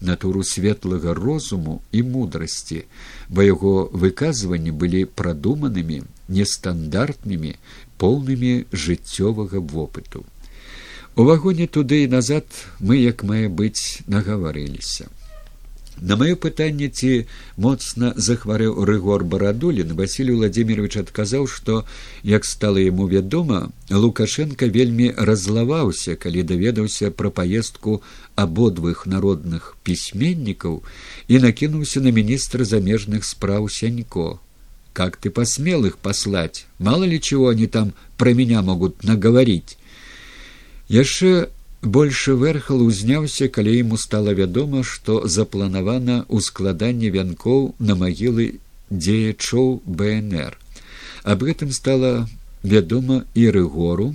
натуру 0.01 0.45
светлага 0.45 1.15
розуму 1.15 1.81
і 1.93 2.03
мудрасці 2.03 2.85
бо 3.29 3.43
яго 3.43 3.75
выказванні 3.93 4.71
былі 4.85 5.05
прадуманымі 5.21 6.03
нестандартнымі 6.29 7.53
поўнымі 7.97 8.67
жыццёвага 8.73 9.61
вопыту. 9.61 10.25
У 11.17 11.25
вагоне 11.25 11.67
туды 11.67 12.05
і 12.05 12.09
назад 12.13 12.45
мы 12.79 13.01
як 13.01 13.25
мае 13.25 13.49
быць 13.49 14.05
нагаварыліся 14.07 15.09
На 16.01 16.17
маё 16.21 16.37
пытанне, 16.37 16.89
ці 16.93 17.25
моцна 17.57 18.13
захварэў 18.17 18.85
рыгор 18.85 19.25
барадулін, 19.25 19.97
Васіль 19.97 20.31
Владимирович 20.37 20.97
адказаў, 21.01 21.49
што, 21.49 21.87
як 22.23 22.45
стала 22.45 22.77
яму 22.77 23.09
вядома, 23.09 23.73
Лукашенко 23.89 24.69
вельмі 24.69 25.09
разлаваўся, 25.17 26.17
калі 26.17 26.43
даведаўся 26.43 27.11
пра 27.11 27.31
паездку 27.31 28.03
абодвых 28.37 29.07
народных 29.09 29.77
пісьменнікаў 29.89 30.83
і 31.29 31.39
накінуўся 31.41 32.05
на 32.05 32.13
міністра 32.13 32.65
замежных 32.65 33.25
спраў 33.25 33.71
сянько. 33.73 34.39
Как 34.93 35.17
ты 35.17 35.31
посмел 35.31 35.85
их 35.87 35.97
послать? 35.97 36.67
Мало 36.79 37.05
ли 37.05 37.21
чего 37.21 37.49
они 37.49 37.67
там 37.67 37.95
про 38.17 38.35
меня 38.35 38.61
могут 38.61 39.05
наговорить. 39.05 39.79
Яшчэ 40.89 41.49
больше 41.83 42.35
верхал 42.35 42.81
узняўся 42.83 43.49
калі 43.49 43.79
ему 43.79 43.97
стало 43.97 44.31
вядома 44.31 44.83
что 44.83 45.27
запланавана 45.27 46.25
ускладанне 46.29 47.11
вянкоў 47.11 47.75
на 47.79 47.95
магілы 47.95 48.59
дзеячоў 48.91 49.83
бнр 49.85 50.57
аб 51.23 51.43
гэтым 51.43 51.73
стало 51.73 52.29
вядома 52.63 53.25
і 53.35 53.51
рыгору 53.51 54.15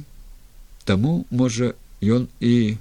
таму 0.86 1.26
можа 1.30 1.74
ён 2.02 2.28
і 2.40 2.78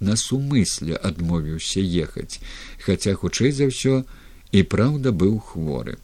на 0.00 0.16
сумысле 0.16 0.96
адмовіўся 0.96 1.82
ехаць 1.82 2.40
хаця 2.86 3.14
хутчэй 3.14 3.52
за 3.52 3.68
ўсё 3.72 4.02
і 4.52 4.62
праўда 4.62 5.12
быў 5.12 5.38
хворы 5.50 5.98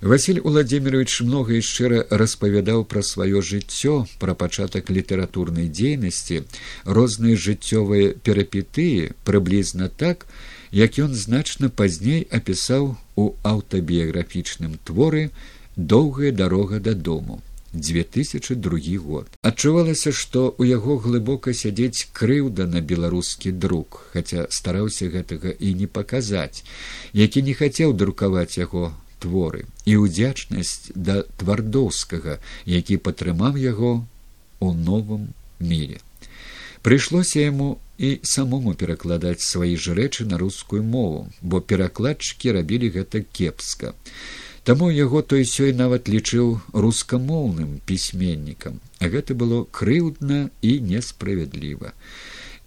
Васіль 0.00 0.40
Владимирович 0.40 1.20
многа 1.22 1.56
і 1.56 1.62
шчыра 1.64 2.04
распавядаў 2.10 2.84
пра 2.84 3.00
сваё 3.00 3.40
жыццё, 3.40 4.04
пра 4.20 4.34
пачатак 4.34 4.90
літаратурнай 4.92 5.72
дзейнасці, 5.72 6.44
розныя 6.84 7.36
жыццёвыя 7.36 8.12
перапетыі 8.20 9.16
прыблізна 9.24 9.88
так, 9.88 10.26
як 10.70 11.00
ён 11.00 11.16
значна 11.16 11.72
пазней 11.72 12.28
апісаў 12.28 12.96
у 13.16 13.24
аўтабіяграфічным 13.40 14.76
творы 14.84 15.30
доўгая 15.76 16.32
дарога 16.32 16.78
дадому. 16.78 17.40
2002 17.72 18.98
год 19.00 19.28
адчувалася 19.42 20.12
што 20.12 20.54
у 20.58 20.64
яго 20.64 20.96
глыбока 20.96 21.52
сядзець 21.52 22.08
крыўда 22.12 22.64
на 22.66 22.80
беларускі 22.80 23.52
друк 23.52 24.00
хаця 24.12 24.46
стараўся 24.48 25.08
гэтага 25.12 25.52
і 25.52 25.74
не 25.80 25.86
паказаць 25.86 26.64
які 27.12 27.42
не 27.42 27.52
хацеў 27.58 27.92
друкаваць 27.92 28.56
яго 28.56 28.94
творы 29.18 29.64
і 29.84 29.96
ўдзячнасць 30.02 30.92
да 30.94 31.22
твардоўскага, 31.40 32.38
які 32.64 32.96
падтрымаў 32.96 33.56
яго 33.56 33.92
у 34.60 34.72
новым 34.72 35.32
міре. 35.60 36.00
Прыйшлося 36.86 37.40
яму 37.42 37.78
і 37.98 38.18
самому 38.22 38.74
перакладаць 38.74 39.42
свае 39.42 39.76
ж 39.76 39.96
рэчы 39.98 40.26
на 40.30 40.38
рускую 40.38 40.82
мову, 40.82 41.26
бо 41.42 41.60
перакладчыкі 41.60 42.52
рабілі 42.58 42.90
гэта 42.98 43.24
кепска. 43.24 43.94
Таму 44.66 44.90
яго 44.90 45.22
той 45.22 45.46
сёй 45.46 45.72
нават 45.72 46.10
лічыў 46.10 46.58
рускамоўным 46.74 47.78
пісьменнікам, 47.86 48.80
а 48.98 49.08
гэта 49.08 49.34
было 49.34 49.62
крыўдна 49.70 50.50
і 50.60 50.72
несправядліва. 50.82 51.94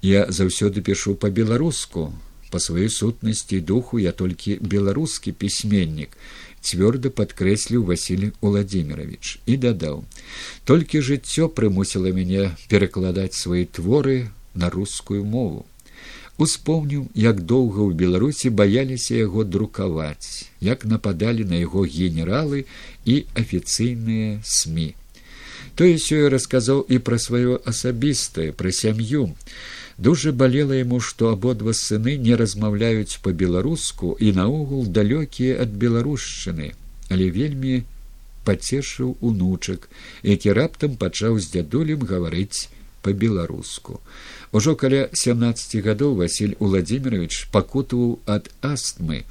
Я 0.02 0.26
заўсёды 0.32 0.80
пішу 0.80 1.16
па-беларуску, 1.16 2.14
по 2.50 2.60
сваёй 2.60 2.90
сутнасці 2.90 3.60
духу 3.60 4.00
я 4.00 4.12
толькі 4.12 4.58
беларускі 4.62 5.32
пісьменнік 5.32 6.18
цвёрда 6.62 7.10
падкрэсліў 7.10 7.86
василий 7.90 8.32
владимирович 8.42 9.40
і 9.46 9.58
дадаў 9.66 10.04
толькі 10.66 11.04
жыццё 11.10 11.48
прымусіла 11.48 12.14
мяне 12.20 12.52
перакладаць 12.68 13.40
свае 13.40 13.66
творы 13.66 14.30
на 14.54 14.70
рускую 14.70 15.24
мову. 15.24 15.66
Успомніў 16.40 17.08
як 17.16 17.42
доўга 17.44 17.84
ў 17.84 17.92
беларусі 18.00 18.50
баяліся 18.50 19.16
яго 19.16 19.44
друкаваць 19.44 20.48
як 20.64 20.86
нападалі 20.86 21.44
на 21.44 21.60
яго 21.60 21.84
генералы 21.84 22.64
і 23.04 23.16
афіцыйныя 23.36 24.40
сми 24.44 24.96
тое 25.80 25.96
сёе 26.04 26.30
расказаў 26.32 26.86
і 26.88 27.00
пра 27.10 27.20
сваё 27.24 27.60
асабістае 27.72 28.52
пра 28.62 28.72
сям'ю 28.76 29.22
Дужа 30.00 30.32
балела 30.32 30.76
яму, 30.80 31.02
што 31.04 31.30
абодва 31.36 31.74
сыны 31.76 32.16
не 32.26 32.36
размаўляюць 32.40 33.20
па-беларуску 33.24 34.16
і 34.16 34.32
наогул 34.38 34.86
далёкія 34.98 35.60
ад 35.64 35.76
беларушчыны, 35.82 36.72
але 37.12 37.28
вельмі 37.38 37.84
пацешыў 38.48 39.18
унучак, 39.20 39.90
які 40.24 40.56
раптам 40.56 40.96
пачаў 41.04 41.40
з 41.44 41.52
дзядулем 41.52 42.08
гаварыць 42.14 42.72
па-беларуску. 43.04 44.00
Ужо 44.56 44.76
каля 44.80 45.10
17 45.12 45.76
гадоў 45.84 46.16
Васіль 46.24 46.56
Владимирович 46.60 47.46
пакутаваў 47.52 48.20
ад 48.26 48.50
астмы, 48.64 49.24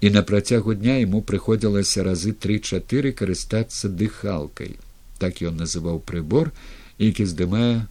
і 0.00 0.10
на 0.10 0.22
працягу 0.22 0.74
дня 0.74 0.96
яму 1.04 1.20
прыходзілася 1.20 2.02
разы 2.02 2.32
тры-чатыры 2.32 3.12
карыстацца 3.12 3.92
дыхалкай. 3.92 4.76
Так 5.20 5.44
ён 5.44 5.60
называў 5.60 6.00
прыбор, 6.00 6.50
які 6.98 7.28
здымае 7.28 7.86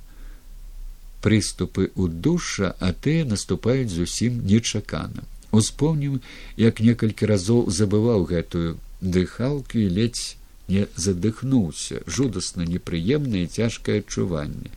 прыступы 1.23 1.87
ў 1.95 2.11
душа, 2.27 2.75
а 2.79 2.91
тыя 2.91 3.23
наступаюць 3.25 3.91
зусім 3.95 4.43
нечакана. 4.43 5.23
Успомніў, 5.55 6.19
як 6.57 6.81
некалькі 6.83 7.29
разоў 7.31 7.69
забываў 7.71 8.27
гэтую 8.31 8.75
дыхалку 8.99 9.79
і 9.79 9.87
ледзь 9.97 10.35
не 10.67 10.87
задыхнуўся, 10.95 12.03
жудасна 12.07 12.67
непрыемнае 12.67 13.45
цяжкае 13.47 14.01
адчуванне. 14.03 14.73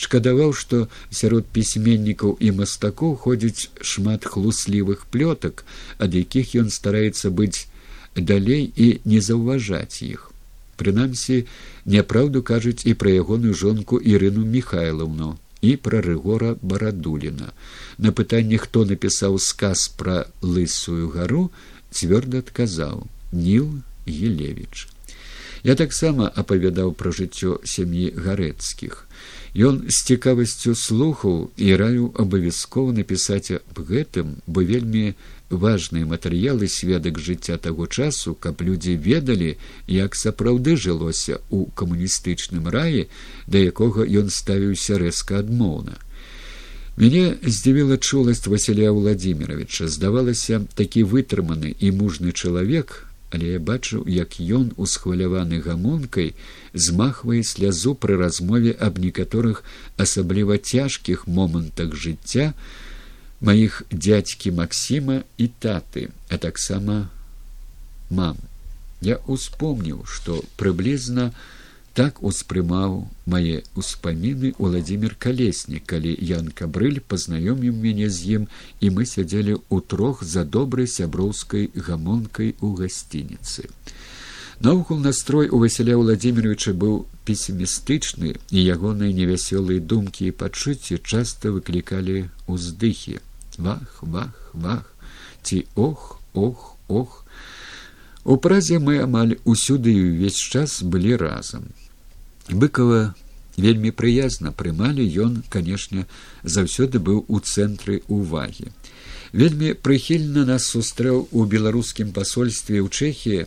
Шкадаваў 0.00 0.54
што 0.56 0.86
сярод 1.10 1.50
пісьменнікаў 1.56 2.38
і 2.40 2.52
мастакоў 2.60 3.16
ходзіць 3.24 3.68
шмат 3.82 4.24
хлуслівых 4.24 5.04
плётак 5.12 5.64
ад 5.98 6.16
якіх 6.16 6.54
ён 6.62 6.72
стараецца 6.76 7.34
быць 7.42 7.68
далей 8.16 8.64
і 8.76 8.88
не 9.04 9.20
заўважаць 9.20 10.00
іх. 10.06 10.30
Прынамсі 10.80 11.44
няпраўду 11.84 12.40
кажуць 12.42 12.80
і 12.88 12.96
пра 12.96 13.12
ягоную 13.12 13.52
жонку 13.52 14.00
ірыну 14.00 14.46
михайловну 14.56 15.36
і 15.62 15.76
пра 15.76 16.00
рыгора 16.04 16.56
барадуліна. 16.62 17.52
На 17.98 18.12
пытанне 18.12 18.58
хто 18.58 18.84
напісаў 18.84 19.38
сказ 19.38 19.88
пра 19.96 20.24
лысую 20.40 21.12
гару 21.16 21.50
цвёрда 21.90 22.40
адказаў 22.44 23.04
ніл 23.32 23.68
елевич 24.06 24.88
я 25.62 25.76
таксама 25.76 26.28
апавядаў 26.42 26.92
пра 26.96 27.12
жыццё 27.12 27.60
сям'і 27.64 28.10
гарэцкіх. 28.16 29.06
Ён 29.54 29.82
з 29.90 29.96
цікавасцю 30.06 30.74
слухаў 30.78 31.50
і 31.56 31.74
раю 31.76 32.12
абавязкова 32.14 32.94
напісаць 32.96 33.58
аб 33.58 33.82
гэтым, 33.90 34.40
бо 34.46 34.62
вельмі 34.62 35.14
важныя 35.50 36.06
матэрыялы 36.06 36.68
сведак 36.68 37.18
жыцця 37.18 37.58
таго 37.58 37.86
часу, 37.86 38.34
каб 38.34 38.62
людзі 38.62 38.94
ведалі, 38.96 39.56
як 39.86 40.14
сапраўды 40.14 40.76
жылося 40.76 41.42
ў 41.50 41.66
камуністычным 41.74 42.70
раі, 42.70 43.10
да 43.46 43.58
якога 43.58 44.06
ён 44.06 44.30
ставіўся 44.30 44.98
рэзка 45.02 45.42
адмоўна. 45.42 45.98
Мяне 46.96 47.36
здзівіла 47.42 47.96
чуласць 47.98 48.46
Васіля 48.46 48.92
Владимировича, 48.92 49.88
здавалася, 49.88 50.66
такі 50.74 51.04
вытрыманы 51.04 51.74
і 51.78 51.90
мужны 51.96 52.32
чалавек, 52.32 53.10
але 53.30 53.54
я 53.54 53.60
бачыў 53.62 54.06
як 54.10 54.36
ён 54.42 54.74
усхваляваны 54.76 55.60
гамонкай 55.62 56.34
змахвае 56.74 57.42
слязу 57.46 57.94
пры 57.94 58.18
размове 58.18 58.74
аб 58.74 58.98
некаторых 58.98 59.62
асабліва 59.96 60.58
цяжкіх 60.58 61.26
момантах 61.26 61.94
жыцця 61.94 62.52
маіх 63.40 63.82
дзядзькі 63.92 64.52
максіма 64.56 65.22
і 65.38 65.48
таты 65.64 66.08
а 66.28 66.36
таксама 66.38 67.08
мам. 68.10 68.36
Я 69.00 69.16
успомніў 69.26 70.04
што 70.04 70.42
прыблізна 70.60 71.32
так 71.96 72.20
успрымаў 72.22 73.08
мае 73.32 73.62
ўспаміны 73.80 74.52
владимир 74.58 75.16
калеснік 75.24 75.88
калі 75.92 76.12
ян 76.30 76.52
кабрыль 76.60 77.00
пазнаёміў 77.00 77.80
мяне 77.86 78.10
з 78.12 78.36
ім 78.36 78.44
і 78.80 78.92
мы 78.98 79.08
сядзелі 79.12 79.56
ў 79.56 79.80
трох 79.94 80.22
за 80.34 80.44
добрай 80.44 80.86
сяброўскай 80.86 81.70
гамонкай 81.88 82.54
у 82.60 82.74
гасцініцы 82.82 83.66
наогул 84.60 85.00
настрой 85.00 85.48
у 85.48 85.58
васяля 85.64 85.96
владимировича 85.96 86.76
быў 86.84 87.08
песімістычны 87.24 88.36
і 88.36 88.58
ягоныя 88.76 89.16
невясёлыя 89.16 89.80
думкі 89.80 90.28
і 90.28 90.36
пачуцці 90.44 91.00
часта 91.00 91.56
выклікалі 91.56 92.28
ўздыхі 92.46 93.18
вах 93.66 94.02
вах 94.02 94.52
вах 94.52 94.84
ці 95.42 95.64
ох 95.74 96.20
ох 96.34 96.76
ох. 96.88 97.24
У 98.24 98.36
празе 98.36 98.78
мы 98.78 99.00
амаль 99.04 99.36
усюды 99.44 99.92
і 99.92 100.02
ўвесь 100.12 100.40
час 100.40 100.82
былі 100.82 101.16
разам. 101.16 101.70
Быкова 102.50 103.14
вельмі 103.56 103.92
прыязна 103.92 104.52
прымалі 104.52 105.06
ён 105.24 105.40
канешне 105.48 106.04
заўсёды 106.42 106.98
быў 106.98 107.24
у 107.28 107.40
цэнтры 107.40 108.02
увагі 108.08 108.72
вельмі 109.32 109.74
прыхільна 109.74 110.44
нас 110.44 110.66
сустрэў 110.66 111.28
у 111.30 111.44
беларускім 111.44 112.12
пасольстве 112.12 112.82
ў 112.82 112.88
чэхіі 112.90 113.46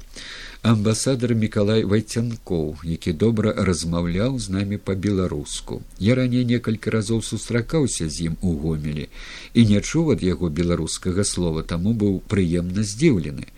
амбасадар 0.63 1.33
мікалай 1.35 1.83
вайцянкоў 1.91 2.67
які 2.89 3.13
добра 3.23 3.51
размаўляў 3.69 4.37
з 4.39 4.53
намі 4.55 4.77
па-беларуску 4.89 5.79
я 6.07 6.15
раней 6.19 6.45
некалькі 6.51 6.93
разоў 6.95 7.23
сустракаўся 7.29 8.07
з 8.07 8.29
ім 8.29 8.37
у 8.41 8.53
гомелі 8.63 9.07
і 9.53 9.65
не 9.71 9.81
чуў 9.81 10.13
ад 10.15 10.23
яго 10.27 10.49
беларускага 10.61 11.25
слова 11.31 11.63
таму 11.73 11.93
быў 12.03 12.21
прыемна 12.33 12.85
здзіўлены 12.91 13.49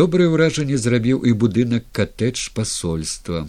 добрае 0.00 0.28
ўражанне 0.34 0.80
зрабіў 0.88 1.24
і 1.30 1.32
будынак 1.44 1.88
катэдж 2.00 2.50
пасольства 2.58 3.46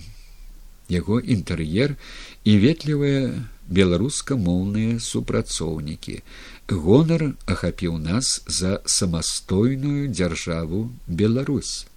яго 0.88 1.20
інтэр'ер 1.20 1.98
і 2.46 2.58
ветлівыя 2.64 3.28
беларускамоўныя 3.68 5.00
супрацоўнікі. 5.02 6.22
Гонар 6.70 7.34
ахапіў 7.50 7.98
нас 7.98 8.42
за 8.46 8.82
самастойную 8.86 10.08
дзяржаву 10.14 10.92
Беларусь. 11.08 11.88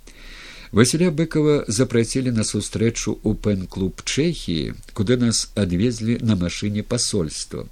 Васіля 0.73 1.09
быкова 1.11 1.65
запрацілі 1.69 2.33
на 2.37 2.45
сустрэчу 2.45 3.17
ў 3.25 3.33
пэн-клуб 3.41 4.05
чэхіі, 4.05 4.77
куды 4.93 5.17
нас 5.17 5.49
адвезлі 5.57 6.19
на 6.21 6.37
машыне 6.37 6.85
пасольства. 6.85 7.65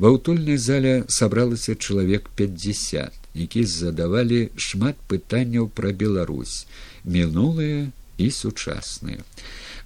Ва 0.00 0.08
ўтульнай 0.16 0.56
зале 0.56 1.04
сабралася 1.12 1.76
чалавек 1.76 2.32
50, 2.40 3.12
які 3.36 3.62
задавалі 3.68 4.48
шмат 4.56 4.96
пытанняў 5.12 5.68
пра 5.68 5.92
Беларусь, 5.92 6.64
мінулыя 7.04 7.92
і 8.18 8.28
сучасныя 8.32 9.20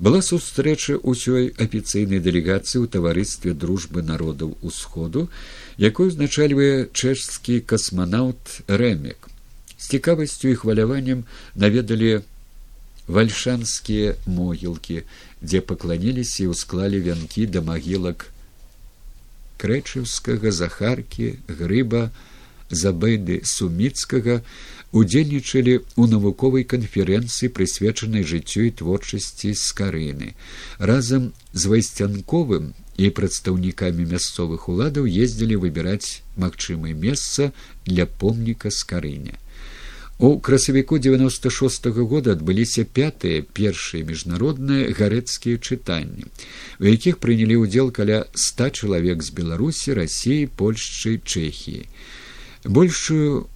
была 0.02 0.18
сустрэча 0.26 0.96
ўсёй 0.98 1.52
афіцыйнай 1.62 2.18
дэлегацыі 2.18 2.82
ў 2.82 2.86
таварыстве 2.90 3.52
дружбы 3.54 4.02
народаў 4.02 4.56
усходу 4.66 5.28
якой 5.78 6.10
узначальвае 6.10 6.88
чэшскі 6.90 7.60
касманаўт 7.62 8.66
рэмек 8.66 9.30
з 9.78 9.84
цікавасцю 9.94 10.50
і 10.50 10.58
хваляваннем 10.58 11.22
наведалі 11.54 12.10
вальшанскія 13.06 14.14
могілкі 14.26 15.02
дзе 15.42 15.60
пакланіліся 15.60 16.44
і 16.44 16.52
ўсклалі 16.54 17.02
вянкі 17.06 17.46
да 17.50 17.62
магілак 17.66 18.28
крэчыўскага 19.62 20.50
захаркі 20.54 21.38
грыба 21.48 22.10
забэйды 22.70 23.42
суміцкага 23.44 24.38
удзельнічалі 24.92 25.74
ў 25.98 26.02
навуковай 26.14 26.64
канферэнцыі 26.68 27.52
прысвечанай 27.58 28.24
жыццю 28.28 28.68
і 28.68 28.74
творчасці 28.80 29.52
скарыны. 29.58 30.32
Разам 30.78 31.32
з 31.52 31.62
вайсцянковым 31.72 32.72
і 33.00 33.10
прадстаўнікамі 33.18 34.08
мясцовых 34.14 34.68
уладаў 34.72 35.08
ездзілі 35.08 35.62
выбіраць 35.64 36.22
магчымае 36.36 36.92
месца 37.06 37.52
для 37.88 38.06
помніка 38.06 38.70
скарыня 38.70 39.41
у 40.22 40.38
красавіку 40.38 40.98
девяносто 40.98 41.50
шест 41.50 41.86
-го 41.86 42.06
года 42.06 42.32
адбыліся 42.38 42.86
пятыя 42.86 43.42
першыя 43.42 44.06
міжнародныя 44.06 44.94
гарэцкія 44.94 45.58
чытанні 45.58 46.30
у 46.78 46.86
якіх 46.86 47.18
прынялі 47.18 47.62
ўдзел 47.62 47.90
каля 47.90 48.26
ста 48.34 48.70
чалавек 48.70 49.22
з 49.22 49.30
беларусі 49.34 49.94
рассіі 49.98 50.50
польшчы 50.58 51.18
чэхіі. 51.22 51.86
Большую 52.66 53.46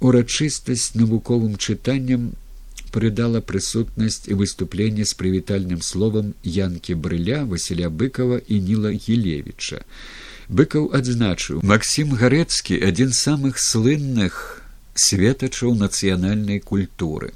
урачыстасць 0.00 0.96
навуковым 0.96 1.56
чытанням 1.56 2.32
прыдала 2.92 3.40
прысутнасць 3.40 4.28
і 4.28 4.36
выступленне 4.40 5.04
з 5.08 5.16
прывітальным 5.16 5.80
словам 5.80 6.32
янкі 6.44 6.96
брыля 6.96 7.44
василя 7.48 7.88
быкова 7.88 8.40
і 8.48 8.60
ніла 8.60 8.92
гілевіча. 8.92 9.84
Быкаў 10.48 10.92
адзначыў 10.92 11.64
максім 11.64 12.16
гарэцкі 12.20 12.80
адзін 12.84 13.12
з 13.12 13.20
самых 13.20 13.56
слынных 13.56 14.61
светачаў 14.94 15.74
нацыянальнай 15.74 16.60
культуры 16.60 17.32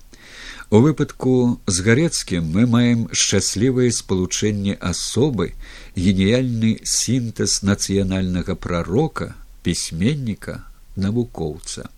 у 0.71 0.81
выпадку 0.85 1.61
з 1.67 1.87
гарэцкім 1.89 2.53
мы 2.55 2.67
маем 2.67 3.09
шчаслівае 3.13 3.91
спалучэнне 3.99 4.79
асобы 4.93 5.53
геніяльны 5.97 6.77
сінтэз 6.83 7.63
нацыянальнага 7.63 8.59
прарока 8.69 9.35
пісьменніка 9.63 10.63
навукоўца 10.97 11.91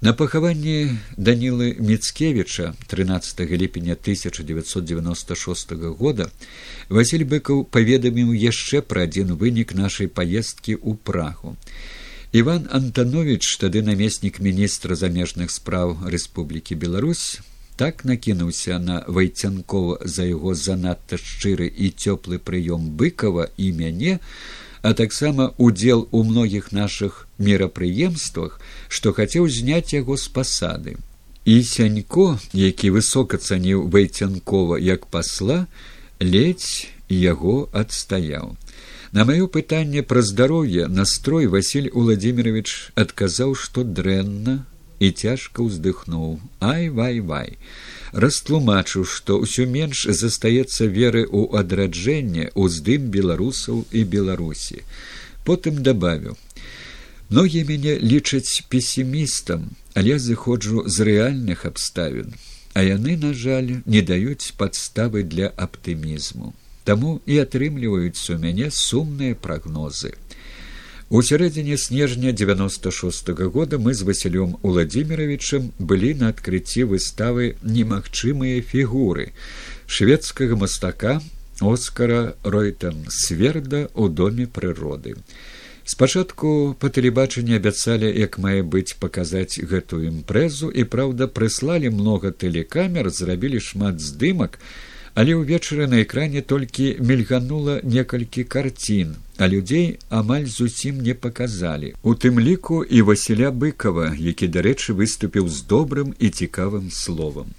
На 0.00 0.12
пахаванні 0.12 0.92
Данілы 1.16 1.76
Мецкевіча 1.80 2.74
13 2.86 3.40
ліпеня 3.40 3.92
1996 3.92 5.72
года 5.72 6.28
Васіль 6.88 7.24
быкаў 7.24 7.64
паведаміў 7.64 8.36
яшчэ 8.36 8.82
пра 8.84 9.08
адзін 9.08 9.32
вынік 9.40 9.72
нашай 9.72 10.06
паездкі 10.06 10.76
ў 10.76 11.00
прагу. 11.00 11.56
Іван 12.36 12.68
Антанович, 12.70 13.56
тады 13.56 13.80
намеснік 13.80 14.42
міністра 14.44 14.92
замежных 14.92 15.48
спраў 15.48 15.94
Рэспублікі 16.04 16.76
Беларусь, 16.76 17.40
так 17.80 18.04
накінуўся 18.04 18.76
на 18.76 18.96
вайцянкова 19.08 20.04
за 20.04 20.26
яго 20.28 20.52
занадта 20.52 21.16
шчыры 21.16 21.64
і 21.64 21.88
цёплы 21.96 22.36
прыём 22.36 22.92
быкова 23.00 23.48
і 23.56 23.72
мяне 23.72 24.20
а 24.82 24.92
таксама 24.92 25.54
удзел 25.56 26.08
у 26.12 26.20
многіх 26.28 26.76
нашых 26.76 27.24
мерапрыемствах 27.40 28.60
што 28.92 29.16
хацеў 29.16 29.48
зняць 29.48 29.96
яго 29.96 30.20
з 30.20 30.28
пасады. 30.28 31.00
І 31.48 31.64
сянько 31.64 32.36
які 32.52 32.92
высока 33.00 33.40
цаніў 33.40 33.88
вайцянкова 33.88 34.76
як 34.76 35.08
пасла 35.08 35.64
ледзь 36.20 36.84
яго 37.08 37.72
адстаяў 37.72 38.60
на 39.12 39.24
маё 39.24 39.46
пытанне 39.48 40.02
пра 40.02 40.22
здароўе 40.22 40.86
настрой 40.86 41.46
василь 41.46 41.90
владимирович 41.92 42.92
адказаў 42.94 43.54
што 43.54 43.84
дрэнна 43.84 44.64
і 44.98 45.10
цяжка 45.12 45.62
ўздыхнуў. 45.62 46.40
Ай 46.60 46.88
вай 46.88 47.20
вай. 47.20 47.58
Растлумачыў 48.12 49.04
што 49.04 49.38
ўсё 49.44 49.66
менш 49.68 50.06
застаецца 50.08 50.88
веры 50.88 51.26
ў 51.28 51.52
адраджэнне 51.60 52.50
уздым 52.54 53.10
беларусаў 53.12 53.84
і 53.92 54.04
беларусі. 54.16 54.82
Потым 55.44 55.82
дабавіў. 55.82 56.36
Многія 57.28 57.64
мяне 57.68 57.98
лічаць 57.98 58.64
песімістам 58.70 59.70
але 59.94 60.18
зыходжу 60.18 60.84
з 60.86 61.08
рэальных 61.08 61.64
абставін 61.68 62.36
а 62.76 62.84
яны 62.84 63.16
на 63.16 63.32
жаль 63.32 63.70
не 63.94 64.02
даюць 64.10 64.52
падставы 64.60 65.22
для 65.34 65.48
аптымізму 65.66 66.52
таму 66.86 67.18
і 67.26 67.42
атрымліваюцца 67.42 68.34
ў 68.34 68.38
мяне 68.38 68.70
сумныя 68.70 69.34
прагнозы. 69.34 70.14
У 71.08 71.22
сярэдзіне 71.22 71.76
снежня 71.78 72.32
девяносто 72.32 72.90
шест 72.90 73.28
-го 73.28 73.50
года 73.50 73.78
мы 73.78 73.94
з 73.94 74.02
василём 74.02 74.58
владимировичем 74.62 75.70
былі 75.78 76.14
на 76.14 76.28
адкрыцці 76.34 76.82
выставы 76.92 77.54
немагчымыя 77.62 78.62
фігуры 78.62 79.30
шведскага 79.86 80.56
мастака 80.56 81.20
оскара 81.60 82.34
ройтон 82.42 83.06
сверда 83.08 83.88
у 83.94 84.08
доме 84.08 84.46
прыроды. 84.46 85.16
Спачатку 85.84 86.74
па 86.80 86.88
тэлебачанні 86.90 87.54
абяцалі 87.54 88.10
як 88.10 88.38
мае 88.42 88.66
быць 88.66 88.98
паказаць 88.98 89.62
гэтую 89.62 90.02
імпрэзу 90.10 90.74
і 90.74 90.82
праўда 90.82 91.30
прыслалі 91.30 91.94
многа 91.94 92.34
тэлекамер 92.34 93.10
зрабілі 93.10 93.62
шмат 93.62 94.02
здымак 94.02 94.58
але 95.16 95.32
ўвечары 95.40 95.88
на 95.88 96.04
экране 96.04 96.44
толькі 96.44 97.00
мільганула 97.00 97.80
некалькі 97.82 98.44
карцін 98.44 99.16
а 99.38 99.48
людзей 99.48 99.98
амаль 100.08 100.44
зусім 100.44 101.00
не 101.00 101.14
паказалі. 101.14 101.92
У 102.02 102.12
тым 102.14 102.40
ліку 102.40 102.84
і 102.84 103.02
васіля 103.02 103.48
быкова 103.48 104.12
які 104.16 104.48
дарэчы 104.48 104.92
выступіў 104.92 105.48
з 105.48 105.64
добрым 105.64 106.12
і 106.18 106.28
цікавым 106.28 106.90
словам. 106.90 107.52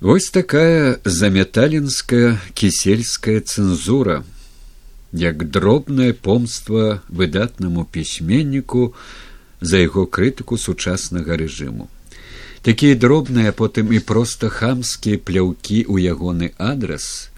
Вось 0.00 0.30
такая 0.30 0.96
заметалінская 1.04 2.40
кісельская 2.54 3.40
цэнзура. 3.40 4.24
Як 5.12 5.48
дробнае 5.50 6.12
помства 6.12 7.02
выдатнаму 7.08 7.84
пісьменніку 7.84 8.94
за 9.60 9.80
яго 9.84 10.04
крытыку 10.06 10.56
сучаснага 10.56 11.36
рэжыму 11.36 11.88
такія 12.62 12.94
дробныя 12.94 13.52
потым 13.52 13.92
і 13.94 14.00
проста 14.02 14.48
хамскія 14.50 15.18
пляўкі 15.18 15.84
ў 15.86 16.10
ягоны 16.12 16.50
адрас 16.58 17.30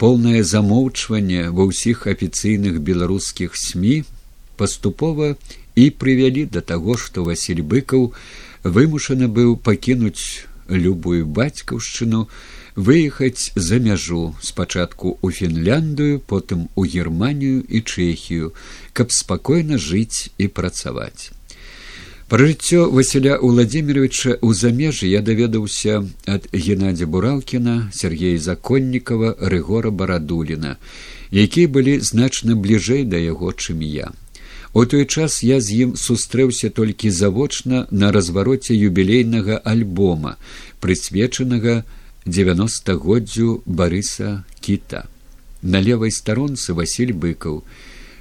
полнае 0.00 0.40
замоўчванне 0.42 1.50
ва 1.52 1.68
ўсіх 1.68 2.06
афіцыйных 2.12 2.80
беларускіх 2.80 3.58
сМ 3.58 4.08
паступова 4.56 5.36
і 5.76 5.84
прывялі 5.90 6.48
да 6.56 6.64
таго 6.72 6.96
што 6.96 7.24
василь 7.28 7.60
быкаў 7.74 8.08
вымушаны 8.64 9.28
быў 9.28 9.60
пакінуць 9.68 10.48
любую 10.68 11.26
бацькаўшчыну 11.26 12.24
выехаць 12.76 13.52
за 13.54 13.76
мяжу 13.76 14.32
спачатку 14.40 15.18
ў 15.20 15.28
фінляндыю 15.36 16.24
потым 16.24 16.68
у 16.74 16.88
германію 16.88 17.60
і 17.68 17.84
чэхію 17.84 18.52
каб 18.96 19.12
спакойна 19.12 19.76
жыць 19.76 20.32
і 20.38 20.48
працаваць 20.48 21.36
Пра 22.32 22.46
жыццё 22.48 22.88
Васіля 22.88 23.34
Владимировича 23.44 24.30
ў 24.40 24.56
замежжы 24.56 25.08
я 25.12 25.20
даведаўся 25.20 25.96
ад 26.24 26.46
Геннадзя 26.48 27.04
Буралкіна, 27.04 27.92
Сергея 27.92 28.38
Законнікава, 28.40 29.36
Рыгора 29.36 29.90
Барадуліна, 29.92 30.78
якія 31.28 31.68
былі 31.68 32.00
значна 32.00 32.56
бліжэй 32.56 33.04
да 33.04 33.20
яго, 33.20 33.52
чым 33.52 33.84
я. 33.84 34.08
У 34.72 34.86
той 34.88 35.04
час 35.04 35.42
я 35.44 35.60
з 35.60 35.76
ім 35.84 35.92
сустрэўся 36.04 36.72
толькі 36.72 37.12
завочна 37.12 37.84
на 37.90 38.08
развароце 38.16 38.72
юбілейнага 38.80 39.60
альбома, 39.60 40.40
прысвечанага 40.80 41.84
девяностагоддзю 42.24 43.60
барыса 43.66 44.48
кіта. 44.64 45.04
На 45.60 45.84
левай 45.84 46.08
старонцы 46.08 46.72
Васіль 46.72 47.12
быкаў, 47.12 47.60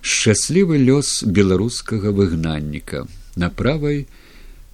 шчаслівы 0.03 0.83
лёс 0.83 1.23
беларускага 1.23 2.11
выгнанніка 2.11 3.07
на 3.35 3.49
правай 3.49 4.05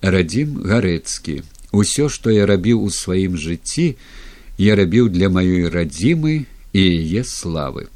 радзім 0.02 0.62
гарэцкі. 0.64 1.44
Усё 1.72 2.08
што 2.10 2.32
я 2.32 2.46
рабіў 2.46 2.84
у 2.84 2.90
сваім 2.90 3.38
жыцці 3.38 3.96
я 4.58 4.76
рабіў 4.76 5.10
для 5.14 5.30
маёй 5.30 5.70
радзімы 5.70 6.46
і 6.74 6.82
яе 6.82 7.24
славы. 7.24 7.88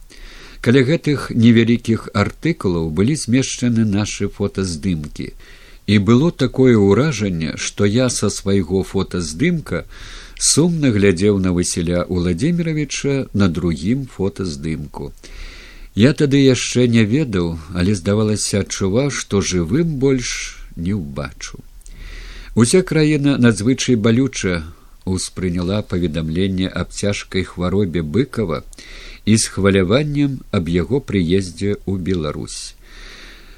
Каля 0.61 0.85
гэтых 0.85 1.31
невялікіх 1.33 2.09
артыкулаў 2.13 2.89
былі 2.93 3.15
змешчаны 3.17 3.85
нашы 3.85 4.29
фотаздымкі. 4.29 5.33
І 5.87 5.95
было 5.97 6.29
такое 6.31 6.77
ўражанне 6.77 7.57
што 7.57 7.85
я 7.85 8.09
са 8.09 8.29
свайго 8.29 8.83
фотаздымка 8.83 9.85
сумна 10.37 10.91
глядзеў 10.93 11.39
на 11.41 11.51
васіля 11.57 12.05
владимировича 12.09 13.25
на 13.33 13.49
другім 13.49 14.05
фотаздымку 14.05 15.11
Я 15.95 16.13
тады 16.13 16.39
яшчэ 16.39 16.87
не 16.87 17.03
ведаў, 17.03 17.59
але 17.75 17.95
здавалася 17.95 18.63
адчуваў, 18.63 19.11
што 19.11 19.41
жывым 19.41 19.99
больш 19.99 20.55
не 20.75 20.95
ўбачу. 20.95 21.59
Уся 22.55 22.81
краіна 22.81 23.35
надзвычай 23.37 23.95
балюча 23.95 24.63
успрыняла 25.05 25.81
паведамленне 25.81 26.67
аб 26.67 26.95
цяжкай 26.95 27.43
хваробе 27.43 28.01
быкова 28.01 28.63
і 29.25 29.35
з 29.35 29.43
хваляваннем 29.51 30.39
аб 30.51 30.71
яго 30.71 31.03
прыездзе 31.03 31.75
ў 31.83 31.99
Беларусь. 31.99 32.75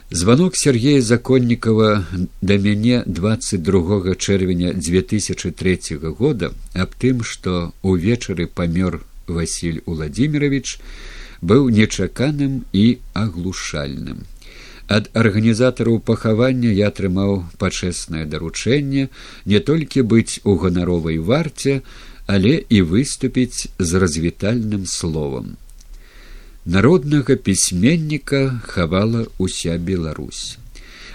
Званок 0.09 0.55
Сергея 0.55 1.01
Законнікава 1.01 2.05
да 2.41 2.57
мяне 2.57 3.03
22 3.05 4.15
чэрвеня 4.15 4.73
2003 4.73 5.97
года 6.17 6.53
аб 6.73 6.93
тым, 6.97 7.23
што 7.23 7.73
ўвечары 7.81 8.45
памёр 8.45 9.05
Васіль 9.27 9.81
Владимирович, 9.85 10.79
быў 11.51 11.69
нечаканым 11.69 12.63
і 12.71 12.85
аглушальным. 13.13 14.23
Ад 14.87 15.09
арганізатараў 15.15 15.99
пахавання 16.07 16.71
я 16.71 16.87
атрымаў 16.91 17.35
пачэснае 17.59 18.25
даручэнне 18.31 19.07
не 19.51 19.59
толькі 19.59 20.07
быць 20.13 20.39
у 20.43 20.55
ганаровай 20.63 21.19
варце, 21.19 21.81
але 22.27 22.63
і 22.69 22.81
выступіць 22.81 23.67
з 23.79 24.01
развітальным 24.03 24.85
словам. 24.85 25.55
Народнага 26.65 27.35
пісьменніка 27.35 28.61
хавала 28.67 29.27
ўся 29.39 29.75
Беларусь. 29.77 30.57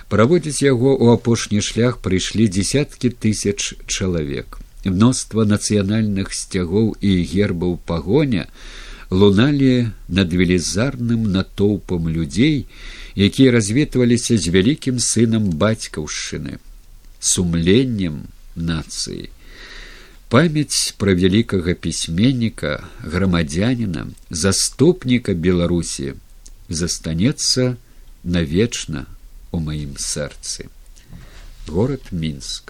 Праводзіць 0.09 0.65
яго 0.65 0.93
ў 0.97 1.17
апошні 1.17 1.61
шлях 1.65 2.01
прыйшлі 2.05 2.49
дзесяткі 2.49 3.13
тысяч 3.17 3.77
чалавек. 3.85 4.61
Мноства 4.85 5.45
нацыянальных 5.49 6.33
сцягоў 6.33 6.97
і 7.01 7.13
гербаў 7.25 7.77
пагоня, 7.85 8.49
луналі 9.11 9.91
над 10.09 10.33
велізарным 10.33 11.33
натоўпам 11.33 12.09
людзей, 12.09 12.67
якія 13.17 13.53
развітваліся 13.53 14.39
з 14.39 14.53
вялікім 14.53 15.01
сынам 15.01 15.51
бацькаўшчыны, 15.57 16.61
сумленнем 17.21 18.29
нацыі. 18.55 19.33
Памяць 20.29 20.93
пра 21.01 21.17
вялікага 21.17 21.73
пісьменніка, 21.73 22.85
грамадзяніна, 23.01 24.13
заступніка 24.31 25.33
Беларусі 25.33 26.13
застанецца 26.69 27.77
навечна 28.25 29.07
у 29.53 29.61
маім 29.65 29.97
сэрцы. 29.97 30.69
Горад 31.67 32.13
мінск. 32.13 32.65